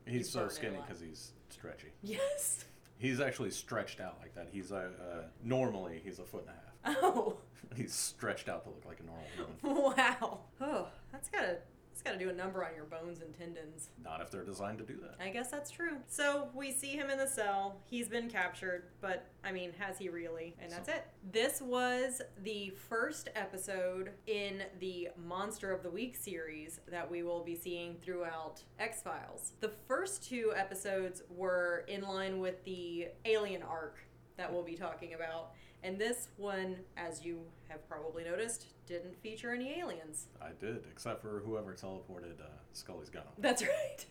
He's 0.06 0.30
so 0.30 0.40
burn 0.40 0.48
it 0.48 0.52
a 0.52 0.54
skinny 0.54 0.76
because 0.86 1.00
he's 1.00 1.32
stretchy. 1.50 1.88
Yes. 2.02 2.64
He's 2.98 3.20
actually 3.20 3.50
stretched 3.50 4.00
out 4.00 4.16
like 4.20 4.34
that. 4.34 4.48
He's 4.52 4.72
uh, 4.72 4.88
uh, 5.00 5.22
normally 5.42 6.00
he's 6.04 6.18
a 6.18 6.24
foot 6.24 6.46
and 6.46 6.50
a 6.50 6.90
half. 6.90 7.02
Oh. 7.02 7.36
He's 7.76 7.92
stretched 7.92 8.48
out 8.48 8.64
to 8.64 8.70
look 8.70 8.84
like 8.86 8.98
a 8.98 9.04
normal 9.04 9.26
human. 9.36 9.94
Wow. 9.96 10.40
Oh, 10.60 10.86
that's 11.12 11.28
gotta 11.28 11.58
that's 11.98 12.02
gotta 12.12 12.24
do 12.24 12.30
a 12.30 12.32
number 12.32 12.64
on 12.64 12.70
your 12.76 12.84
bones 12.84 13.20
and 13.22 13.36
tendons. 13.36 13.88
Not 14.04 14.20
if 14.20 14.30
they're 14.30 14.44
designed 14.44 14.78
to 14.78 14.84
do 14.84 14.96
that. 15.02 15.16
I 15.20 15.30
guess 15.30 15.50
that's 15.50 15.68
true. 15.70 15.96
So 16.06 16.48
we 16.54 16.70
see 16.70 16.90
him 16.90 17.10
in 17.10 17.18
the 17.18 17.26
cell. 17.26 17.80
He's 17.86 18.08
been 18.08 18.30
captured, 18.30 18.84
but 19.00 19.26
I 19.42 19.50
mean, 19.50 19.72
has 19.78 19.98
he 19.98 20.08
really? 20.08 20.54
And 20.60 20.70
that's 20.70 20.88
So- 20.88 20.94
it. 20.94 21.04
This 21.32 21.60
was 21.60 22.22
the 22.44 22.70
first 22.88 23.30
episode 23.34 24.12
in 24.28 24.62
the 24.78 25.08
Monster 25.16 25.72
of 25.72 25.82
the 25.82 25.90
Week 25.90 26.14
series 26.16 26.80
that 26.88 27.10
we 27.10 27.22
will 27.24 27.42
be 27.42 27.56
seeing 27.56 27.96
throughout 27.96 28.62
X 28.78 29.02
Files. 29.02 29.54
The 29.60 29.72
first 29.88 30.22
two 30.22 30.52
episodes 30.54 31.22
were 31.28 31.84
in 31.88 32.02
line 32.02 32.38
with 32.38 32.62
the 32.64 33.08
alien 33.24 33.62
arc 33.62 33.98
that 34.36 34.52
we'll 34.52 34.62
be 34.62 34.76
talking 34.76 35.14
about. 35.14 35.50
And 35.82 35.98
this 35.98 36.28
one, 36.36 36.76
as 36.96 37.24
you 37.24 37.40
have 37.68 37.88
probably 37.88 38.24
noticed, 38.24 38.66
didn't 38.86 39.16
feature 39.22 39.52
any 39.52 39.78
aliens. 39.78 40.26
I 40.42 40.48
did, 40.60 40.84
except 40.90 41.22
for 41.22 41.40
whoever 41.44 41.72
teleported 41.72 42.40
uh, 42.40 42.46
Scully's 42.72 43.10
gun. 43.10 43.22
That's 43.38 43.62
right. 43.62 44.04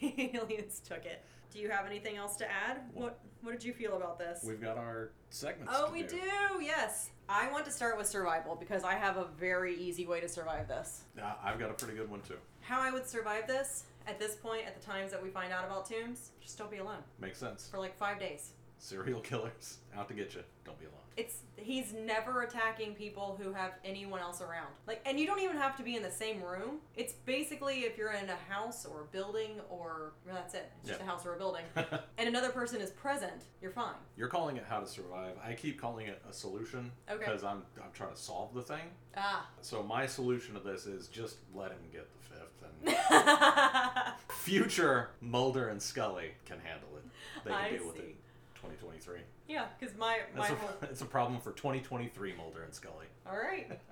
the 0.00 0.30
aliens 0.36 0.80
took 0.86 1.04
it. 1.06 1.22
Do 1.52 1.60
you 1.60 1.68
have 1.70 1.86
anything 1.86 2.16
else 2.16 2.34
to 2.36 2.50
add? 2.50 2.80
What 2.92 3.20
What 3.42 3.52
did 3.52 3.62
you 3.62 3.72
feel 3.72 3.96
about 3.96 4.18
this? 4.18 4.42
We've 4.44 4.60
got 4.60 4.76
our 4.76 5.10
segments. 5.30 5.72
oh, 5.76 5.90
we 5.92 6.02
do. 6.02 6.08
do. 6.18 6.62
Yes. 6.64 7.10
I 7.28 7.50
want 7.52 7.64
to 7.66 7.70
start 7.70 7.96
with 7.96 8.08
survival 8.08 8.56
because 8.56 8.82
I 8.82 8.94
have 8.94 9.16
a 9.16 9.26
very 9.38 9.76
easy 9.76 10.04
way 10.06 10.20
to 10.20 10.28
survive 10.28 10.66
this. 10.66 11.04
Uh, 11.22 11.34
I've 11.42 11.58
got 11.60 11.70
a 11.70 11.74
pretty 11.74 11.96
good 11.96 12.10
one 12.10 12.20
too. 12.22 12.36
How 12.60 12.80
I 12.80 12.90
would 12.90 13.06
survive 13.06 13.46
this 13.46 13.84
at 14.06 14.18
this 14.18 14.34
point, 14.34 14.66
at 14.66 14.78
the 14.78 14.84
times 14.84 15.12
that 15.12 15.22
we 15.22 15.30
find 15.30 15.52
out 15.52 15.64
about 15.64 15.86
Tooms, 15.88 16.30
just 16.42 16.58
don't 16.58 16.70
be 16.70 16.78
alone 16.78 17.02
Makes 17.20 17.38
sense. 17.38 17.68
for 17.70 17.78
like 17.78 17.96
five 17.96 18.18
days. 18.18 18.50
Serial 18.78 19.20
killers 19.20 19.78
out 19.96 20.08
to 20.08 20.14
get 20.14 20.34
you. 20.34 20.42
Don't 20.64 20.78
be 20.78 20.84
alone. 20.86 20.98
It's 21.16 21.36
he's 21.56 21.92
never 21.94 22.42
attacking 22.42 22.94
people 22.96 23.38
who 23.40 23.52
have 23.52 23.74
anyone 23.84 24.18
else 24.20 24.40
around. 24.42 24.66
Like, 24.88 25.00
and 25.06 25.18
you 25.18 25.26
don't 25.26 25.40
even 25.40 25.56
have 25.56 25.76
to 25.76 25.84
be 25.84 25.94
in 25.94 26.02
the 26.02 26.10
same 26.10 26.42
room. 26.42 26.78
It's 26.96 27.12
basically 27.12 27.80
if 27.82 27.96
you're 27.96 28.10
in 28.12 28.28
a 28.28 28.36
house 28.52 28.84
or 28.84 29.02
a 29.02 29.04
building 29.04 29.60
or 29.70 30.12
well, 30.26 30.34
that's 30.34 30.54
it. 30.54 30.72
It's 30.80 30.88
just 30.88 31.00
Yeah. 31.00 31.06
a 31.06 31.08
house 31.08 31.24
or 31.24 31.34
a 31.34 31.38
building, 31.38 31.62
and 31.76 32.28
another 32.28 32.50
person 32.50 32.80
is 32.80 32.90
present. 32.90 33.44
You're 33.62 33.70
fine. 33.70 33.94
You're 34.16 34.28
calling 34.28 34.56
it 34.56 34.64
how 34.68 34.80
to 34.80 34.86
survive. 34.88 35.36
I 35.42 35.52
keep 35.54 35.80
calling 35.80 36.08
it 36.08 36.20
a 36.28 36.32
solution 36.32 36.90
Okay. 37.08 37.24
because 37.24 37.44
I'm 37.44 37.62
I'm 37.82 37.92
trying 37.92 38.12
to 38.12 38.20
solve 38.20 38.52
the 38.52 38.62
thing. 38.62 38.90
Ah. 39.16 39.46
So 39.60 39.82
my 39.84 40.06
solution 40.06 40.54
to 40.54 40.60
this 40.60 40.84
is 40.86 41.06
just 41.06 41.36
let 41.54 41.70
him 41.70 41.78
get 41.92 42.08
the 42.12 42.34
fifth, 42.34 42.96
and 42.98 44.14
future 44.30 45.10
Mulder 45.20 45.68
and 45.68 45.80
Scully 45.80 46.32
can 46.44 46.58
handle 46.58 46.88
it. 46.96 47.04
They 47.44 47.50
can 47.52 47.60
I 47.60 47.70
deal 47.70 47.86
with 47.86 47.98
it. 48.00 48.16
2023. 48.64 49.20
yeah, 49.48 49.66
because 49.78 49.96
my 49.96 50.18
my 50.36 50.48
That's 50.48 50.60
whole. 50.60 50.70
it's 50.82 51.00
a 51.02 51.06
problem 51.06 51.40
for 51.40 51.52
2023 51.52 52.34
Mulder 52.36 52.62
and 52.62 52.74
Scully. 52.74 53.06
All 53.26 53.36
right. 53.36 53.80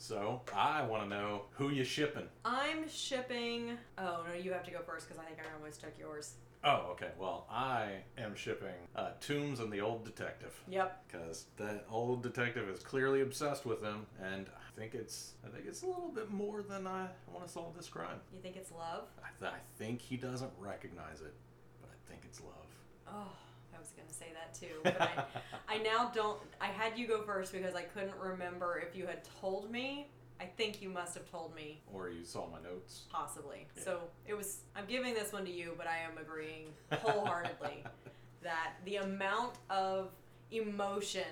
So 0.00 0.42
I 0.54 0.82
want 0.82 1.02
to 1.02 1.08
know 1.08 1.42
who 1.50 1.70
you 1.70 1.82
shipping. 1.82 2.28
I'm 2.44 2.88
shipping. 2.88 3.76
Oh 3.98 4.20
no, 4.28 4.34
you 4.40 4.52
have 4.52 4.62
to 4.66 4.70
go 4.70 4.78
first 4.86 5.08
because 5.08 5.20
I 5.20 5.26
think 5.26 5.38
I 5.40 5.52
almost 5.58 5.80
took 5.80 5.98
yours. 5.98 6.34
Oh, 6.62 6.90
okay. 6.92 7.08
Well, 7.18 7.46
I 7.50 7.94
am 8.16 8.36
shipping 8.36 8.74
uh, 8.94 9.10
Tooms 9.20 9.58
and 9.58 9.72
the 9.72 9.80
Old 9.80 10.04
Detective 10.04 10.54
Yep. 10.68 11.04
because 11.08 11.46
that 11.56 11.84
old 11.90 12.22
detective 12.22 12.68
is 12.68 12.78
clearly 12.80 13.22
obsessed 13.22 13.66
with 13.66 13.82
him, 13.82 14.06
and 14.22 14.46
I 14.56 14.80
think 14.80 14.94
it's 14.94 15.32
I 15.44 15.48
think 15.48 15.64
it's 15.66 15.82
a 15.82 15.86
little 15.86 16.12
bit 16.14 16.30
more 16.30 16.62
than 16.62 16.86
I 16.86 17.08
want 17.32 17.44
to 17.44 17.52
solve 17.52 17.76
this 17.76 17.88
crime. 17.88 18.20
You 18.32 18.40
think 18.40 18.54
it's 18.54 18.70
love? 18.70 19.08
I, 19.20 19.30
th- 19.40 19.50
I 19.52 19.58
think 19.78 20.00
he 20.00 20.16
doesn't 20.16 20.52
recognize 20.60 21.22
it, 21.22 21.34
but 21.80 21.90
I 21.90 22.08
think 22.08 22.22
it's 22.24 22.40
love. 22.40 22.66
Oh, 23.08 23.32
I 23.78 23.80
was 23.80 23.92
gonna 23.96 24.12
say 24.12 24.26
that 24.34 24.54
too, 24.54 24.80
but 24.82 25.00
I, 25.00 25.24
I 25.76 25.78
now 25.78 26.10
don't. 26.14 26.38
I 26.60 26.66
had 26.66 26.98
you 26.98 27.06
go 27.06 27.22
first 27.22 27.52
because 27.52 27.74
I 27.76 27.82
couldn't 27.82 28.16
remember 28.20 28.82
if 28.86 28.96
you 28.96 29.06
had 29.06 29.20
told 29.40 29.70
me. 29.70 30.08
I 30.40 30.44
think 30.44 30.80
you 30.80 30.88
must 30.88 31.14
have 31.14 31.28
told 31.28 31.52
me, 31.56 31.80
Or 31.92 32.08
you 32.10 32.24
saw 32.24 32.46
my 32.46 32.60
notes. 32.62 33.06
possibly. 33.10 33.66
Yeah. 33.76 33.82
So 33.82 34.00
it 34.26 34.34
was. 34.34 34.58
I'm 34.76 34.84
giving 34.86 35.14
this 35.14 35.32
one 35.32 35.44
to 35.44 35.50
you, 35.50 35.74
but 35.76 35.86
I 35.88 35.98
am 35.98 36.16
agreeing 36.20 36.66
wholeheartedly 36.92 37.82
that 38.42 38.74
the 38.84 38.96
amount 38.96 39.54
of 39.68 40.10
emotion 40.52 41.26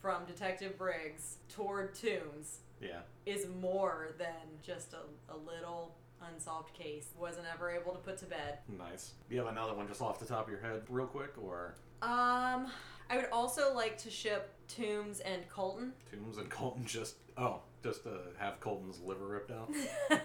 from 0.00 0.24
Detective 0.24 0.76
Briggs 0.78 1.36
toward 1.48 1.94
Tooms 1.94 2.60
Yeah. 2.80 3.00
is 3.26 3.46
more 3.60 4.08
than 4.18 4.34
just 4.62 4.92
a, 4.92 5.32
a 5.32 5.36
little 5.36 5.94
unsolved 6.34 6.74
case. 6.74 7.10
Wasn't 7.18 7.46
ever 7.52 7.70
able 7.70 7.92
to 7.92 7.98
put 7.98 8.18
to 8.18 8.24
bed. 8.26 8.58
Nice. 8.76 9.12
Do 9.28 9.36
you 9.36 9.40
have 9.40 9.50
another 9.52 9.74
one 9.74 9.86
just 9.86 10.02
off 10.02 10.18
the 10.18 10.26
top 10.26 10.46
of 10.46 10.50
your 10.52 10.60
head, 10.60 10.82
real 10.88 11.06
quick, 11.06 11.34
or 11.40 11.74
Um, 12.02 12.66
I 13.10 13.16
would 13.16 13.28
also 13.32 13.74
like 13.74 13.98
to 13.98 14.10
ship 14.10 14.54
Tooms 14.68 15.20
and 15.20 15.48
Colton. 15.48 15.92
Tooms 16.10 16.36
and 16.38 16.48
Colton 16.50 16.84
just 16.86 17.16
oh 17.36 17.60
just 17.82 18.02
to 18.04 18.18
have 18.38 18.60
Colton's 18.60 19.00
liver 19.00 19.26
ripped 19.26 19.50
out? 19.50 19.70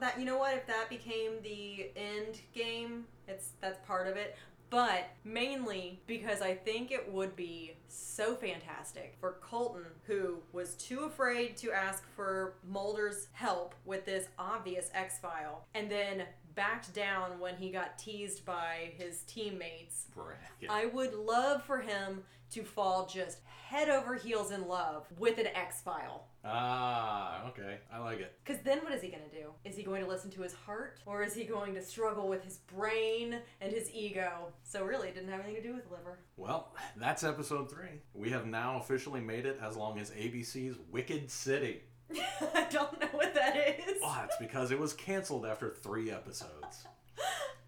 That 0.00 0.18
you 0.18 0.24
know 0.24 0.38
what? 0.38 0.54
If 0.56 0.66
that 0.66 0.88
became 0.88 1.32
the 1.42 1.90
end 1.94 2.40
game, 2.52 3.04
it's 3.28 3.50
that's 3.60 3.78
part 3.86 4.08
of 4.08 4.16
it. 4.16 4.36
but 4.68 5.10
mainly 5.24 6.00
because 6.06 6.40
I 6.42 6.54
think 6.54 6.90
it 6.90 7.10
would 7.12 7.36
be 7.36 7.74
so 7.86 8.34
fantastic 8.34 9.16
for 9.20 9.36
Colton, 9.40 9.84
who 10.06 10.38
was 10.52 10.74
too 10.74 11.00
afraid 11.00 11.56
to 11.58 11.70
ask 11.72 12.02
for 12.16 12.54
Mulder's 12.68 13.28
help 13.32 13.74
with 13.84 14.04
this 14.06 14.26
obvious 14.38 14.90
X 14.94 15.18
file, 15.18 15.66
and 15.74 15.88
then 15.90 16.24
backed 16.60 16.92
down 16.92 17.40
when 17.40 17.56
he 17.56 17.70
got 17.70 17.96
teased 17.96 18.44
by 18.44 18.92
his 18.98 19.22
teammates. 19.22 20.08
Right. 20.14 20.36
Yeah. 20.60 20.70
I 20.70 20.84
would 20.84 21.14
love 21.14 21.64
for 21.64 21.78
him 21.78 22.22
to 22.50 22.64
fall 22.64 23.06
just 23.06 23.38
head 23.46 23.88
over 23.88 24.14
heels 24.14 24.50
in 24.50 24.68
love 24.68 25.06
with 25.16 25.38
an 25.38 25.46
X 25.46 25.80
file. 25.80 26.26
Ah, 26.44 27.48
okay. 27.48 27.78
I 27.90 27.98
like 28.00 28.20
it. 28.20 28.34
Because 28.44 28.60
then 28.62 28.80
what 28.80 28.92
is 28.92 29.00
he 29.00 29.08
going 29.08 29.22
to 29.22 29.34
do? 29.34 29.52
Is 29.64 29.74
he 29.74 29.82
going 29.82 30.02
to 30.02 30.08
listen 30.08 30.30
to 30.32 30.42
his 30.42 30.52
heart? 30.52 31.00
Or 31.06 31.22
is 31.22 31.32
he 31.34 31.44
going 31.44 31.74
to 31.76 31.82
struggle 31.82 32.28
with 32.28 32.44
his 32.44 32.58
brain 32.58 33.38
and 33.62 33.72
his 33.72 33.90
ego? 33.90 34.48
So, 34.62 34.84
really, 34.84 35.08
it 35.08 35.14
didn't 35.14 35.30
have 35.30 35.40
anything 35.40 35.62
to 35.62 35.68
do 35.68 35.74
with 35.74 35.90
liver. 35.90 36.18
Well, 36.36 36.74
that's 36.96 37.24
episode 37.24 37.70
three. 37.70 38.02
We 38.12 38.28
have 38.30 38.46
now 38.46 38.78
officially 38.78 39.20
made 39.20 39.46
it 39.46 39.58
as 39.62 39.76
long 39.76 39.98
as 39.98 40.10
ABC's 40.10 40.76
Wicked 40.90 41.30
City. 41.30 41.82
I 42.54 42.66
don't 42.70 43.00
know 43.00 43.08
what 43.12 43.34
that 43.34 43.56
is. 43.56 43.98
Oh, 44.02 44.22
it's 44.24 44.36
because 44.38 44.70
it 44.70 44.78
was 44.78 44.92
canceled 44.92 45.46
after 45.46 45.70
three 45.70 46.10
episodes. 46.10 46.86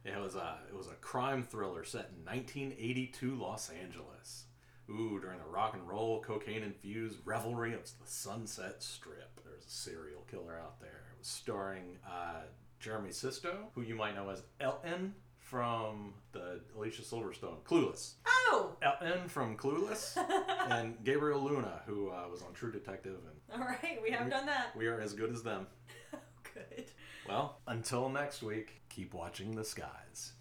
It 0.05 0.19
was 0.21 0.35
a 0.35 0.59
it 0.69 0.77
was 0.77 0.89
a 0.89 0.95
crime 1.01 1.43
thriller 1.43 1.85
set 1.85 2.11
in 2.17 2.25
1982 2.25 3.35
Los 3.37 3.71
Angeles. 3.71 4.45
Ooh, 4.91 5.21
during 5.21 5.39
the 5.39 5.45
rock 5.45 5.75
and 5.75 5.89
roll, 5.89 6.21
cocaine 6.21 6.63
infused 6.63 7.19
revelry 7.25 7.73
of 7.73 7.83
the 7.85 8.07
Sunset 8.07 8.83
Strip. 8.83 9.41
There's 9.45 9.65
a 9.65 9.71
serial 9.71 10.23
killer 10.31 10.59
out 10.59 10.81
there. 10.81 11.05
It 11.13 11.19
was 11.19 11.29
starring 11.29 11.99
uh, 12.07 12.43
Jeremy 12.81 13.13
Sisto, 13.13 13.69
who 13.75 13.83
you 13.83 13.95
might 13.95 14.17
know 14.17 14.29
as 14.29 14.43
Elton 14.61 15.15
from 15.53 16.15
the 16.33 16.61
Alicia 16.75 17.03
Silverstone 17.03 17.63
Clueless. 17.63 18.15
Oh! 18.27 18.75
Elton 18.81 19.29
from 19.29 19.55
Clueless, 19.55 20.17
and 20.71 20.97
Gabriel 21.05 21.43
Luna, 21.45 21.83
who 21.85 22.09
uh, 22.09 22.25
was 22.31 22.41
on 22.41 22.55
True 22.55 22.73
Detective, 22.73 23.19
and 23.51 23.61
All 23.61 23.69
right, 23.69 24.01
we 24.03 24.11
have 24.13 24.31
done 24.31 24.47
that. 24.47 24.75
we 24.75 24.87
are 24.87 24.99
as 24.99 25.13
good 25.13 25.31
as 25.31 25.43
them. 25.43 25.67
Good. 26.55 26.87
Well, 27.29 27.59
until 27.67 28.09
next 28.09 28.43
week, 28.43 28.81
keep 28.89 29.13
watching 29.13 29.55
the 29.55 29.63
skies. 29.63 30.33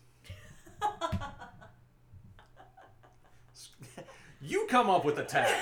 you 4.41 4.65
come 4.69 4.89
up 4.89 5.03
with 5.03 5.19
a 5.19 5.25
tag. 5.25 5.53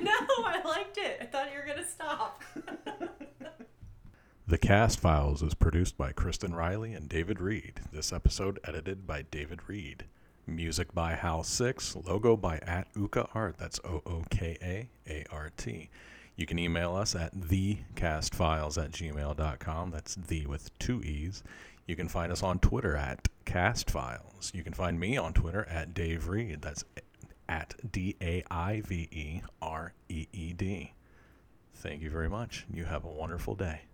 no, 0.00 0.12
I 0.44 0.62
liked 0.64 0.96
it. 0.98 1.18
I 1.20 1.24
thought 1.24 1.50
you 1.52 1.58
were 1.58 1.66
going 1.66 1.78
to 1.78 1.90
stop. 1.90 2.40
The 4.48 4.58
Cast 4.58 5.00
Files 5.00 5.42
is 5.42 5.54
produced 5.54 5.98
by 5.98 6.12
Kristen 6.12 6.54
Riley 6.54 6.92
and 6.92 7.08
David 7.08 7.40
Reed. 7.40 7.80
This 7.92 8.12
episode 8.12 8.60
edited 8.62 9.04
by 9.04 9.22
David 9.22 9.58
Reed. 9.66 10.04
Music 10.46 10.94
by 10.94 11.14
Hal 11.14 11.42
Six. 11.42 11.96
Logo 11.96 12.36
by 12.36 12.58
at 12.58 12.86
Ooka 12.94 13.28
Art. 13.34 13.56
That's 13.58 13.80
O 13.82 14.02
O 14.06 14.22
K 14.30 14.56
A 14.62 14.88
A 15.10 15.24
R 15.32 15.50
T. 15.56 15.90
You 16.36 16.46
can 16.46 16.60
email 16.60 16.94
us 16.94 17.16
at 17.16 17.34
thecastfiles 17.34 18.80
at 18.80 18.92
gmail.com. 18.92 19.90
That's 19.90 20.14
the 20.14 20.46
with 20.46 20.78
two 20.78 21.02
E's. 21.02 21.42
You 21.88 21.96
can 21.96 22.06
find 22.06 22.30
us 22.30 22.44
on 22.44 22.60
Twitter 22.60 22.94
at 22.94 23.26
castfiles. 23.46 24.52
You 24.54 24.62
can 24.62 24.74
find 24.74 25.00
me 25.00 25.16
on 25.16 25.32
Twitter 25.32 25.66
at 25.68 25.92
Dave 25.92 26.28
Reed. 26.28 26.62
That's 26.62 26.84
at 27.48 27.74
D 27.90 28.14
A 28.22 28.44
I 28.48 28.80
V 28.82 29.08
E 29.10 29.42
R 29.60 29.92
E 30.08 30.28
E 30.32 30.52
D. 30.52 30.92
Thank 31.74 32.00
you 32.00 32.10
very 32.10 32.30
much. 32.30 32.64
You 32.72 32.84
have 32.84 33.04
a 33.04 33.10
wonderful 33.10 33.56
day. 33.56 33.86